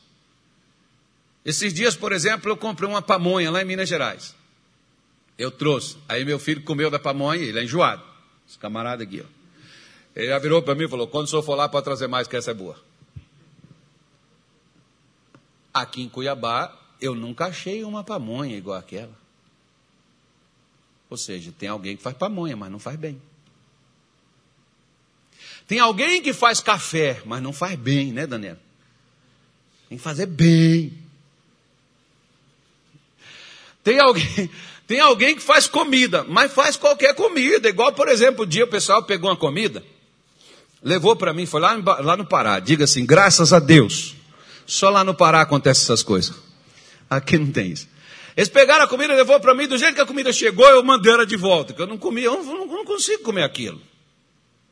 esses 1.43 1.73
dias, 1.73 1.95
por 1.95 2.11
exemplo, 2.11 2.51
eu 2.51 2.57
comprei 2.57 2.87
uma 2.87 3.01
pamonha 3.01 3.51
lá 3.51 3.61
em 3.61 3.65
Minas 3.65 3.89
Gerais. 3.89 4.35
Eu 5.39 5.49
trouxe. 5.49 5.97
Aí 6.09 6.25
meu 6.25 6.37
filho 6.37 6.61
comeu 6.61 6.91
da 6.91 6.99
pamonha, 6.99 7.41
ele 7.41 7.57
é 7.57 7.63
enjoado. 7.63 8.03
Esse 8.47 8.59
camarada 8.59 9.03
aqui, 9.03 9.21
ó. 9.21 9.39
Ele 10.13 10.27
já 10.27 10.37
virou 10.37 10.61
para 10.61 10.75
mim 10.75 10.83
e 10.83 10.89
falou: 10.89 11.07
quando 11.07 11.27
o 11.27 11.29
senhor 11.29 11.41
for 11.41 11.55
lá, 11.55 11.69
pode 11.69 11.85
trazer 11.85 12.07
mais, 12.07 12.27
que 12.27 12.35
essa 12.35 12.51
é 12.51 12.53
boa. 12.53 12.77
Aqui 15.73 16.01
em 16.01 16.09
Cuiabá, 16.09 16.77
eu 16.99 17.15
nunca 17.15 17.45
achei 17.45 17.85
uma 17.85 18.03
pamonha 18.03 18.57
igual 18.57 18.77
aquela. 18.77 19.17
Ou 21.09 21.17
seja, 21.17 21.53
tem 21.57 21.69
alguém 21.69 21.95
que 21.95 22.03
faz 22.03 22.17
pamonha, 22.17 22.57
mas 22.57 22.69
não 22.69 22.79
faz 22.79 22.97
bem. 22.97 23.21
Tem 25.65 25.79
alguém 25.79 26.21
que 26.21 26.33
faz 26.33 26.59
café, 26.59 27.21
mas 27.25 27.41
não 27.41 27.53
faz 27.53 27.79
bem, 27.79 28.11
né, 28.11 28.27
Daniel? 28.27 28.57
Tem 29.87 29.97
que 29.97 30.03
fazer 30.03 30.25
bem. 30.25 30.97
Tem 33.83 33.99
alguém, 33.99 34.49
tem 34.89 34.99
alguém 34.99 35.35
que 35.35 35.41
faz 35.43 35.67
comida, 35.67 36.25
mas 36.27 36.51
faz 36.51 36.75
qualquer 36.75 37.13
comida. 37.13 37.69
Igual, 37.69 37.93
por 37.93 38.07
exemplo, 38.07 38.41
o 38.41 38.45
dia 38.47 38.63
o 38.63 38.67
pessoal 38.67 39.03
pegou 39.03 39.29
uma 39.29 39.37
comida, 39.37 39.83
levou 40.81 41.15
para 41.15 41.31
mim, 41.31 41.45
foi 41.45 41.61
lá, 41.61 41.75
lá 41.75 42.17
no 42.17 42.25
Pará. 42.25 42.59
Diga 42.59 42.85
assim, 42.85 43.05
graças 43.05 43.53
a 43.53 43.59
Deus. 43.59 44.15
Só 44.65 44.89
lá 44.89 45.03
no 45.03 45.13
Pará 45.13 45.41
acontecem 45.41 45.83
essas 45.83 46.01
coisas. 46.01 46.35
Aqui 47.07 47.37
não 47.37 47.51
tem 47.51 47.71
isso. 47.71 47.87
Eles 48.35 48.49
pegaram 48.49 48.83
a 48.83 48.87
comida, 48.87 49.13
levou 49.13 49.39
para 49.39 49.53
mim, 49.53 49.67
do 49.67 49.77
jeito 49.77 49.93
que 49.93 50.01
a 50.01 50.07
comida 50.07 50.33
chegou, 50.33 50.67
eu 50.67 50.83
mandei 50.83 51.13
ela 51.13 51.23
de 51.23 51.37
volta, 51.37 51.71
que 51.71 51.79
eu 51.79 51.85
não 51.85 51.97
comia, 51.99 52.25
eu 52.25 52.43
não, 52.43 52.65
não 52.65 52.83
consigo 52.83 53.21
comer 53.21 53.43
aquilo. 53.43 53.79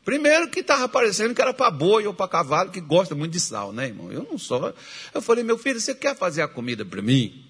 Primeiro 0.03 0.49
que 0.49 0.61
estava 0.61 0.89
parecendo 0.89 1.35
que 1.35 1.41
era 1.43 1.53
para 1.53 1.69
boi 1.69 2.07
ou 2.07 2.13
para 2.13 2.27
cavalo 2.27 2.71
que 2.71 2.81
gosta 2.81 3.13
muito 3.13 3.33
de 3.33 3.39
sal, 3.39 3.71
né, 3.71 3.85
irmão? 3.85 4.11
Eu 4.11 4.27
não 4.27 4.39
sou. 4.39 4.73
Eu 5.13 5.21
falei, 5.21 5.43
meu 5.43 5.59
filho, 5.59 5.79
você 5.79 5.93
quer 5.93 6.17
fazer 6.17 6.41
a 6.41 6.47
comida 6.47 6.83
para 6.83 7.03
mim? 7.03 7.46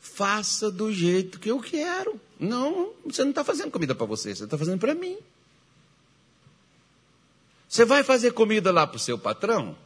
Faça 0.00 0.70
do 0.70 0.92
jeito 0.92 1.38
que 1.38 1.50
eu 1.50 1.60
quero. 1.60 2.20
Não, 2.38 2.92
você 3.04 3.22
não 3.22 3.30
está 3.30 3.44
fazendo 3.44 3.70
comida 3.70 3.94
para 3.94 4.06
você, 4.06 4.34
você 4.34 4.44
está 4.44 4.56
fazendo 4.56 4.78
para 4.78 4.94
mim. 4.94 5.18
Você 7.68 7.84
vai 7.84 8.02
fazer 8.02 8.32
comida 8.32 8.72
lá 8.72 8.86
para 8.86 8.96
o 8.96 9.00
seu 9.00 9.18
patrão? 9.18 9.76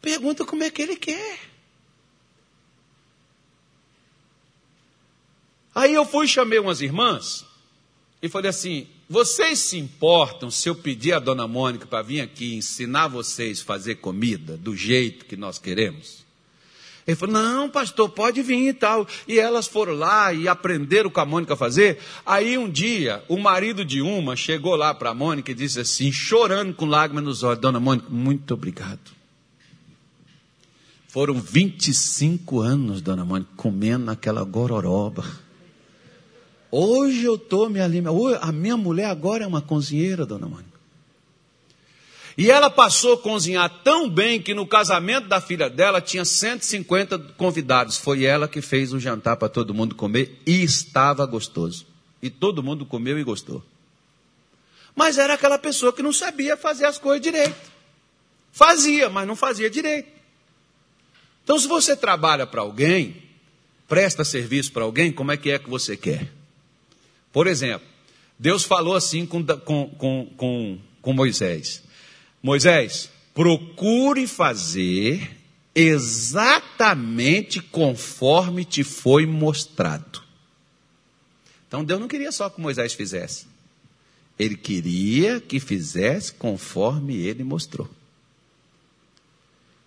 Pergunta 0.00 0.44
como 0.44 0.62
é 0.62 0.70
que 0.70 0.80
ele 0.80 0.96
quer. 0.96 1.40
Aí 5.74 5.94
eu 5.94 6.04
fui 6.04 6.26
chamei 6.26 6.58
umas 6.58 6.80
irmãs 6.80 7.44
e 8.22 8.28
falei 8.28 8.50
assim: 8.50 8.88
vocês 9.08 9.58
se 9.60 9.78
importam 9.78 10.50
se 10.50 10.68
eu 10.68 10.74
pedir 10.74 11.12
a 11.12 11.18
dona 11.18 11.48
Mônica 11.48 11.86
para 11.86 12.02
vir 12.02 12.20
aqui 12.20 12.54
ensinar 12.54 13.08
vocês 13.08 13.60
a 13.60 13.64
fazer 13.64 13.96
comida 13.96 14.56
do 14.56 14.76
jeito 14.76 15.24
que 15.24 15.36
nós 15.36 15.58
queremos? 15.58 16.27
Ele 17.08 17.16
falou: 17.16 17.34
Não, 17.42 17.70
pastor, 17.70 18.10
pode 18.10 18.42
vir 18.42 18.68
e 18.68 18.74
tal. 18.74 19.08
E 19.26 19.38
elas 19.38 19.66
foram 19.66 19.94
lá 19.94 20.30
e 20.34 20.46
aprenderam 20.46 21.08
com 21.08 21.18
a 21.18 21.24
Mônica 21.24 21.54
a 21.54 21.56
fazer. 21.56 21.98
Aí 22.24 22.58
um 22.58 22.68
dia, 22.68 23.24
o 23.28 23.38
marido 23.38 23.82
de 23.82 24.02
uma 24.02 24.36
chegou 24.36 24.76
lá 24.76 24.92
para 24.92 25.08
a 25.08 25.14
Mônica 25.14 25.50
e 25.50 25.54
disse 25.54 25.80
assim, 25.80 26.12
chorando 26.12 26.74
com 26.74 26.84
lágrimas 26.84 27.24
nos 27.24 27.42
olhos: 27.42 27.62
Dona 27.62 27.80
Mônica, 27.80 28.08
muito 28.10 28.52
obrigado. 28.52 29.16
Foram 31.08 31.32
25 31.40 32.60
anos, 32.60 33.00
dona 33.00 33.24
Mônica, 33.24 33.50
comendo 33.56 34.10
aquela 34.10 34.44
gororoba. 34.44 35.24
Hoje 36.70 37.24
eu 37.24 37.36
estou 37.36 37.70
me 37.70 37.80
alimentando. 37.80 38.38
A 38.42 38.52
minha 38.52 38.76
mulher 38.76 39.06
agora 39.06 39.44
é 39.44 39.46
uma 39.46 39.62
cozinheira, 39.62 40.26
dona 40.26 40.46
Mônica. 40.46 40.67
E 42.38 42.52
ela 42.52 42.70
passou 42.70 43.14
a 43.14 43.18
cozinhar 43.18 43.68
tão 43.82 44.08
bem 44.08 44.40
que 44.40 44.54
no 44.54 44.64
casamento 44.64 45.26
da 45.26 45.40
filha 45.40 45.68
dela 45.68 46.00
tinha 46.00 46.24
150 46.24 47.18
convidados. 47.36 47.98
Foi 47.98 48.24
ela 48.24 48.46
que 48.46 48.62
fez 48.62 48.92
o 48.92 49.00
jantar 49.00 49.36
para 49.36 49.48
todo 49.48 49.74
mundo 49.74 49.96
comer 49.96 50.40
e 50.46 50.62
estava 50.62 51.26
gostoso. 51.26 51.84
E 52.22 52.30
todo 52.30 52.62
mundo 52.62 52.86
comeu 52.86 53.18
e 53.18 53.24
gostou. 53.24 53.60
Mas 54.94 55.18
era 55.18 55.34
aquela 55.34 55.58
pessoa 55.58 55.92
que 55.92 56.00
não 56.00 56.12
sabia 56.12 56.56
fazer 56.56 56.84
as 56.84 56.96
coisas 56.96 57.20
direito. 57.20 57.56
Fazia, 58.52 59.10
mas 59.10 59.26
não 59.26 59.34
fazia 59.34 59.68
direito. 59.68 60.08
Então, 61.42 61.58
se 61.58 61.66
você 61.66 61.96
trabalha 61.96 62.46
para 62.46 62.60
alguém, 62.60 63.20
presta 63.88 64.24
serviço 64.24 64.70
para 64.70 64.84
alguém, 64.84 65.10
como 65.10 65.32
é 65.32 65.36
que 65.36 65.50
é 65.50 65.58
que 65.58 65.68
você 65.68 65.96
quer? 65.96 66.30
Por 67.32 67.48
exemplo, 67.48 67.86
Deus 68.38 68.62
falou 68.62 68.94
assim 68.94 69.26
com, 69.26 69.44
com, 69.44 70.26
com, 70.36 70.78
com 71.02 71.12
Moisés. 71.12 71.87
Moisés, 72.48 73.10
procure 73.34 74.26
fazer 74.26 75.36
exatamente 75.74 77.60
conforme 77.60 78.64
te 78.64 78.82
foi 78.82 79.26
mostrado. 79.26 80.22
Então 81.66 81.84
Deus 81.84 82.00
não 82.00 82.08
queria 82.08 82.32
só 82.32 82.48
que 82.48 82.58
Moisés 82.58 82.94
fizesse. 82.94 83.46
Ele 84.38 84.56
queria 84.56 85.42
que 85.42 85.60
fizesse 85.60 86.32
conforme 86.32 87.18
ele 87.18 87.44
mostrou. 87.44 87.86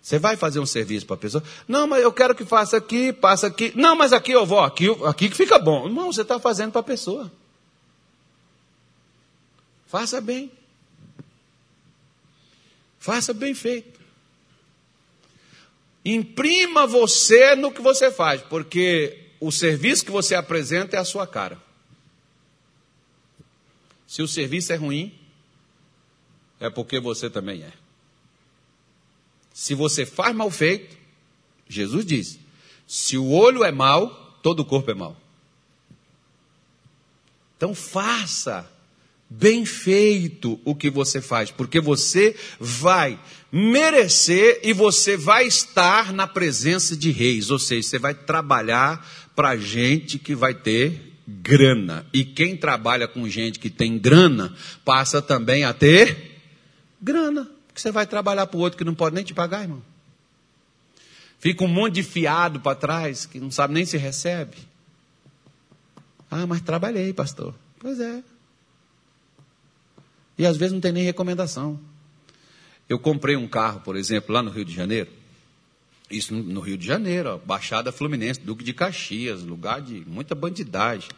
Você 0.00 0.20
vai 0.20 0.36
fazer 0.36 0.60
um 0.60 0.66
serviço 0.66 1.04
para 1.04 1.16
a 1.16 1.18
pessoa? 1.18 1.42
Não, 1.66 1.88
mas 1.88 2.00
eu 2.00 2.12
quero 2.12 2.32
que 2.32 2.44
faça 2.44 2.76
aqui, 2.76 3.12
passa 3.12 3.48
aqui. 3.48 3.72
Não, 3.74 3.96
mas 3.96 4.12
aqui 4.12 4.30
eu 4.30 4.46
vou, 4.46 4.60
aqui, 4.60 4.86
aqui 5.04 5.28
que 5.28 5.36
fica 5.36 5.58
bom. 5.58 5.86
Irmão, 5.86 6.12
você 6.12 6.22
está 6.22 6.38
fazendo 6.38 6.70
para 6.70 6.80
a 6.80 6.84
pessoa. 6.84 7.32
Faça 9.88 10.20
bem. 10.20 10.61
Faça 13.02 13.34
bem 13.34 13.52
feito. 13.52 13.98
Imprima 16.04 16.86
você 16.86 17.56
no 17.56 17.72
que 17.72 17.82
você 17.82 18.12
faz, 18.12 18.42
porque 18.42 19.26
o 19.40 19.50
serviço 19.50 20.04
que 20.04 20.12
você 20.12 20.36
apresenta 20.36 20.96
é 20.96 21.00
a 21.00 21.04
sua 21.04 21.26
cara. 21.26 21.60
Se 24.06 24.22
o 24.22 24.28
serviço 24.28 24.72
é 24.72 24.76
ruim, 24.76 25.18
é 26.60 26.70
porque 26.70 27.00
você 27.00 27.28
também 27.28 27.64
é. 27.64 27.72
Se 29.52 29.74
você 29.74 30.06
faz 30.06 30.32
mal 30.32 30.48
feito, 30.48 30.96
Jesus 31.68 32.06
diz: 32.06 32.38
se 32.86 33.18
o 33.18 33.32
olho 33.32 33.64
é 33.64 33.72
mau, 33.72 34.38
todo 34.44 34.60
o 34.60 34.64
corpo 34.64 34.92
é 34.92 34.94
mau. 34.94 35.16
Então 37.56 37.74
faça 37.74 38.71
bem 39.38 39.64
feito 39.64 40.60
o 40.64 40.74
que 40.74 40.90
você 40.90 41.20
faz, 41.20 41.50
porque 41.50 41.80
você 41.80 42.36
vai 42.58 43.18
merecer 43.50 44.60
e 44.62 44.72
você 44.72 45.16
vai 45.16 45.46
estar 45.46 46.12
na 46.12 46.26
presença 46.26 46.96
de 46.96 47.10
reis, 47.10 47.50
ou 47.50 47.58
seja, 47.58 47.88
você 47.88 47.98
vai 47.98 48.14
trabalhar 48.14 49.06
para 49.34 49.56
gente 49.56 50.18
que 50.18 50.34
vai 50.34 50.54
ter 50.54 51.12
grana. 51.26 52.06
E 52.12 52.24
quem 52.24 52.56
trabalha 52.56 53.08
com 53.08 53.28
gente 53.28 53.58
que 53.58 53.70
tem 53.70 53.98
grana, 53.98 54.54
passa 54.84 55.22
também 55.22 55.64
a 55.64 55.72
ter 55.72 56.40
grana. 57.00 57.48
Porque 57.66 57.80
você 57.80 57.90
vai 57.90 58.06
trabalhar 58.06 58.46
para 58.46 58.58
o 58.58 58.60
outro 58.60 58.76
que 58.76 58.84
não 58.84 58.94
pode 58.94 59.14
nem 59.14 59.24
te 59.24 59.32
pagar, 59.32 59.62
irmão. 59.62 59.82
Fica 61.38 61.64
um 61.64 61.68
monte 61.68 61.94
de 61.94 62.02
fiado 62.02 62.60
para 62.60 62.76
trás, 62.76 63.26
que 63.26 63.40
não 63.40 63.50
sabe 63.50 63.74
nem 63.74 63.84
se 63.84 63.96
recebe. 63.96 64.56
Ah, 66.30 66.46
mas 66.46 66.60
trabalhei, 66.60 67.12
pastor. 67.12 67.54
Pois 67.78 67.98
é. 67.98 68.22
E 70.42 70.46
às 70.46 70.56
vezes 70.56 70.72
não 70.72 70.80
tem 70.80 70.90
nem 70.90 71.04
recomendação. 71.04 71.78
Eu 72.88 72.98
comprei 72.98 73.36
um 73.36 73.46
carro, 73.46 73.78
por 73.78 73.94
exemplo, 73.94 74.34
lá 74.34 74.42
no 74.42 74.50
Rio 74.50 74.64
de 74.64 74.74
Janeiro. 74.74 75.08
Isso 76.10 76.34
no 76.34 76.60
Rio 76.60 76.76
de 76.76 76.84
Janeiro, 76.84 77.34
ó, 77.34 77.38
Baixada 77.38 77.92
Fluminense, 77.92 78.40
Duque 78.40 78.64
de 78.64 78.72
Caxias, 78.72 79.44
lugar 79.44 79.80
de 79.80 80.04
muita 80.04 80.34
bandidagem. 80.34 81.08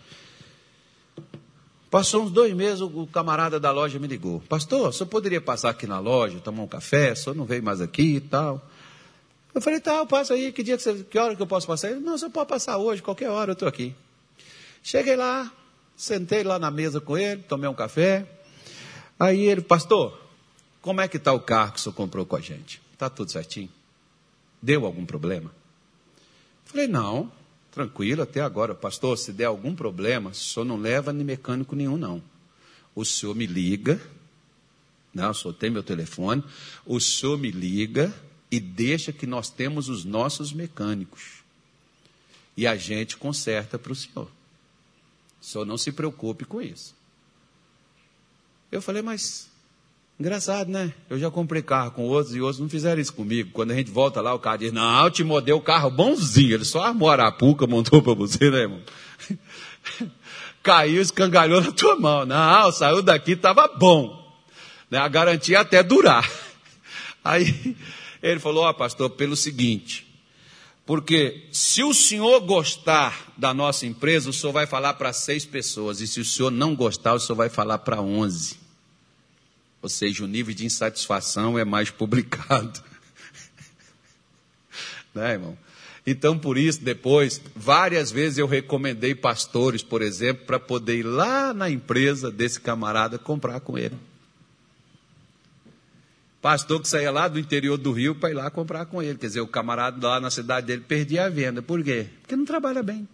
Passou 1.91 2.25
uns 2.25 2.31
dois 2.31 2.53
meses, 2.53 2.83
o 2.83 3.07
camarada 3.07 3.59
da 3.59 3.71
loja 3.71 3.99
me 3.99 4.07
ligou. 4.07 4.41
Pastor, 4.41 4.91
o 4.91 4.93
senhor 4.93 5.09
poderia 5.09 5.41
passar 5.41 5.71
aqui 5.71 5.87
na 5.87 5.99
loja, 5.99 6.39
tomar 6.41 6.63
um 6.63 6.69
café? 6.69 7.13
O 7.13 7.17
senhor 7.17 7.35
não 7.35 7.47
veio 7.47 7.63
mais 7.63 7.81
aqui 7.81 8.17
e 8.17 8.21
tal. 8.21 8.71
Eu 9.55 9.63
falei, 9.63 9.81
tá, 9.81 10.05
passa 10.05 10.35
aí, 10.35 10.53
que 10.53 10.63
dia 10.63 10.77
que 10.77 10.83
você, 10.83 11.03
que 11.03 11.19
hora 11.19 11.35
que 11.35 11.41
eu 11.41 11.47
posso 11.47 11.67
passar? 11.67 11.93
Ele, 11.93 12.01
não, 12.01 12.19
você 12.19 12.29
pode 12.29 12.51
passar 12.51 12.77
hoje, 12.77 13.01
qualquer 13.01 13.31
hora 13.31 13.53
eu 13.53 13.55
estou 13.55 13.69
aqui. 13.69 13.95
Cheguei 14.83 15.17
lá, 15.17 15.51
sentei 15.97 16.43
lá 16.43 16.59
na 16.59 16.71
mesa 16.71 17.01
com 17.01 17.17
ele, 17.17 17.41
tomei 17.45 17.71
um 17.71 17.75
café. 17.75 18.34
Aí 19.19 19.41
ele, 19.41 19.61
pastor, 19.61 20.21
como 20.81 21.01
é 21.01 21.09
que 21.09 21.17
está 21.17 21.33
o 21.33 21.41
carro 21.41 21.73
que 21.73 21.79
o 21.79 21.83
senhor 21.83 21.95
comprou 21.95 22.27
com 22.27 22.37
a 22.37 22.41
gente? 22.41 22.81
Está 22.93 23.09
tudo 23.09 23.31
certinho? 23.31 23.71
Deu 24.61 24.85
algum 24.85 25.07
problema? 25.07 25.51
Falei, 26.65 26.87
não, 26.87 27.31
tranquilo 27.71 28.23
até 28.23 28.41
agora. 28.41 28.75
Pastor, 28.75 29.17
se 29.19 29.33
der 29.33 29.45
algum 29.45 29.75
problema, 29.75 30.31
o 30.31 30.35
senhor 30.35 30.65
não 30.65 30.77
leva 30.77 31.13
nem 31.13 31.25
mecânico 31.25 31.77
nenhum, 31.77 31.97
não. 31.97 32.23
O 32.95 33.05
senhor 33.05 33.35
me 33.35 33.47
liga, 33.47 34.01
não, 35.13 35.31
o 35.31 35.35
senhor 35.35 35.55
tem 35.55 35.71
meu 35.71 35.83
telefone, 35.83 36.43
o 36.85 37.01
senhor 37.01 37.39
me 37.39 37.51
liga 37.51 38.15
e 38.51 38.61
deixa 38.61 39.13
que 39.13 39.27
nós 39.27 39.51
temos 39.51 39.89
os 39.89 40.05
nossos 40.05 40.53
mecânicos. 40.53 41.43
E 42.57 42.67
a 42.67 42.77
gente 42.77 43.17
conserta 43.17 43.79
para 43.79 43.93
o 43.93 43.97
senhor. 43.97 44.31
O 45.41 45.45
senhor 45.45 45.65
não 45.65 45.77
se 45.77 45.93
preocupe 45.93 46.45
com 46.45 46.63
isso. 46.63 46.95
Eu 48.71 48.83
falei, 48.83 49.03
mas 49.03 49.49
engraçado, 50.19 50.71
né? 50.71 50.93
Eu 51.09 51.19
já 51.19 51.31
comprei 51.31 51.63
carro 51.63 51.93
com 51.93 52.03
outros 52.05 52.35
e 52.35 52.41
outros 52.41 52.61
não 52.61 52.69
fizeram 52.69 53.01
isso 53.01 53.13
comigo. 53.13 53.51
Quando 53.53 53.73
a 53.73 53.75
gente 53.75 53.91
volta 53.91 54.21
lá, 54.21 54.35
o 54.35 54.39
cara 54.39 54.59
diz, 54.59 54.73
não, 54.73 55.05
eu 55.05 55.11
te 55.11 55.25
modei 55.25 55.55
o 55.55 55.61
carro 55.61 55.91
bonzinho. 55.91 56.55
Ele 56.55 56.65
só 56.65 56.85
armou 56.85 57.09
a 57.09 57.13
arapuca, 57.13 57.67
montou 57.69 58.03
para 58.03 58.15
você, 58.15 58.51
né, 58.51 58.59
irmão? 58.61 58.83
Caiu, 60.63 61.03
escangalhou 61.03 61.61
na 61.61 61.73
tua 61.73 61.97
mão. 61.97 62.25
Não, 62.25 62.73
saiu 62.73 63.03
daqui, 63.03 63.33
estava 63.33 63.69
bom. 63.69 64.25
Né? 64.91 64.99
A 64.99 65.09
garantia 65.09 65.61
até 65.61 65.83
durar. 65.83 66.29
Aí 67.23 67.77
ele 68.23 68.41
falou, 68.41 68.65
ó 68.65 68.71
oh, 68.71 68.75
pastor, 68.75 69.11
pelo 69.11 69.37
seguinte, 69.37 70.07
porque 70.87 71.49
se 71.51 71.83
o 71.83 71.95
senhor 71.95 72.41
gostar 72.41 73.33
da 73.37 73.55
nossa 73.55 73.87
empresa, 73.87 74.29
o 74.29 74.33
senhor 74.33 74.53
vai 74.53 74.67
falar 74.67 74.95
para 74.95 75.13
seis 75.13 75.47
pessoas, 75.47 76.01
e 76.01 76.07
se 76.07 76.21
o 76.21 76.25
senhor 76.25 76.51
não 76.51 76.75
gostar, 76.75 77.15
o 77.15 77.21
senhor 77.21 77.37
vai 77.37 77.49
falar 77.49 77.79
para 77.79 78.03
onze. 78.03 78.59
Ou 79.81 79.89
seja, 79.89 80.25
o 80.25 80.27
nível 80.27 80.55
de 80.55 80.67
insatisfação 80.67 81.59
é 81.59 81.65
mais 81.65 81.91
publicado. 81.91 82.83
né, 85.15 85.33
irmão? 85.33 85.59
Então, 86.07 86.39
por 86.39 86.59
isso, 86.59 86.83
depois, 86.83 87.41
várias 87.57 88.11
vezes 88.11 88.37
eu 88.37 88.47
recomendei 88.47 89.15
pastores, 89.15 89.83
por 89.83 90.03
exemplo, 90.03 90.45
para 90.45 90.61
poder 90.61 90.99
ir 90.99 91.03
lá 91.03 91.55
na 91.55 91.71
empresa 91.71 92.31
desse 92.31 92.61
camarada 92.61 93.19
comprar 93.19 93.61
com 93.61 93.79
ele. 93.79 93.97
Pastor 96.45 96.83
que 96.83 96.87
saía 96.87 97.11
lá 97.11 97.27
do 97.27 97.39
interior 97.39 97.79
do 97.79 97.91
Rio 97.91 98.15
para 98.15 98.29
ir 98.29 98.35
lá 98.35 98.51
comprar 98.51 98.85
com 98.85 99.03
ele. 99.03 99.17
Quer 99.17 99.29
dizer, 99.29 99.41
o 99.41 99.47
camarada 99.47 100.07
lá 100.07 100.21
na 100.21 100.31
cidade 100.31 100.67
dele 100.67 100.83
perdia 100.87 101.25
a 101.25 101.31
venda. 101.31 101.63
Por 101.63 101.83
quê? 101.83 102.07
Porque 102.21 102.37
não 102.37 102.45
trabalha 102.45 102.83
bem. 102.83 103.09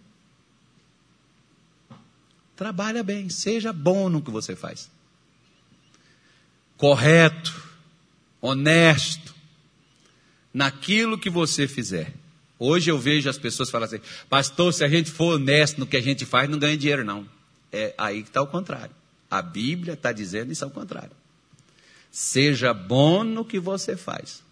Trabalha 2.57 3.01
bem, 3.01 3.29
seja 3.29 3.71
bom 3.71 4.09
no 4.09 4.21
que 4.21 4.29
você 4.29 4.53
faz. 4.53 4.91
Correto, 6.75 7.71
honesto, 8.41 9.33
naquilo 10.53 11.17
que 11.17 11.29
você 11.29 11.69
fizer. 11.69 12.13
Hoje 12.59 12.91
eu 12.91 12.99
vejo 12.99 13.29
as 13.29 13.37
pessoas 13.37 13.69
falar 13.69 13.85
assim, 13.85 14.01
pastor, 14.29 14.73
se 14.73 14.83
a 14.83 14.89
gente 14.89 15.09
for 15.09 15.35
honesto 15.35 15.79
no 15.79 15.87
que 15.87 15.95
a 15.95 16.01
gente 16.01 16.25
faz, 16.25 16.49
não 16.49 16.59
ganha 16.59 16.75
dinheiro, 16.75 17.05
não. 17.05 17.25
É 17.71 17.95
aí 17.97 18.23
que 18.23 18.27
está 18.27 18.41
o 18.41 18.47
contrário. 18.47 18.93
A 19.29 19.41
Bíblia 19.41 19.93
está 19.93 20.11
dizendo 20.11 20.51
isso 20.51 20.65
ao 20.65 20.69
contrário. 20.69 21.20
Seja 22.11 22.73
bom 22.73 23.23
no 23.23 23.45
que 23.45 23.57
você 23.57 23.95
faz. 23.95 24.43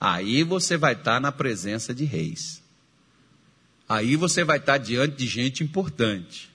Aí 0.00 0.42
você 0.42 0.76
vai 0.76 0.92
estar 0.92 1.20
na 1.20 1.30
presença 1.30 1.94
de 1.94 2.04
reis. 2.04 2.62
Aí 3.88 4.16
você 4.16 4.42
vai 4.42 4.58
estar 4.58 4.78
diante 4.78 5.16
de 5.16 5.26
gente 5.26 5.62
importante. 5.62 6.50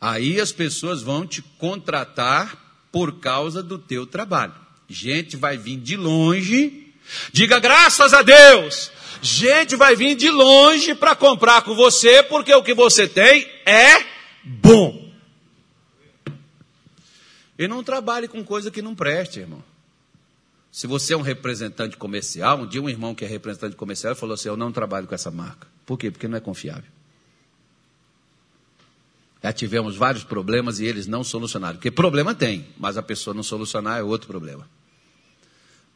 Aí 0.00 0.40
as 0.40 0.52
pessoas 0.52 1.02
vão 1.02 1.26
te 1.26 1.42
contratar 1.58 2.88
por 2.90 3.20
causa 3.20 3.62
do 3.62 3.78
teu 3.78 4.06
trabalho. 4.06 4.54
Gente 4.88 5.36
vai 5.36 5.56
vir 5.56 5.76
de 5.78 5.96
longe. 5.96 6.92
Diga 7.32 7.58
graças 7.58 8.14
a 8.14 8.22
Deus. 8.22 8.90
Gente 9.20 9.76
vai 9.76 9.94
vir 9.96 10.14
de 10.14 10.30
longe 10.30 10.94
para 10.94 11.14
comprar 11.14 11.62
com 11.62 11.74
você 11.74 12.22
porque 12.22 12.54
o 12.54 12.62
que 12.62 12.74
você 12.74 13.06
tem 13.06 13.48
é 13.66 14.04
bom. 14.44 15.11
E 17.58 17.68
não 17.68 17.82
trabalhe 17.82 18.28
com 18.28 18.42
coisa 18.44 18.70
que 18.70 18.80
não 18.80 18.94
preste, 18.94 19.40
irmão. 19.40 19.62
Se 20.70 20.86
você 20.86 21.12
é 21.12 21.16
um 21.16 21.22
representante 21.22 21.98
comercial, 21.98 22.60
um 22.60 22.66
dia 22.66 22.80
um 22.80 22.88
irmão 22.88 23.14
que 23.14 23.24
é 23.24 23.28
representante 23.28 23.76
comercial 23.76 24.16
falou 24.16 24.34
assim: 24.34 24.48
Eu 24.48 24.56
não 24.56 24.72
trabalho 24.72 25.06
com 25.06 25.14
essa 25.14 25.30
marca. 25.30 25.68
Por 25.84 25.98
quê? 25.98 26.10
Porque 26.10 26.26
não 26.26 26.38
é 26.38 26.40
confiável. 26.40 26.90
Já 29.42 29.52
tivemos 29.52 29.96
vários 29.96 30.24
problemas 30.24 30.80
e 30.80 30.86
eles 30.86 31.06
não 31.06 31.22
solucionaram. 31.22 31.76
Porque 31.76 31.90
problema 31.90 32.34
tem, 32.34 32.66
mas 32.78 32.96
a 32.96 33.02
pessoa 33.02 33.34
não 33.34 33.42
solucionar 33.42 33.98
é 33.98 34.02
outro 34.02 34.28
problema. 34.28 34.66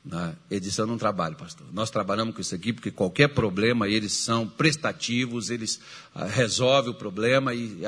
Na 0.05 0.35
edição 0.51 0.87
não 0.87 0.99
trabalho, 0.99 1.37
pastor. 1.37 1.67
Nós 1.73 1.89
trabalhamos 1.89 2.35
com 2.35 2.41
isso 2.41 2.55
aqui 2.55 2.73
porque 2.73 2.91
qualquer 2.91 3.29
problema 3.29 3.89
eles 3.89 4.13
são 4.13 4.47
prestativos, 4.47 5.49
eles 5.49 5.81
ah, 6.15 6.27
resolvem 6.27 6.91
o 6.91 6.95
problema 6.95 7.55
e 7.55 7.81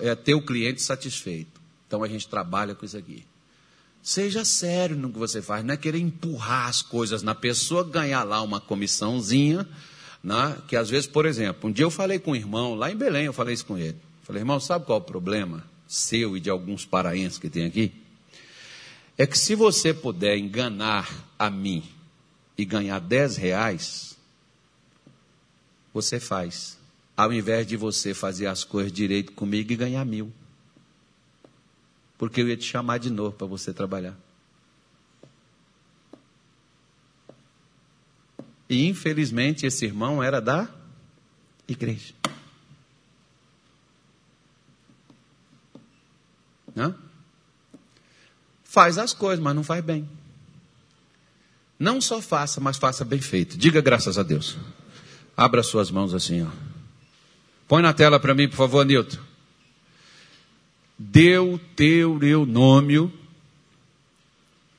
é 0.00 0.14
ter 0.14 0.34
o 0.34 0.42
cliente 0.42 0.82
satisfeito. 0.82 1.61
Então 1.92 2.02
a 2.02 2.08
gente 2.08 2.26
trabalha 2.26 2.74
com 2.74 2.86
isso 2.86 2.96
aqui. 2.96 3.22
Seja 4.02 4.46
sério 4.46 4.96
no 4.96 5.12
que 5.12 5.18
você 5.18 5.42
faz, 5.42 5.62
não 5.62 5.74
é 5.74 5.76
querer 5.76 5.98
empurrar 5.98 6.66
as 6.66 6.80
coisas 6.80 7.22
na 7.22 7.34
pessoa, 7.34 7.84
ganhar 7.84 8.24
lá 8.24 8.40
uma 8.40 8.58
comissãozinha, 8.58 9.68
né? 10.24 10.56
que 10.66 10.74
às 10.74 10.88
vezes, 10.88 11.06
por 11.06 11.26
exemplo, 11.26 11.68
um 11.68 11.72
dia 11.72 11.84
eu 11.84 11.90
falei 11.90 12.18
com 12.18 12.30
um 12.30 12.34
irmão, 12.34 12.74
lá 12.74 12.90
em 12.90 12.96
Belém, 12.96 13.26
eu 13.26 13.32
falei 13.34 13.52
isso 13.52 13.66
com 13.66 13.76
ele. 13.76 13.98
Falei, 14.22 14.40
irmão, 14.40 14.58
sabe 14.58 14.86
qual 14.86 15.00
é 15.00 15.02
o 15.02 15.04
problema 15.04 15.62
seu 15.86 16.34
e 16.34 16.40
de 16.40 16.48
alguns 16.48 16.86
paraenses 16.86 17.36
que 17.36 17.50
tem 17.50 17.66
aqui? 17.66 17.92
É 19.18 19.26
que 19.26 19.38
se 19.38 19.54
você 19.54 19.92
puder 19.92 20.38
enganar 20.38 21.28
a 21.38 21.50
mim 21.50 21.84
e 22.56 22.64
ganhar 22.64 23.00
10 23.00 23.36
reais, 23.36 24.16
você 25.92 26.18
faz. 26.18 26.78
Ao 27.14 27.30
invés 27.30 27.66
de 27.66 27.76
você 27.76 28.14
fazer 28.14 28.46
as 28.46 28.64
coisas 28.64 28.90
direito 28.90 29.32
comigo 29.32 29.70
e 29.70 29.76
ganhar 29.76 30.06
mil 30.06 30.32
porque 32.22 32.40
eu 32.40 32.48
ia 32.48 32.56
te 32.56 32.64
chamar 32.64 32.98
de 32.98 33.10
novo 33.10 33.32
para 33.32 33.48
você 33.48 33.72
trabalhar. 33.72 34.16
E 38.70 38.86
infelizmente 38.86 39.66
esse 39.66 39.86
irmão 39.86 40.22
era 40.22 40.40
da 40.40 40.68
igreja. 41.66 42.14
Não? 46.72 46.94
Faz 48.62 48.98
as 48.98 49.12
coisas, 49.12 49.42
mas 49.42 49.56
não 49.56 49.64
faz 49.64 49.84
bem. 49.84 50.08
Não 51.76 52.00
só 52.00 52.22
faça, 52.22 52.60
mas 52.60 52.76
faça 52.76 53.04
bem 53.04 53.20
feito. 53.20 53.58
Diga 53.58 53.80
graças 53.80 54.16
a 54.16 54.22
Deus. 54.22 54.56
Abra 55.36 55.64
suas 55.64 55.90
mãos 55.90 56.14
assim, 56.14 56.42
ó. 56.42 56.50
Põe 57.66 57.82
na 57.82 57.92
tela 57.92 58.20
para 58.20 58.32
mim, 58.32 58.48
por 58.48 58.58
favor, 58.58 58.86
Nilton. 58.86 59.31
Deuteronômio 60.98 63.12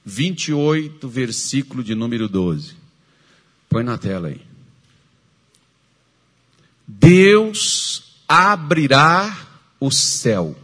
28, 0.06 1.08
versículo 1.08 1.84
de 1.84 1.96
número 1.96 2.28
12. 2.28 2.76
Põe 3.70 3.84
na 3.84 3.98
tela 3.98 4.28
aí. 4.28 4.42
Deus 6.88 8.18
abrirá 8.28 9.48
o 9.80 9.90
céu, 9.90 10.56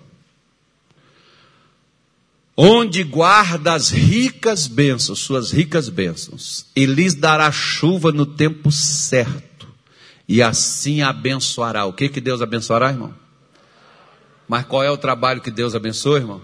onde 2.55 3.03
guarda 3.03 3.73
as 3.73 3.89
ricas 3.89 4.67
bênçãos, 4.67 5.19
suas 5.19 5.51
ricas 5.51 5.87
bênçãos, 5.87 6.65
e 6.75 6.85
lhes 6.85 7.15
dará 7.15 7.51
chuva 7.51 8.11
no 8.11 8.25
tempo 8.25 8.71
certo, 8.71 9.67
e 10.27 10.41
assim 10.41 11.01
abençoará. 11.01 11.85
O 11.85 11.93
que 11.93 12.09
que 12.09 12.19
Deus 12.19 12.41
abençoará, 12.41 12.89
irmão? 12.89 13.13
Mas 14.49 14.65
qual 14.65 14.83
é 14.83 14.89
o 14.89 14.97
trabalho 14.97 15.41
que 15.41 15.51
Deus 15.51 15.75
abençoa, 15.75 16.17
irmão? 16.17 16.41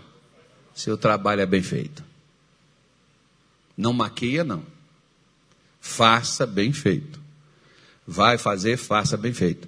Seu 0.75 0.95
trabalho 0.95 1.41
é 1.41 1.45
bem 1.47 1.63
feito. 1.63 2.03
Não 3.75 3.91
maquia, 3.91 4.43
não. 4.43 4.63
Faça 5.81 6.45
bem 6.45 6.71
feito. 6.71 7.19
Vai 8.05 8.37
fazer, 8.37 8.77
faça 8.77 9.17
bem 9.17 9.33
feito. 9.33 9.67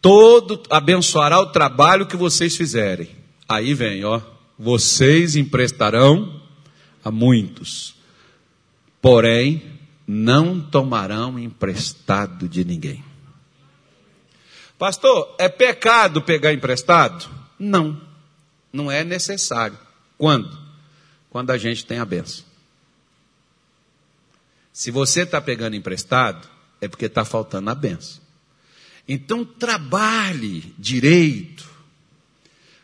Todo 0.00 0.62
abençoará 0.70 1.38
o 1.38 1.52
trabalho 1.52 2.06
que 2.06 2.16
vocês 2.16 2.56
fizerem. 2.56 3.10
Aí 3.46 3.74
vem, 3.74 4.02
ó. 4.02 4.18
Vocês 4.58 5.36
emprestarão 5.36 6.40
a 7.04 7.10
muitos. 7.10 7.94
Porém, 9.02 9.62
não 10.06 10.58
tomarão 10.58 11.38
emprestado 11.38 12.48
de 12.48 12.64
ninguém. 12.64 13.04
Pastor, 14.78 15.34
é 15.38 15.50
pecado 15.50 16.22
pegar 16.22 16.54
emprestado? 16.54 17.37
Não, 17.58 18.00
não 18.72 18.90
é 18.90 19.02
necessário. 19.02 19.78
Quando? 20.16 20.56
Quando 21.30 21.50
a 21.50 21.58
gente 21.58 21.84
tem 21.84 21.98
a 21.98 22.04
benção. 22.04 22.44
Se 24.72 24.90
você 24.90 25.22
está 25.22 25.40
pegando 25.40 25.74
emprestado, 25.74 26.48
é 26.80 26.86
porque 26.86 27.06
está 27.06 27.24
faltando 27.24 27.68
a 27.70 27.74
benção. 27.74 28.22
Então 29.08 29.44
trabalhe 29.44 30.74
direito, 30.78 31.68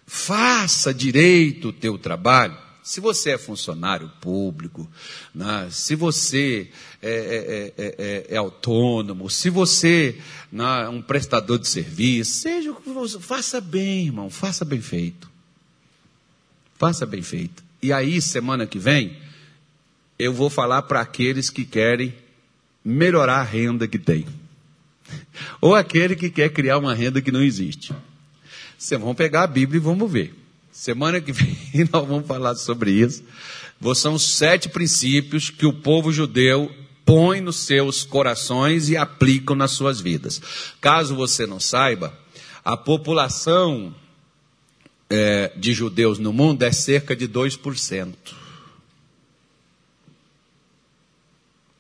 faça 0.07 0.93
direito 0.93 1.68
o 1.68 1.72
teu 1.72 1.99
trabalho. 1.99 2.63
Se 2.85 3.01
você 3.01 3.30
é 3.30 3.39
funcionário 3.39 4.11
público, 4.20 4.87
né, 5.35 5.68
se 5.70 5.95
você 5.95 6.68
é, 7.01 7.72
é, 7.78 7.82
é, 7.82 8.26
é 8.28 8.37
autônomo, 8.37 9.30
se 9.30 9.49
você 9.49 10.20
né, 10.53 10.82
é 10.85 10.89
um 10.91 11.01
prestador 11.01 11.59
de 11.59 11.66
serviço, 11.66 12.43
seja 12.43 12.70
o 12.70 12.74
que 12.74 13.18
faça 13.20 13.59
bem, 13.59 14.09
irmão, 14.09 14.28
faça 14.28 14.66
bem 14.66 14.82
feito. 14.82 15.30
Faça 16.76 17.07
bem 17.07 17.22
feito. 17.22 17.64
E 17.80 17.91
aí, 17.91 18.20
semana 18.20 18.66
que 18.66 18.78
vem, 18.78 19.16
eu 20.18 20.35
vou 20.35 20.51
falar 20.51 20.82
para 20.82 21.01
aqueles 21.01 21.49
que 21.49 21.64
querem 21.64 22.14
melhorar 22.85 23.39
a 23.39 23.43
renda 23.43 23.89
que 23.89 23.99
tem. 23.99 24.26
Ou 25.59 25.74
aquele 25.74 26.16
que 26.16 26.28
quer 26.28 26.51
criar 26.51 26.76
uma 26.76 26.95
renda 26.95 27.22
que 27.22 27.32
não 27.32 27.43
existe. 27.43 27.95
Vocês 28.76 29.01
vão 29.01 29.14
pegar 29.14 29.45
a 29.45 29.47
Bíblia 29.47 29.78
e 29.78 29.82
vamos 29.82 30.12
ver. 30.12 30.43
Semana 30.75 31.20
que 31.20 31.31
vem 31.31 31.57
nós 31.93 32.05
vamos 32.05 32.27
falar 32.27 32.57
sobre 32.57 32.91
isso. 32.91 33.22
São 33.95 34.18
sete 34.18 34.68
princípios 34.68 35.49
que 35.49 35.64
o 35.64 35.72
povo 35.72 36.12
judeu 36.12 36.68
põe 37.05 37.41
nos 37.41 37.59
seus 37.59 38.03
corações 38.03 38.89
e 38.89 38.97
aplicam 38.97 39.55
nas 39.55 39.70
suas 39.70 40.01
vidas. 40.01 40.43
Caso 40.81 41.14
você 41.14 41.47
não 41.47 41.61
saiba, 41.61 42.18
a 42.64 42.77
população 42.77 43.95
é, 45.09 45.53
de 45.57 45.72
judeus 45.72 46.18
no 46.18 46.33
mundo 46.33 46.64
é 46.64 46.72
cerca 46.72 47.14
de 47.14 47.29
2%. 47.29 48.14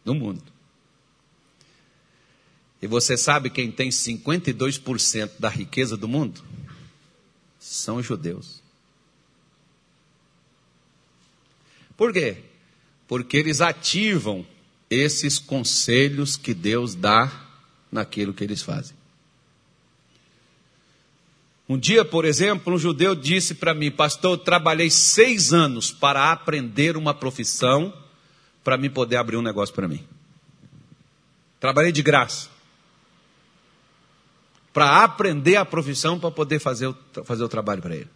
No 0.04 0.14
mundo. 0.14 0.42
E 2.80 2.86
você 2.86 3.16
sabe 3.16 3.50
quem 3.50 3.72
tem 3.72 3.88
52% 3.88 5.32
da 5.40 5.48
riqueza 5.48 5.96
do 5.96 6.06
mundo? 6.06 6.44
São 7.58 7.96
os 7.96 8.06
judeus. 8.06 8.62
Por 11.96 12.12
quê? 12.12 12.38
Porque 13.06 13.36
eles 13.36 13.60
ativam 13.60 14.46
esses 14.90 15.38
conselhos 15.38 16.36
que 16.36 16.54
Deus 16.54 16.94
dá 16.94 17.30
naquilo 17.90 18.34
que 18.34 18.44
eles 18.44 18.62
fazem. 18.62 18.96
Um 21.68 21.78
dia, 21.78 22.04
por 22.04 22.24
exemplo, 22.24 22.74
um 22.74 22.78
judeu 22.78 23.14
disse 23.14 23.54
para 23.54 23.72
mim, 23.72 23.90
pastor, 23.90 24.32
eu 24.32 24.38
trabalhei 24.38 24.90
seis 24.90 25.52
anos 25.52 25.90
para 25.90 26.30
aprender 26.30 26.96
uma 26.96 27.14
profissão 27.14 27.92
para 28.62 28.76
me 28.76 28.90
poder 28.90 29.16
abrir 29.16 29.36
um 29.36 29.42
negócio 29.42 29.74
para 29.74 29.88
mim. 29.88 30.04
Trabalhei 31.58 31.92
de 31.92 32.02
graça. 32.02 32.48
Para 34.72 35.04
aprender 35.04 35.56
a 35.56 35.64
profissão 35.64 36.18
para 36.18 36.30
poder 36.30 36.58
fazer 36.58 36.88
o, 36.88 36.96
fazer 37.24 37.44
o 37.44 37.48
trabalho 37.48 37.80
para 37.80 37.96
ele. 37.96 38.10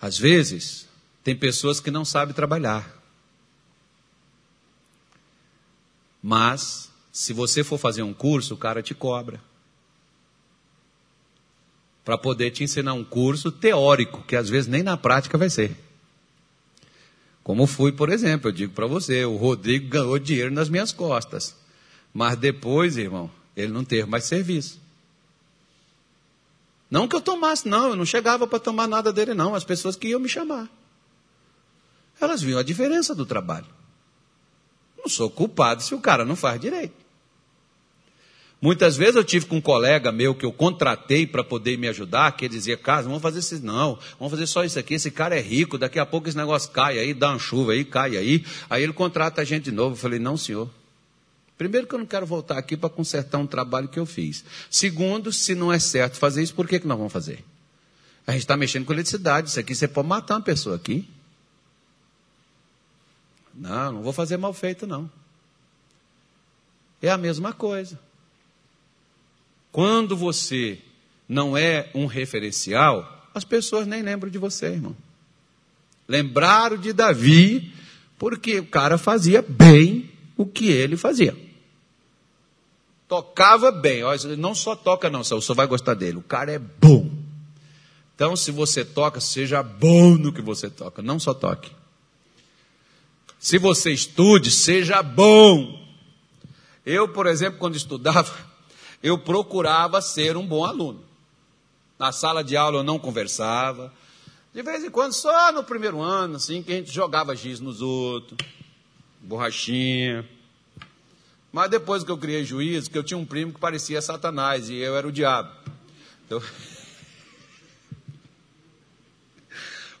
Às 0.00 0.18
vezes, 0.18 0.88
tem 1.24 1.34
pessoas 1.34 1.80
que 1.80 1.90
não 1.90 2.04
sabem 2.04 2.34
trabalhar. 2.34 2.96
Mas, 6.22 6.90
se 7.12 7.32
você 7.32 7.64
for 7.64 7.78
fazer 7.78 8.02
um 8.02 8.14
curso, 8.14 8.54
o 8.54 8.58
cara 8.58 8.82
te 8.82 8.94
cobra. 8.94 9.40
Para 12.04 12.16
poder 12.16 12.50
te 12.50 12.64
ensinar 12.64 12.94
um 12.94 13.04
curso 13.04 13.50
teórico, 13.50 14.22
que 14.22 14.36
às 14.36 14.48
vezes 14.48 14.68
nem 14.68 14.82
na 14.82 14.96
prática 14.96 15.36
vai 15.36 15.50
ser. 15.50 15.76
Como 17.42 17.66
fui, 17.66 17.92
por 17.92 18.10
exemplo, 18.10 18.48
eu 18.48 18.52
digo 18.52 18.72
para 18.72 18.86
você, 18.86 19.24
o 19.24 19.36
Rodrigo 19.36 19.88
ganhou 19.88 20.18
dinheiro 20.18 20.52
nas 20.52 20.68
minhas 20.68 20.92
costas. 20.92 21.56
Mas 22.12 22.36
depois, 22.36 22.96
irmão, 22.96 23.30
ele 23.56 23.72
não 23.72 23.84
teve 23.84 24.08
mais 24.08 24.24
serviço. 24.24 24.80
Não 26.90 27.06
que 27.06 27.14
eu 27.14 27.20
tomasse, 27.20 27.68
não, 27.68 27.90
eu 27.90 27.96
não 27.96 28.06
chegava 28.06 28.46
para 28.46 28.58
tomar 28.58 28.86
nada 28.86 29.12
dele, 29.12 29.34
não. 29.34 29.54
As 29.54 29.64
pessoas 29.64 29.96
que 29.96 30.08
iam 30.08 30.20
me 30.20 30.28
chamar. 30.28 30.68
Elas 32.20 32.42
viam 32.42 32.58
a 32.58 32.62
diferença 32.62 33.14
do 33.14 33.26
trabalho. 33.26 33.66
Não 34.96 35.08
sou 35.08 35.30
culpado 35.30 35.82
se 35.82 35.94
o 35.94 36.00
cara 36.00 36.24
não 36.24 36.34
faz 36.34 36.60
direito. 36.60 37.08
Muitas 38.60 38.96
vezes 38.96 39.14
eu 39.14 39.22
tive 39.22 39.46
com 39.46 39.58
um 39.58 39.60
colega 39.60 40.10
meu 40.10 40.34
que 40.34 40.44
eu 40.44 40.50
contratei 40.50 41.24
para 41.24 41.44
poder 41.44 41.78
me 41.78 41.86
ajudar, 41.86 42.32
que 42.32 42.44
ele 42.44 42.54
dizia, 42.54 42.76
Carlos, 42.76 43.06
vamos 43.06 43.22
fazer 43.22 43.38
isso 43.38 43.64
não, 43.64 43.96
vamos 44.18 44.32
fazer 44.32 44.48
só 44.48 44.64
isso 44.64 44.76
aqui, 44.76 44.94
esse 44.94 45.12
cara 45.12 45.36
é 45.36 45.40
rico, 45.40 45.78
daqui 45.78 45.96
a 45.96 46.04
pouco 46.04 46.28
esse 46.28 46.36
negócio 46.36 46.72
cai 46.72 46.98
aí, 46.98 47.14
dá 47.14 47.30
uma 47.30 47.38
chuva 47.38 47.72
aí, 47.72 47.84
cai 47.84 48.16
aí. 48.16 48.44
Aí 48.68 48.82
ele 48.82 48.92
contrata 48.92 49.42
a 49.42 49.44
gente 49.44 49.64
de 49.64 49.72
novo. 49.72 49.92
Eu 49.92 49.96
falei, 49.98 50.18
não, 50.18 50.36
senhor. 50.36 50.68
Primeiro 51.58 51.88
que 51.88 51.94
eu 51.94 51.98
não 51.98 52.06
quero 52.06 52.24
voltar 52.24 52.56
aqui 52.56 52.76
para 52.76 52.88
consertar 52.88 53.36
um 53.38 53.46
trabalho 53.46 53.88
que 53.88 53.98
eu 53.98 54.06
fiz. 54.06 54.44
Segundo, 54.70 55.32
se 55.32 55.56
não 55.56 55.72
é 55.72 55.80
certo 55.80 56.16
fazer 56.16 56.40
isso, 56.40 56.54
por 56.54 56.68
que, 56.68 56.78
que 56.78 56.86
nós 56.86 56.96
vamos 56.96 57.12
fazer? 57.12 57.44
A 58.24 58.30
gente 58.30 58.42
está 58.42 58.56
mexendo 58.56 58.84
com 58.84 58.92
eletricidade, 58.92 59.48
isso 59.48 59.58
aqui 59.58 59.74
você 59.74 59.88
pode 59.88 60.06
matar 60.06 60.36
uma 60.36 60.40
pessoa 60.40 60.76
aqui. 60.76 61.08
Não, 63.52 63.92
não 63.92 64.02
vou 64.02 64.12
fazer 64.12 64.36
mal 64.36 64.54
feito, 64.54 64.86
não. 64.86 65.10
É 67.02 67.10
a 67.10 67.18
mesma 67.18 67.52
coisa. 67.52 67.98
Quando 69.72 70.16
você 70.16 70.78
não 71.28 71.56
é 71.56 71.90
um 71.92 72.06
referencial, 72.06 73.28
as 73.34 73.42
pessoas 73.42 73.84
nem 73.84 74.02
lembram 74.02 74.30
de 74.30 74.38
você, 74.38 74.66
irmão. 74.66 74.96
Lembraram 76.06 76.76
de 76.76 76.92
Davi 76.92 77.72
porque 78.16 78.60
o 78.60 78.66
cara 78.66 78.96
fazia 78.96 79.42
bem 79.42 80.10
o 80.36 80.46
que 80.46 80.68
ele 80.68 80.96
fazia. 80.96 81.47
Tocava 83.08 83.72
bem. 83.72 84.04
Olha, 84.04 84.36
não 84.36 84.54
só 84.54 84.76
toca, 84.76 85.08
não, 85.08 85.24
você 85.24 85.54
vai 85.54 85.66
gostar 85.66 85.94
dele. 85.94 86.18
O 86.18 86.22
cara 86.22 86.52
é 86.52 86.58
bom. 86.58 87.10
Então, 88.14 88.36
se 88.36 88.50
você 88.50 88.84
toca, 88.84 89.20
seja 89.20 89.62
bom 89.62 90.16
no 90.16 90.32
que 90.32 90.42
você 90.42 90.68
toca, 90.68 91.00
não 91.00 91.18
só 91.18 91.32
toque. 91.32 91.70
Se 93.38 93.56
você 93.58 93.92
estude, 93.92 94.50
seja 94.50 95.02
bom. 95.02 95.86
Eu, 96.84 97.08
por 97.08 97.26
exemplo, 97.26 97.58
quando 97.58 97.76
estudava, 97.76 98.30
eu 99.02 99.18
procurava 99.18 100.02
ser 100.02 100.36
um 100.36 100.46
bom 100.46 100.64
aluno. 100.64 101.02
Na 101.98 102.12
sala 102.12 102.44
de 102.44 102.56
aula 102.56 102.78
eu 102.78 102.84
não 102.84 102.98
conversava. 102.98 103.92
De 104.52 104.62
vez 104.62 104.84
em 104.84 104.90
quando, 104.90 105.12
só 105.12 105.52
no 105.52 105.62
primeiro 105.62 106.00
ano, 106.00 106.36
assim, 106.36 106.62
que 106.62 106.72
a 106.72 106.76
gente 106.76 106.92
jogava 106.92 107.34
giz 107.36 107.60
nos 107.60 107.80
outros, 107.80 108.38
borrachinha. 109.20 110.28
Mas 111.52 111.70
depois 111.70 112.04
que 112.04 112.10
eu 112.10 112.18
criei 112.18 112.44
juízo, 112.44 112.90
que 112.90 112.98
eu 112.98 113.02
tinha 113.02 113.18
um 113.18 113.24
primo 113.24 113.52
que 113.52 113.60
parecia 113.60 114.02
Satanás 114.02 114.68
e 114.68 114.76
eu 114.76 114.96
era 114.96 115.06
o 115.06 115.12
diabo. 115.12 115.50
Então... 116.26 116.42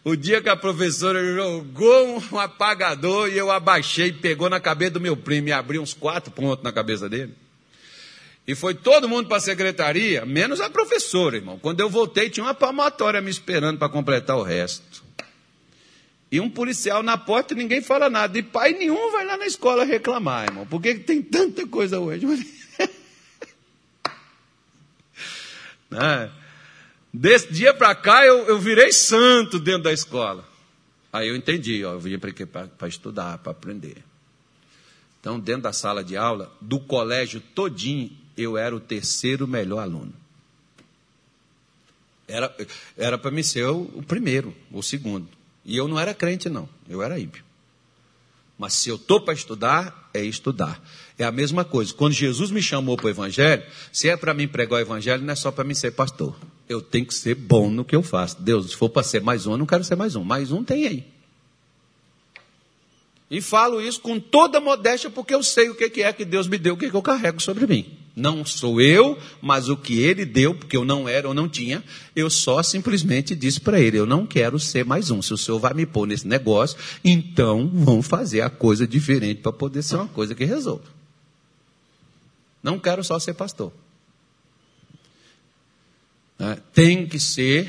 O 0.04 0.16
dia 0.16 0.40
que 0.40 0.48
a 0.48 0.56
professora 0.56 1.22
jogou 1.34 2.22
um 2.32 2.38
apagador 2.38 3.28
e 3.28 3.36
eu 3.36 3.50
abaixei, 3.50 4.10
pegou 4.10 4.48
na 4.48 4.58
cabeça 4.58 4.92
do 4.92 5.00
meu 5.00 5.14
primo 5.14 5.48
e 5.48 5.52
abriu 5.52 5.82
uns 5.82 5.92
quatro 5.92 6.30
pontos 6.30 6.64
na 6.64 6.72
cabeça 6.72 7.10
dele. 7.10 7.34
E 8.46 8.54
foi 8.54 8.74
todo 8.74 9.06
mundo 9.06 9.28
para 9.28 9.36
a 9.36 9.40
secretaria, 9.40 10.24
menos 10.24 10.62
a 10.62 10.70
professora, 10.70 11.36
irmão. 11.36 11.58
Quando 11.58 11.80
eu 11.80 11.90
voltei, 11.90 12.30
tinha 12.30 12.44
uma 12.44 12.54
palmatória 12.54 13.20
me 13.20 13.30
esperando 13.30 13.76
para 13.76 13.90
completar 13.90 14.38
o 14.38 14.42
resto. 14.42 15.04
E 16.30 16.40
um 16.40 16.50
policial 16.50 17.02
na 17.02 17.16
porta 17.16 17.54
e 17.54 17.56
ninguém 17.56 17.80
fala 17.80 18.10
nada. 18.10 18.38
E 18.38 18.42
pai 18.42 18.72
nenhum 18.72 19.10
vai 19.10 19.24
lá 19.24 19.36
na 19.36 19.46
escola 19.46 19.84
reclamar, 19.84 20.46
irmão. 20.46 20.66
Por 20.66 20.80
que 20.80 20.94
tem 20.96 21.22
tanta 21.22 21.66
coisa 21.66 21.98
hoje? 21.98 22.26
Né? 25.90 26.30
Desse 27.10 27.50
dia 27.50 27.72
para 27.72 27.94
cá 27.94 28.22
eu, 28.22 28.46
eu 28.46 28.58
virei 28.58 28.92
santo 28.92 29.58
dentro 29.58 29.84
da 29.84 29.92
escola. 29.92 30.46
Aí 31.10 31.28
eu 31.28 31.34
entendi, 31.34 31.82
ó, 31.84 31.94
eu 31.94 32.00
vim 32.00 32.18
para 32.18 32.88
estudar, 32.88 33.38
para 33.38 33.52
aprender. 33.52 34.04
Então, 35.18 35.40
dentro 35.40 35.62
da 35.62 35.72
sala 35.72 36.04
de 36.04 36.16
aula, 36.16 36.54
do 36.60 36.78
colégio 36.78 37.40
todinho, 37.40 38.10
eu 38.36 38.56
era 38.56 38.76
o 38.76 38.80
terceiro 38.80 39.48
melhor 39.48 39.80
aluno. 39.80 40.12
Era 42.96 43.16
para 43.16 43.30
mim 43.30 43.42
ser 43.42 43.64
o, 43.64 43.90
o, 43.94 44.02
primeiro, 44.02 44.54
o 44.70 44.82
segundo. 44.82 45.26
E 45.68 45.76
eu 45.76 45.86
não 45.86 46.00
era 46.00 46.14
crente, 46.14 46.48
não. 46.48 46.66
Eu 46.88 47.02
era 47.02 47.20
ímpio. 47.20 47.44
Mas 48.56 48.72
se 48.72 48.88
eu 48.88 48.96
estou 48.96 49.20
para 49.20 49.34
estudar, 49.34 50.08
é 50.14 50.24
estudar. 50.24 50.82
É 51.18 51.24
a 51.24 51.30
mesma 51.30 51.62
coisa. 51.62 51.92
Quando 51.92 52.14
Jesus 52.14 52.50
me 52.50 52.62
chamou 52.62 52.96
para 52.96 53.04
o 53.04 53.10
Evangelho, 53.10 53.62
se 53.92 54.08
é 54.08 54.16
para 54.16 54.32
mim 54.32 54.48
pregar 54.48 54.78
o 54.78 54.80
Evangelho, 54.80 55.22
não 55.22 55.30
é 55.30 55.36
só 55.36 55.52
para 55.52 55.64
mim 55.64 55.74
ser 55.74 55.90
pastor. 55.90 56.34
Eu 56.66 56.80
tenho 56.80 57.04
que 57.04 57.12
ser 57.12 57.34
bom 57.34 57.68
no 57.68 57.84
que 57.84 57.94
eu 57.94 58.02
faço. 58.02 58.40
Deus, 58.40 58.70
se 58.70 58.76
for 58.76 58.88
para 58.88 59.02
ser 59.02 59.20
mais 59.20 59.46
um, 59.46 59.52
eu 59.52 59.58
não 59.58 59.66
quero 59.66 59.84
ser 59.84 59.94
mais 59.94 60.16
um. 60.16 60.24
Mais 60.24 60.50
um 60.50 60.64
tem 60.64 60.86
aí. 60.86 61.06
E 63.30 63.42
falo 63.42 63.78
isso 63.78 64.00
com 64.00 64.18
toda 64.18 64.58
modéstia, 64.62 65.10
porque 65.10 65.34
eu 65.34 65.42
sei 65.42 65.68
o 65.68 65.74
que 65.74 66.02
é 66.02 66.12
que 66.14 66.24
Deus 66.24 66.48
me 66.48 66.56
deu, 66.56 66.74
o 66.74 66.76
que, 66.78 66.86
é 66.86 66.90
que 66.90 66.96
eu 66.96 67.02
carrego 67.02 67.42
sobre 67.42 67.66
mim. 67.66 67.94
Não 68.18 68.44
sou 68.44 68.80
eu, 68.80 69.16
mas 69.40 69.68
o 69.68 69.76
que 69.76 70.00
ele 70.00 70.24
deu, 70.24 70.52
porque 70.54 70.76
eu 70.76 70.84
não 70.84 71.08
era 71.08 71.28
ou 71.28 71.32
não 71.32 71.48
tinha, 71.48 71.84
eu 72.16 72.28
só 72.28 72.62
simplesmente 72.62 73.34
disse 73.34 73.60
para 73.60 73.80
ele: 73.80 73.96
eu 73.96 74.06
não 74.06 74.26
quero 74.26 74.58
ser 74.58 74.84
mais 74.84 75.10
um. 75.10 75.22
Se 75.22 75.32
o 75.32 75.38
senhor 75.38 75.60
vai 75.60 75.72
me 75.72 75.86
pôr 75.86 76.06
nesse 76.06 76.26
negócio, 76.26 76.76
então 77.04 77.70
vamos 77.72 78.06
fazer 78.06 78.40
a 78.40 78.50
coisa 78.50 78.86
diferente 78.88 79.40
para 79.40 79.52
poder 79.52 79.82
ser 79.82 79.96
uma 79.96 80.08
coisa 80.08 80.34
que 80.34 80.44
resolva. 80.44 80.84
Não 82.60 82.78
quero 82.78 83.04
só 83.04 83.18
ser 83.20 83.34
pastor. 83.34 83.72
É, 86.40 86.56
tem 86.72 87.06
que 87.06 87.20
ser 87.20 87.68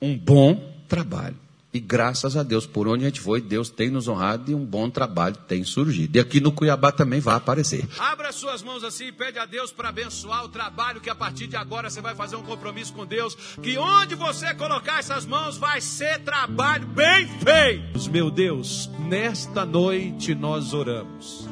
um 0.00 0.18
bom 0.18 0.74
trabalho. 0.88 1.43
E 1.74 1.80
graças 1.80 2.36
a 2.36 2.44
Deus, 2.44 2.68
por 2.68 2.86
onde 2.86 3.02
a 3.02 3.08
gente 3.08 3.20
foi, 3.20 3.40
Deus 3.40 3.68
tem 3.68 3.90
nos 3.90 4.06
honrado 4.06 4.48
e 4.48 4.54
um 4.54 4.64
bom 4.64 4.88
trabalho 4.88 5.34
tem 5.48 5.64
surgido. 5.64 6.16
E 6.16 6.20
aqui 6.20 6.40
no 6.40 6.52
Cuiabá 6.52 6.92
também 6.92 7.18
vai 7.18 7.34
aparecer. 7.34 7.84
Abra 7.98 8.30
suas 8.30 8.62
mãos 8.62 8.84
assim 8.84 9.06
e 9.06 9.12
pede 9.12 9.40
a 9.40 9.44
Deus 9.44 9.72
para 9.72 9.88
abençoar 9.88 10.44
o 10.44 10.48
trabalho 10.48 11.00
que 11.00 11.10
a 11.10 11.16
partir 11.16 11.48
de 11.48 11.56
agora 11.56 11.90
você 11.90 12.00
vai 12.00 12.14
fazer 12.14 12.36
um 12.36 12.44
compromisso 12.44 12.92
com 12.92 13.04
Deus. 13.04 13.34
Que 13.60 13.76
onde 13.76 14.14
você 14.14 14.54
colocar 14.54 15.00
essas 15.00 15.26
mãos 15.26 15.58
vai 15.58 15.80
ser 15.80 16.20
trabalho 16.20 16.86
bem 16.86 17.26
feito. 17.40 18.08
Meu 18.08 18.30
Deus, 18.30 18.88
nesta 19.08 19.64
noite 19.64 20.32
nós 20.32 20.72
oramos. 20.72 21.48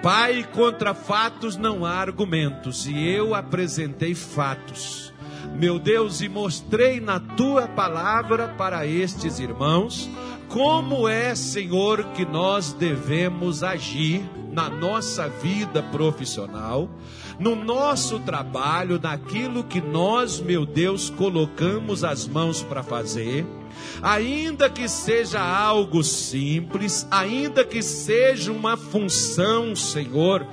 Pai, 0.00 0.48
contra 0.52 0.94
fatos 0.94 1.56
não 1.56 1.84
há 1.84 1.94
argumentos. 1.94 2.86
E 2.86 2.96
eu 2.96 3.34
apresentei 3.34 4.14
fatos 4.14 5.05
meu 5.54 5.78
Deus, 5.78 6.20
e 6.20 6.28
mostrei 6.28 7.00
na 7.00 7.20
tua 7.20 7.66
palavra 7.68 8.48
para 8.48 8.86
estes 8.86 9.38
irmãos 9.38 10.08
como 10.48 11.08
é, 11.08 11.34
Senhor, 11.34 12.04
que 12.14 12.24
nós 12.24 12.72
devemos 12.72 13.62
agir 13.62 14.24
na 14.52 14.70
nossa 14.70 15.28
vida 15.28 15.82
profissional, 15.82 16.88
no 17.38 17.54
nosso 17.54 18.18
trabalho, 18.20 18.98
naquilo 19.02 19.64
que 19.64 19.80
nós, 19.80 20.40
meu 20.40 20.64
Deus, 20.64 21.10
colocamos 21.10 22.02
as 22.04 22.26
mãos 22.26 22.62
para 22.62 22.82
fazer, 22.82 23.44
ainda 24.00 24.70
que 24.70 24.88
seja 24.88 25.40
algo 25.40 26.02
simples, 26.02 27.06
ainda 27.10 27.64
que 27.64 27.82
seja 27.82 28.50
uma 28.50 28.76
função, 28.76 29.76
Senhor, 29.76 30.46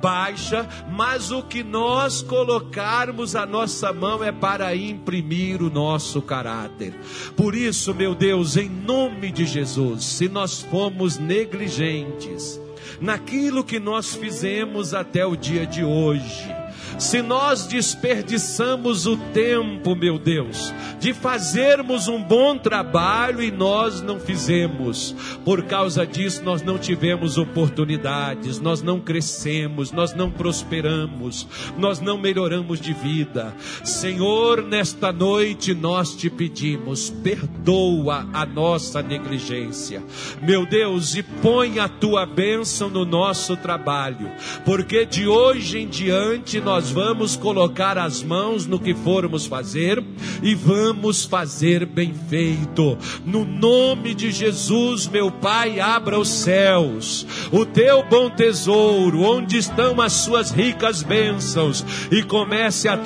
baixa, 0.00 0.68
mas 0.90 1.30
o 1.30 1.42
que 1.42 1.62
nós 1.62 2.22
colocarmos 2.22 3.34
a 3.34 3.46
nossa 3.46 3.92
mão 3.92 4.22
é 4.22 4.32
para 4.32 4.74
imprimir 4.74 5.62
o 5.62 5.70
nosso 5.70 6.22
caráter. 6.22 6.94
Por 7.36 7.54
isso, 7.54 7.94
meu 7.94 8.14
Deus, 8.14 8.56
em 8.56 8.68
nome 8.68 9.30
de 9.30 9.44
Jesus, 9.44 10.04
se 10.04 10.28
nós 10.28 10.62
fomos 10.62 11.18
negligentes 11.18 12.60
naquilo 13.00 13.64
que 13.64 13.78
nós 13.78 14.14
fizemos 14.14 14.94
até 14.94 15.24
o 15.26 15.36
dia 15.36 15.66
de 15.66 15.84
hoje, 15.84 16.54
se 16.98 17.20
nós 17.20 17.66
desperdiçamos 17.66 19.06
o 19.06 19.16
tempo, 19.16 19.94
meu 19.94 20.18
Deus, 20.18 20.72
de 20.98 21.12
fazermos 21.12 22.08
um 22.08 22.22
bom 22.22 22.56
trabalho 22.56 23.42
e 23.42 23.50
nós 23.50 24.00
não 24.00 24.18
fizemos, 24.18 25.14
por 25.44 25.62
causa 25.64 26.06
disso 26.06 26.42
nós 26.42 26.62
não 26.62 26.78
tivemos 26.78 27.36
oportunidades, 27.36 28.58
nós 28.60 28.82
não 28.82 28.98
crescemos, 28.98 29.92
nós 29.92 30.14
não 30.14 30.30
prosperamos, 30.30 31.46
nós 31.76 32.00
não 32.00 32.18
melhoramos 32.18 32.80
de 32.80 32.92
vida. 32.92 33.54
Senhor, 33.84 34.62
nesta 34.62 35.12
noite 35.12 35.74
nós 35.74 36.14
te 36.14 36.30
pedimos, 36.30 37.10
perdoa 37.10 38.26
a 38.32 38.46
nossa 38.46 39.02
negligência, 39.02 40.02
meu 40.42 40.64
Deus, 40.64 41.14
e 41.14 41.22
põe 41.22 41.78
a 41.78 41.88
tua 41.88 42.24
bênção 42.24 42.88
no 42.88 43.04
nosso 43.04 43.56
trabalho, 43.56 44.30
porque 44.64 45.04
de 45.04 45.26
hoje 45.26 45.78
em 45.78 45.88
diante 45.88 46.60
nós 46.60 46.85
nós 46.86 46.92
vamos 46.92 47.34
colocar 47.34 47.98
as 47.98 48.22
mãos 48.22 48.64
no 48.64 48.78
que 48.78 48.94
formos 48.94 49.44
fazer 49.44 50.04
e 50.40 50.54
vamos 50.54 51.24
fazer 51.24 51.84
bem 51.84 52.14
feito. 52.14 52.96
No 53.24 53.44
nome 53.44 54.14
de 54.14 54.30
Jesus, 54.30 55.08
meu 55.08 55.32
Pai, 55.32 55.80
abra 55.80 56.16
os 56.16 56.28
céus 56.28 57.26
o 57.52 57.64
teu 57.64 58.02
bom 58.02 58.28
tesouro, 58.28 59.22
onde 59.22 59.56
estão 59.56 60.00
as 60.00 60.12
suas 60.12 60.50
ricas 60.50 61.02
bênçãos, 61.02 61.84
e 62.10 62.22
comece 62.22 62.88
a 62.88 62.96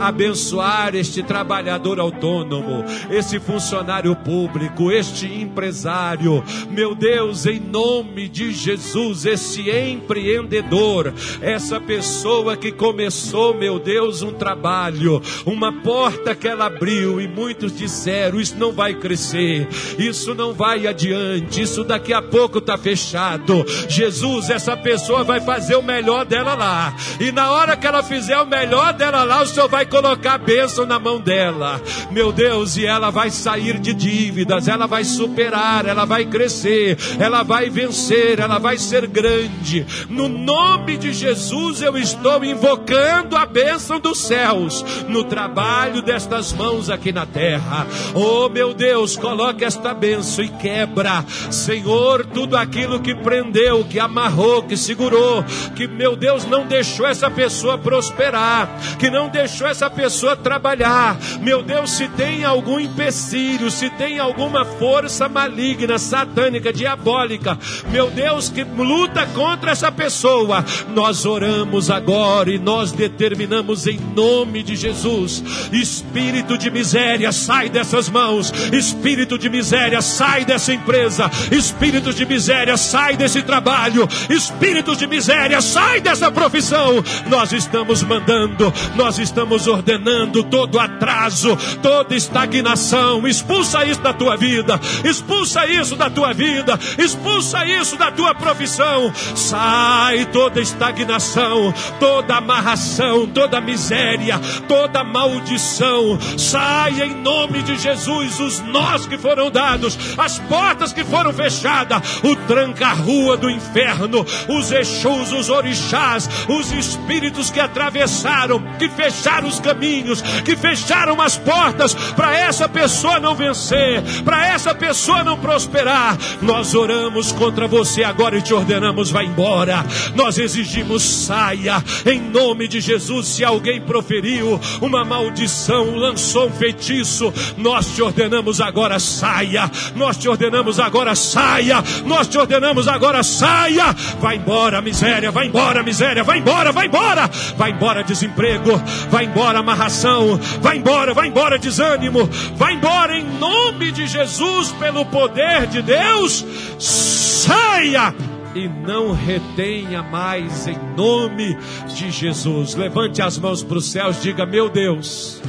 abençoar 0.00 0.94
este 0.94 1.22
trabalhador 1.22 1.98
autônomo, 1.98 2.84
esse 3.10 3.38
funcionário 3.40 4.14
público, 4.16 4.90
este 4.90 5.26
empresário. 5.26 6.42
Meu 6.70 6.94
Deus, 6.94 7.46
em 7.46 7.60
nome 7.60 8.28
de 8.28 8.52
Jesus, 8.52 9.26
esse 9.26 9.70
empreendedor, 9.70 11.12
essa 11.40 11.80
pessoa 11.80 12.56
que 12.56 12.72
começou, 12.72 13.27
meu 13.54 13.78
Deus, 13.78 14.22
um 14.22 14.32
trabalho, 14.32 15.20
uma 15.44 15.72
porta 15.72 16.34
que 16.34 16.48
ela 16.48 16.66
abriu, 16.66 17.20
e 17.20 17.28
muitos 17.28 17.76
disseram: 17.76 18.40
Isso 18.40 18.56
não 18.56 18.72
vai 18.72 18.94
crescer, 18.94 19.68
isso 19.98 20.34
não 20.34 20.52
vai 20.52 20.86
adiante, 20.86 21.62
isso 21.62 21.84
daqui 21.84 22.12
a 22.12 22.22
pouco 22.22 22.58
está 22.58 22.78
fechado. 22.78 23.64
Jesus, 23.88 24.50
essa 24.50 24.76
pessoa 24.76 25.24
vai 25.24 25.40
fazer 25.40 25.76
o 25.76 25.82
melhor 25.82 26.24
dela 26.24 26.54
lá, 26.54 26.94
e 27.20 27.30
na 27.32 27.50
hora 27.52 27.76
que 27.76 27.86
ela 27.86 28.02
fizer 28.02 28.38
o 28.38 28.46
melhor 28.46 28.92
dela 28.92 29.24
lá, 29.24 29.42
o 29.42 29.46
Senhor 29.46 29.68
vai 29.68 29.84
colocar 29.86 30.34
a 30.34 30.38
bênção 30.38 30.86
na 30.86 30.98
mão 30.98 31.20
dela, 31.20 31.80
meu 32.10 32.32
Deus, 32.32 32.76
e 32.76 32.86
ela 32.86 33.10
vai 33.10 33.30
sair 33.30 33.78
de 33.78 33.92
dívidas, 33.92 34.68
ela 34.68 34.86
vai 34.86 35.04
superar, 35.04 35.86
ela 35.86 36.04
vai 36.04 36.24
crescer, 36.24 36.96
ela 37.18 37.42
vai 37.42 37.68
vencer, 37.70 38.38
ela 38.38 38.58
vai 38.58 38.78
ser 38.78 39.06
grande. 39.06 39.86
No 40.08 40.28
nome 40.28 40.96
de 40.96 41.12
Jesus, 41.12 41.82
eu 41.82 41.96
estou 41.96 42.44
invocando 42.44 43.17
a 43.36 43.46
bênção 43.46 44.00
dos 44.00 44.18
céus 44.18 44.84
no 45.08 45.24
trabalho 45.24 46.02
destas 46.02 46.52
mãos 46.52 46.90
aqui 46.90 47.12
na 47.12 47.26
terra. 47.26 47.86
Oh, 48.14 48.48
meu 48.48 48.74
Deus, 48.74 49.16
coloque 49.16 49.64
esta 49.64 49.94
bênção 49.94 50.44
e 50.44 50.48
quebra, 50.48 51.24
Senhor, 51.50 52.26
tudo 52.26 52.56
aquilo 52.56 53.00
que 53.00 53.14
prendeu, 53.14 53.84
que 53.84 53.98
amarrou, 53.98 54.62
que 54.62 54.76
segurou, 54.76 55.44
que, 55.74 55.86
meu 55.86 56.16
Deus, 56.16 56.44
não 56.44 56.66
deixou 56.66 57.06
essa 57.06 57.30
pessoa 57.30 57.78
prosperar, 57.78 58.68
que 58.98 59.10
não 59.10 59.28
deixou 59.28 59.66
essa 59.66 59.88
pessoa 59.88 60.36
trabalhar. 60.36 61.16
Meu 61.40 61.62
Deus, 61.62 61.90
se 61.92 62.08
tem 62.08 62.44
algum 62.44 62.78
empecilho, 62.78 63.70
se 63.70 63.90
tem 63.90 64.18
alguma 64.18 64.64
força 64.64 65.28
maligna, 65.28 65.98
satânica, 65.98 66.72
diabólica, 66.72 67.58
meu 67.90 68.10
Deus, 68.10 68.48
que 68.48 68.64
luta 68.64 69.26
contra 69.26 69.72
essa 69.72 69.90
pessoa, 69.90 70.64
nós 70.94 71.24
oramos 71.24 71.90
agora 71.90 72.50
e 72.50 72.58
nós 72.58 72.92
determinamos 73.08 73.86
em 73.86 73.98
nome 74.14 74.62
de 74.62 74.76
Jesus: 74.76 75.42
espírito 75.72 76.58
de 76.58 76.70
miséria, 76.70 77.32
sai 77.32 77.68
dessas 77.68 78.08
mãos, 78.08 78.52
espírito 78.72 79.38
de 79.38 79.48
miséria, 79.48 80.00
sai 80.02 80.44
dessa 80.44 80.72
empresa, 80.72 81.30
espírito 81.50 82.12
de 82.12 82.24
miséria, 82.26 82.76
sai 82.76 83.16
desse 83.16 83.42
trabalho, 83.42 84.06
espírito 84.28 84.94
de 84.94 85.06
miséria, 85.06 85.60
sai 85.60 86.00
dessa 86.00 86.30
profissão. 86.30 87.02
Nós 87.28 87.52
estamos 87.52 88.02
mandando, 88.02 88.72
nós 88.94 89.18
estamos 89.18 89.66
ordenando 89.66 90.42
todo 90.44 90.78
atraso, 90.78 91.56
toda 91.82 92.14
estagnação, 92.14 93.26
expulsa 93.26 93.84
isso 93.84 94.00
da 94.00 94.12
tua 94.12 94.36
vida, 94.36 94.78
expulsa 95.04 95.66
isso 95.66 95.96
da 95.96 96.10
tua 96.10 96.32
vida, 96.32 96.78
expulsa 96.98 97.64
isso 97.64 97.96
da 97.96 98.10
tua 98.10 98.34
profissão. 98.34 99.12
Sai 99.34 100.26
toda 100.26 100.60
estagnação, 100.60 101.72
toda 101.98 102.36
amarração, 102.36 102.97
toda 103.32 103.60
miséria, 103.60 104.40
toda 104.66 105.04
maldição. 105.04 106.18
Sai 106.36 107.02
em 107.02 107.14
nome 107.22 107.62
de 107.62 107.76
Jesus 107.76 108.40
os 108.40 108.60
nós 108.60 109.06
que 109.06 109.16
foram 109.16 109.50
dados, 109.50 109.98
as 110.16 110.38
portas 110.40 110.92
que 110.92 111.04
foram 111.04 111.32
fechadas, 111.32 112.20
o 112.22 112.34
tranca-rua 112.34 113.36
do 113.36 113.50
inferno, 113.50 114.24
os 114.48 114.72
exus, 114.72 115.32
os 115.32 115.48
orixás, 115.48 116.28
os 116.48 116.72
espíritos 116.72 117.50
que 117.50 117.60
atravessaram, 117.60 118.62
que 118.78 118.88
fecharam 118.88 119.48
os 119.48 119.60
caminhos, 119.60 120.22
que 120.44 120.56
fecharam 120.56 121.20
as 121.20 121.36
portas 121.36 121.94
para 121.94 122.36
essa 122.36 122.68
pessoa 122.68 123.20
não 123.20 123.34
vencer, 123.34 124.02
para 124.24 124.46
essa 124.46 124.74
pessoa 124.74 125.22
não 125.22 125.38
prosperar. 125.38 126.16
Nós 126.42 126.74
oramos 126.74 127.32
contra 127.32 127.66
você 127.66 128.02
agora 128.02 128.38
e 128.38 128.42
te 128.42 128.52
ordenamos, 128.52 129.10
vá 129.10 129.22
embora. 129.22 129.84
Nós 130.14 130.38
exigimos, 130.38 131.02
saia, 131.02 131.82
em 132.06 132.20
nome 132.20 132.66
de 132.68 132.80
Jesus. 132.88 133.28
Se 133.28 133.44
alguém 133.44 133.80
proferiu 133.80 134.58
uma 134.80 135.04
maldição, 135.04 135.94
lançou 135.94 136.48
um 136.48 136.52
feitiço, 136.52 137.32
nós 137.56 137.94
te 137.94 138.02
ordenamos 138.02 138.60
agora, 138.60 138.98
saia. 138.98 139.70
Nós 139.94 140.16
te 140.16 140.28
ordenamos 140.28 140.80
agora, 140.80 141.14
saia. 141.14 141.84
Nós 142.06 142.26
te 142.26 142.38
ordenamos 142.38 142.88
agora, 142.88 143.22
saia. 143.22 143.92
Vai 144.20 144.36
embora, 144.36 144.80
miséria, 144.80 145.30
vai 145.30 145.46
embora, 145.46 145.82
miséria, 145.82 146.24
vai 146.24 146.38
embora, 146.38 146.72
vai 146.72 146.86
embora. 146.86 147.30
Vai 147.56 147.72
embora, 147.72 148.02
desemprego, 148.02 148.80
vai 149.10 149.26
embora, 149.26 149.58
amarração, 149.58 150.40
vai 150.62 150.78
embora, 150.78 151.12
vai 151.12 151.28
embora, 151.28 151.58
desânimo, 151.58 152.28
vai 152.56 152.72
embora 152.72 153.18
em 153.18 153.24
nome 153.38 153.92
de 153.92 154.06
Jesus, 154.06 154.72
pelo 154.72 155.04
poder 155.06 155.66
de 155.66 155.82
Deus, 155.82 156.44
saia 156.78 158.14
e 158.54 158.68
não 158.68 159.12
retenha 159.12 160.02
mais 160.02 160.66
em 160.66 160.78
nome 160.96 161.56
de 161.94 162.10
Jesus. 162.10 162.74
Levante 162.74 163.22
as 163.22 163.38
mãos 163.38 163.62
para 163.62 163.78
os 163.78 163.90
céus, 163.90 164.22
diga: 164.22 164.46
Meu 164.46 164.68
Deus, 164.68 165.42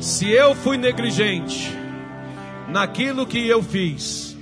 se 0.00 0.28
eu 0.28 0.54
fui 0.54 0.76
negligente 0.76 1.70
naquilo 2.68 3.26
que 3.26 3.46
eu 3.46 3.62
fiz, 3.62 4.36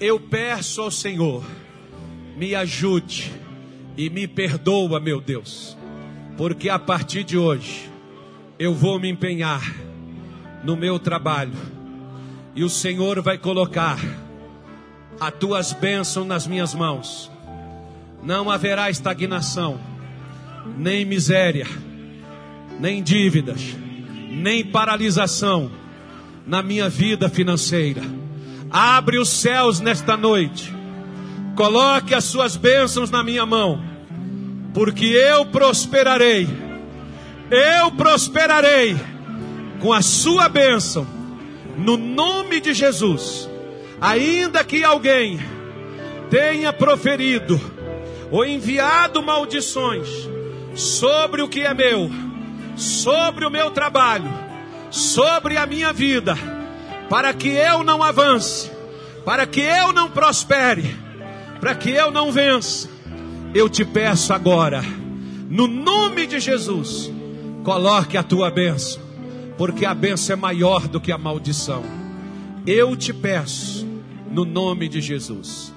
eu 0.00 0.20
peço 0.20 0.82
ao 0.82 0.90
Senhor, 0.90 1.44
me 2.36 2.54
ajude 2.54 3.32
e 3.96 4.10
me 4.10 4.26
perdoa, 4.26 5.00
meu 5.00 5.20
Deus, 5.20 5.76
porque 6.36 6.68
a 6.68 6.78
partir 6.78 7.24
de 7.24 7.38
hoje 7.38 7.90
eu 8.58 8.74
vou 8.74 8.98
me 8.98 9.08
empenhar 9.08 9.74
no 10.62 10.76
meu 10.76 10.98
trabalho 10.98 11.52
e 12.54 12.64
o 12.64 12.68
Senhor 12.68 13.20
vai 13.20 13.38
colocar 13.38 13.98
as 15.20 15.32
tuas 15.34 15.72
bênçãos 15.72 16.26
nas 16.26 16.46
minhas 16.46 16.74
mãos. 16.74 17.30
Não 18.22 18.50
haverá 18.50 18.90
estagnação, 18.90 19.78
nem 20.76 21.04
miséria, 21.04 21.66
nem 22.78 23.02
dívidas, 23.02 23.76
nem 24.30 24.64
paralisação 24.64 25.70
na 26.46 26.62
minha 26.62 26.88
vida 26.88 27.28
financeira. 27.28 28.02
Abre 28.70 29.18
os 29.18 29.28
céus 29.28 29.80
nesta 29.80 30.16
noite. 30.16 30.74
Coloque 31.54 32.14
as 32.14 32.24
suas 32.24 32.56
bênçãos 32.56 33.10
na 33.10 33.22
minha 33.22 33.46
mão, 33.46 33.82
porque 34.74 35.06
eu 35.06 35.46
prosperarei. 35.46 36.48
Eu 37.50 37.92
prosperarei 37.92 38.96
com 39.80 39.92
a 39.92 40.02
sua 40.02 40.48
bênção, 40.48 41.06
no 41.78 41.96
nome 41.96 42.60
de 42.60 42.74
Jesus 42.74 43.48
ainda 44.00 44.64
que 44.64 44.84
alguém 44.84 45.40
tenha 46.30 46.72
proferido 46.72 47.60
ou 48.30 48.44
enviado 48.44 49.22
maldições 49.22 50.08
sobre 50.74 51.42
o 51.42 51.48
que 51.48 51.60
é 51.60 51.72
meu, 51.72 52.10
sobre 52.76 53.46
o 53.46 53.50
meu 53.50 53.70
trabalho, 53.70 54.30
sobre 54.90 55.56
a 55.56 55.66
minha 55.66 55.92
vida, 55.92 56.36
para 57.08 57.32
que 57.32 57.48
eu 57.48 57.82
não 57.82 58.02
avance, 58.02 58.70
para 59.24 59.46
que 59.46 59.60
eu 59.60 59.92
não 59.92 60.10
prospere, 60.10 60.96
para 61.60 61.74
que 61.74 61.90
eu 61.90 62.10
não 62.10 62.30
vença, 62.30 62.88
eu 63.54 63.68
te 63.68 63.84
peço 63.84 64.32
agora, 64.32 64.82
no 65.48 65.66
nome 65.66 66.26
de 66.26 66.38
Jesus, 66.40 67.10
coloque 67.64 68.16
a 68.16 68.22
tua 68.22 68.50
bênção, 68.50 69.00
porque 69.56 69.86
a 69.86 69.94
bênção 69.94 70.34
é 70.34 70.36
maior 70.36 70.86
do 70.86 71.00
que 71.00 71.10
a 71.10 71.16
maldição. 71.16 71.82
Eu 72.66 72.96
te 72.96 73.12
peço, 73.12 73.85
no 74.30 74.44
nome 74.44 74.88
de 74.88 75.00
Jesus. 75.00 75.72